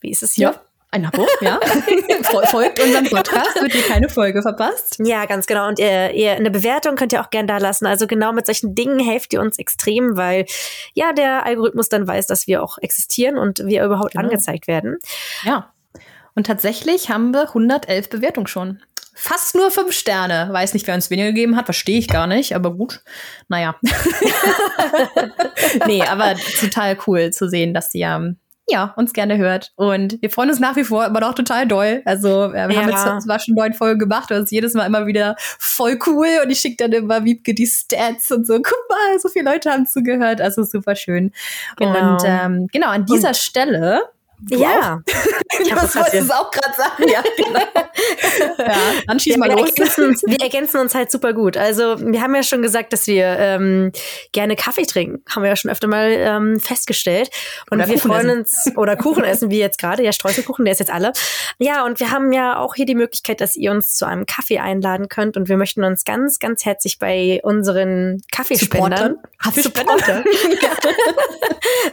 Wie 0.00 0.10
ist 0.10 0.22
es 0.22 0.34
hier? 0.34 0.48
Ja. 0.48 0.60
Ein 0.92 1.06
Abo, 1.06 1.24
ja. 1.40 1.60
Folgt 2.50 2.80
unserem 2.82 3.04
Podcast, 3.04 3.50
damit 3.54 3.74
ihr 3.76 3.82
keine 3.82 4.08
Folge 4.08 4.42
verpasst. 4.42 4.96
Ja, 4.98 5.24
ganz 5.26 5.46
genau. 5.46 5.68
Und 5.68 5.78
ihr, 5.78 6.10
ihr 6.14 6.32
eine 6.32 6.50
Bewertung 6.50 6.96
könnt 6.96 7.12
ihr 7.12 7.20
auch 7.20 7.30
gerne 7.30 7.46
da 7.46 7.58
lassen. 7.58 7.86
Also 7.86 8.08
genau 8.08 8.32
mit 8.32 8.46
solchen 8.46 8.74
Dingen 8.74 8.98
helft 8.98 9.32
ihr 9.32 9.40
uns 9.40 9.56
extrem, 9.58 10.16
weil 10.16 10.46
ja 10.94 11.12
der 11.12 11.46
Algorithmus 11.46 11.90
dann 11.90 12.08
weiß, 12.08 12.26
dass 12.26 12.48
wir 12.48 12.60
auch 12.60 12.76
existieren 12.78 13.38
und 13.38 13.60
wir 13.64 13.84
überhaupt 13.84 14.12
genau. 14.12 14.24
angezeigt 14.24 14.66
werden. 14.66 14.98
Ja. 15.44 15.72
Und 16.34 16.46
tatsächlich 16.46 17.08
haben 17.08 17.32
wir 17.32 17.48
111 17.48 18.10
Bewertungen 18.10 18.48
schon. 18.48 18.82
Fast 19.14 19.54
nur 19.54 19.70
fünf 19.70 19.92
Sterne. 19.92 20.48
Weiß 20.52 20.74
nicht, 20.74 20.86
wer 20.86 20.94
uns 20.94 21.10
weniger 21.10 21.28
gegeben 21.28 21.56
hat, 21.56 21.66
verstehe 21.66 21.98
ich 21.98 22.08
gar 22.08 22.26
nicht, 22.26 22.54
aber 22.54 22.74
gut. 22.74 23.02
Naja. 23.48 23.76
nee, 25.86 26.02
aber 26.02 26.34
total 26.60 26.96
cool 27.06 27.30
zu 27.30 27.48
sehen, 27.48 27.74
dass 27.74 27.90
die 27.90 27.98
ja, 27.98 28.20
ja 28.68 28.94
uns 28.96 29.12
gerne 29.12 29.36
hört. 29.36 29.72
Und 29.76 30.20
wir 30.22 30.30
freuen 30.30 30.50
uns 30.50 30.60
nach 30.60 30.76
wie 30.76 30.84
vor 30.84 31.06
immer 31.06 31.20
noch 31.20 31.34
total 31.34 31.66
doll. 31.66 32.02
Also, 32.04 32.52
wir 32.52 32.70
ja. 32.70 32.82
haben 32.82 32.88
jetzt 32.88 33.26
zwar 33.26 33.40
schon 33.40 33.54
neun 33.54 33.74
Folgen 33.74 33.98
gemacht, 33.98 34.30
und 34.30 34.38
es 34.38 34.50
jedes 34.50 34.74
Mal 34.74 34.86
immer 34.86 35.06
wieder 35.06 35.34
voll 35.38 35.98
cool. 36.06 36.28
Und 36.42 36.50
ich 36.50 36.60
schicke 36.60 36.88
dann 36.88 36.92
immer 36.92 37.24
Wiebke 37.24 37.52
die 37.52 37.66
Stats 37.66 38.30
und 38.30 38.46
so. 38.46 38.54
Guck 38.54 38.88
mal, 38.88 39.18
so 39.18 39.28
viele 39.28 39.50
Leute 39.50 39.70
haben 39.70 39.86
zugehört. 39.86 40.40
Also 40.40 40.62
super 40.62 40.94
schön. 40.94 41.32
Genau. 41.76 42.12
Und 42.12 42.22
ähm, 42.24 42.68
genau, 42.72 42.88
an 42.88 43.06
dieser 43.06 43.28
und 43.28 43.36
Stelle 43.36 44.02
Du 44.42 44.58
ja. 44.58 45.02
Ich 45.62 45.68
das 45.68 45.94
wolltest 45.94 46.14
es 46.14 46.30
auch 46.30 46.50
gerade 46.50 46.74
sagen. 46.74 47.08
Ja, 47.08 47.22
genau. 47.36 47.60
ja, 48.58 48.78
dann 49.06 49.20
schieß 49.20 49.34
ja, 49.34 49.38
mal 49.38 49.50
wir 49.50 49.56
los. 49.56 49.70
Ergänzen, 49.70 50.16
wir 50.26 50.40
ergänzen 50.40 50.80
uns 50.80 50.94
halt 50.94 51.10
super 51.10 51.32
gut. 51.32 51.56
Also 51.56 51.96
wir 51.98 52.22
haben 52.22 52.34
ja 52.34 52.42
schon 52.42 52.62
gesagt, 52.62 52.92
dass 52.92 53.06
wir 53.06 53.26
ähm, 53.38 53.92
gerne 54.32 54.56
Kaffee 54.56 54.86
trinken. 54.86 55.22
Haben 55.28 55.42
wir 55.42 55.50
ja 55.50 55.56
schon 55.56 55.70
öfter 55.70 55.86
mal 55.86 56.10
ähm, 56.12 56.60
festgestellt. 56.60 57.30
Und 57.70 57.78
oder 57.78 57.88
wir 57.88 57.96
Kuchen 57.96 58.10
freuen 58.10 58.28
essen. 58.28 58.38
uns, 58.38 58.76
oder 58.76 58.96
Kuchen 58.96 59.24
essen, 59.24 59.50
wie 59.50 59.58
jetzt 59.58 59.78
gerade. 59.78 60.02
Ja, 60.02 60.12
Streuselkuchen, 60.12 60.64
der 60.64 60.72
ist 60.72 60.78
jetzt 60.78 60.92
alle. 60.92 61.12
Ja, 61.58 61.84
und 61.84 62.00
wir 62.00 62.10
haben 62.10 62.32
ja 62.32 62.58
auch 62.58 62.74
hier 62.74 62.86
die 62.86 62.94
Möglichkeit, 62.94 63.40
dass 63.40 63.56
ihr 63.56 63.70
uns 63.72 63.94
zu 63.96 64.06
einem 64.06 64.24
Kaffee 64.24 64.60
einladen 64.60 65.08
könnt. 65.08 65.36
Und 65.36 65.48
wir 65.48 65.56
möchten 65.56 65.84
uns 65.84 66.04
ganz, 66.04 66.38
ganz 66.38 66.64
herzlich 66.64 66.98
bei 66.98 67.40
unseren 67.42 68.22
Kaffeespendern, 68.32 69.16
Kaffeespendern? 69.42 70.24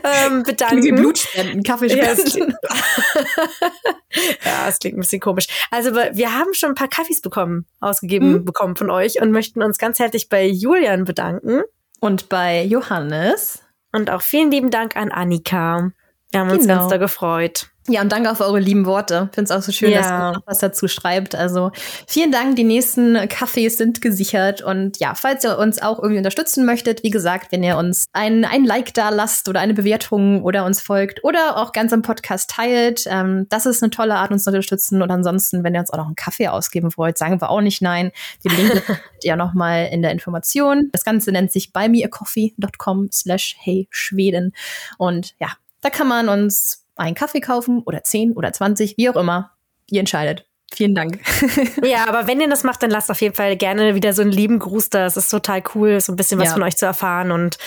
ähm, 0.04 0.44
bedanken. 0.44 0.84
Wie 0.84 0.92
Blutspenden, 0.92 1.64
Kaffeespenden. 1.64 2.37
ja, 4.46 4.68
es 4.68 4.80
klingt 4.80 4.98
ein 4.98 5.02
bisschen 5.02 5.20
komisch. 5.20 5.48
Also 5.72 5.94
wir 5.94 6.34
haben 6.34 6.54
schon 6.54 6.70
ein 6.70 6.76
paar 6.76 6.88
Kaffees 6.88 7.22
bekommen, 7.22 7.66
ausgegeben 7.80 8.32
mhm. 8.32 8.46
bekommen 8.46 8.76
von 8.76 8.90
euch 8.90 9.22
und 9.22 9.32
möchten 9.32 9.62
uns 9.62 9.78
ganz 9.78 10.00
herzlich 10.00 10.30
bei 10.30 10.46
Julian 10.46 11.06
bedanken. 11.06 11.64
Und 12.00 12.30
bei 12.30 12.64
Johannes. 12.64 13.64
Und 13.92 14.10
auch 14.10 14.22
vielen 14.22 14.52
lieben 14.52 14.70
Dank 14.70 14.96
an 14.96 15.12
Annika. 15.12 15.92
Wir 16.32 16.42
haben 16.42 16.50
uns 16.50 16.68
genau. 16.68 16.80
ganz 16.80 16.90
da 16.90 16.98
gefreut. 16.98 17.70
Ja, 17.90 18.02
und 18.02 18.12
danke 18.12 18.36
für 18.36 18.44
eure 18.44 18.60
lieben 18.60 18.86
Worte. 18.86 19.30
Ich 19.30 19.36
finde 19.36 19.50
es 19.50 19.52
auch 19.52 19.62
so 19.62 19.72
schön, 19.72 19.92
ja. 19.92 20.00
dass 20.00 20.12
ihr 20.12 20.32
noch 20.34 20.42
was 20.46 20.60
dazu 20.60 20.90
schreibt. 20.90 21.36
Also 21.36 21.72
vielen 22.06 22.34
Dank. 22.34 22.58
Die 22.58 22.66
nächsten 22.66 23.30
Kaffees 23.30 23.78
sind 23.78 24.02
gesichert. 24.02 24.62
Und 24.62 25.00
ja, 25.00 25.16
falls 25.16 25.46
ihr 25.46 25.58
uns 25.58 25.82
auch 25.82 26.00
irgendwie 26.00 26.18
unterstützen 26.18 26.66
möchtet, 26.66 27.04
wie 27.04 27.12
gesagt, 27.12 27.54
wenn 27.54 27.64
ihr 27.64 27.78
uns 27.78 28.08
ein, 28.12 28.44
ein 28.44 28.66
Like 28.66 28.94
da 28.94 29.08
lasst 29.10 29.48
oder 29.48 29.62
eine 29.62 29.74
Bewertung 29.74 30.44
oder 30.44 30.66
uns 30.66 30.82
folgt 30.82 31.24
oder 31.24 31.56
auch 31.56 31.72
ganz 31.72 31.94
am 31.94 32.02
Podcast 32.02 32.50
teilt, 32.50 33.06
ähm, 33.08 33.46
das 33.48 33.66
ist 33.66 33.82
eine 33.82 33.90
tolle 33.90 34.16
Art, 34.16 34.32
uns 34.32 34.44
zu 34.44 34.50
unterstützen. 34.50 35.02
Und 35.02 35.10
ansonsten, 35.10 35.64
wenn 35.64 35.74
ihr 35.74 35.80
uns 35.80 35.92
auch 35.92 35.98
noch 35.98 36.08
einen 36.08 36.16
Kaffee 36.16 36.50
ausgeben 36.50 36.90
wollt, 36.98 37.18
sagen 37.18 37.40
wir 37.40 37.50
auch 37.50 37.62
nicht 37.62 37.82
nein. 37.82 38.12
Den 38.44 38.58
Link 38.58 38.72
findet 38.86 39.24
ihr 39.24 39.38
nochmal 39.38 39.88
in 39.94 40.02
der 40.02 40.12
Information. 40.12 40.90
Das 40.92 41.06
Ganze 41.06 41.32
nennt 41.32 41.54
sich 41.54 41.72
buymeacoffee.com 41.72 43.12
slash 43.14 43.56
hey 43.60 43.88
Schweden. 43.92 44.52
Und 44.98 45.36
ja, 45.40 45.52
da 45.88 45.92
kann 45.92 46.10
man 46.10 46.28
uns 46.28 46.86
einen 46.98 47.16
Kaffee 47.16 47.40
kaufen 47.40 47.82
oder 47.86 48.04
10 48.04 48.34
oder 48.34 48.52
20, 48.52 48.98
wie 48.98 49.10
auch 49.10 49.16
immer. 49.16 49.52
Ihr 49.90 50.02
entscheidet. 50.02 50.46
Vielen 50.74 50.94
Dank. 50.94 51.22
ja, 51.82 52.10
aber 52.10 52.28
wenn 52.28 52.42
ihr 52.42 52.50
das 52.50 52.66
macht, 52.66 52.84
dann 52.84 52.92
lasst 52.92 53.10
auf 53.10 53.22
jeden 53.22 53.36
Fall 53.36 53.56
gerne 53.56 53.96
wieder 53.96 54.12
so 54.12 54.22
einen 54.22 54.34
lieben 54.34 54.60
Gruß 54.60 54.90
da. 54.90 55.06
Es 55.06 55.16
ist 55.16 55.30
total 55.30 55.64
cool, 55.74 56.02
so 56.02 56.12
ein 56.12 56.18
bisschen 56.18 56.40
was 56.40 56.48
ja. 56.48 56.54
von 56.56 56.64
euch 56.64 56.76
zu 56.76 56.86
erfahren. 56.86 57.32
Und 57.32 57.58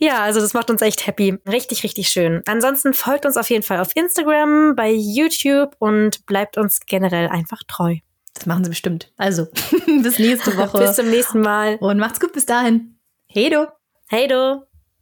ja, 0.00 0.22
also 0.22 0.40
das 0.40 0.54
macht 0.54 0.70
uns 0.70 0.82
echt 0.82 1.06
happy. 1.06 1.38
Richtig, 1.48 1.84
richtig 1.84 2.08
schön. 2.08 2.42
Ansonsten 2.46 2.94
folgt 2.94 3.26
uns 3.26 3.36
auf 3.36 3.48
jeden 3.48 3.62
Fall 3.62 3.78
auf 3.78 3.94
Instagram, 3.94 4.74
bei 4.74 4.90
YouTube 4.90 5.76
und 5.78 6.26
bleibt 6.26 6.58
uns 6.58 6.80
generell 6.84 7.28
einfach 7.28 7.62
treu. 7.68 7.94
Das 8.34 8.46
machen 8.46 8.64
sie 8.64 8.70
bestimmt. 8.70 9.12
Also, 9.16 9.46
bis 10.02 10.18
nächste 10.18 10.56
Woche. 10.56 10.78
bis 10.78 10.96
zum 10.96 11.08
nächsten 11.10 11.42
Mal. 11.42 11.76
Und 11.76 11.98
macht's 11.98 12.18
gut 12.18 12.32
bis 12.32 12.44
dahin. 12.44 12.98
Hey 13.28 13.50
du. 13.50 13.68
Hey 14.08 14.26
du. 14.26 14.67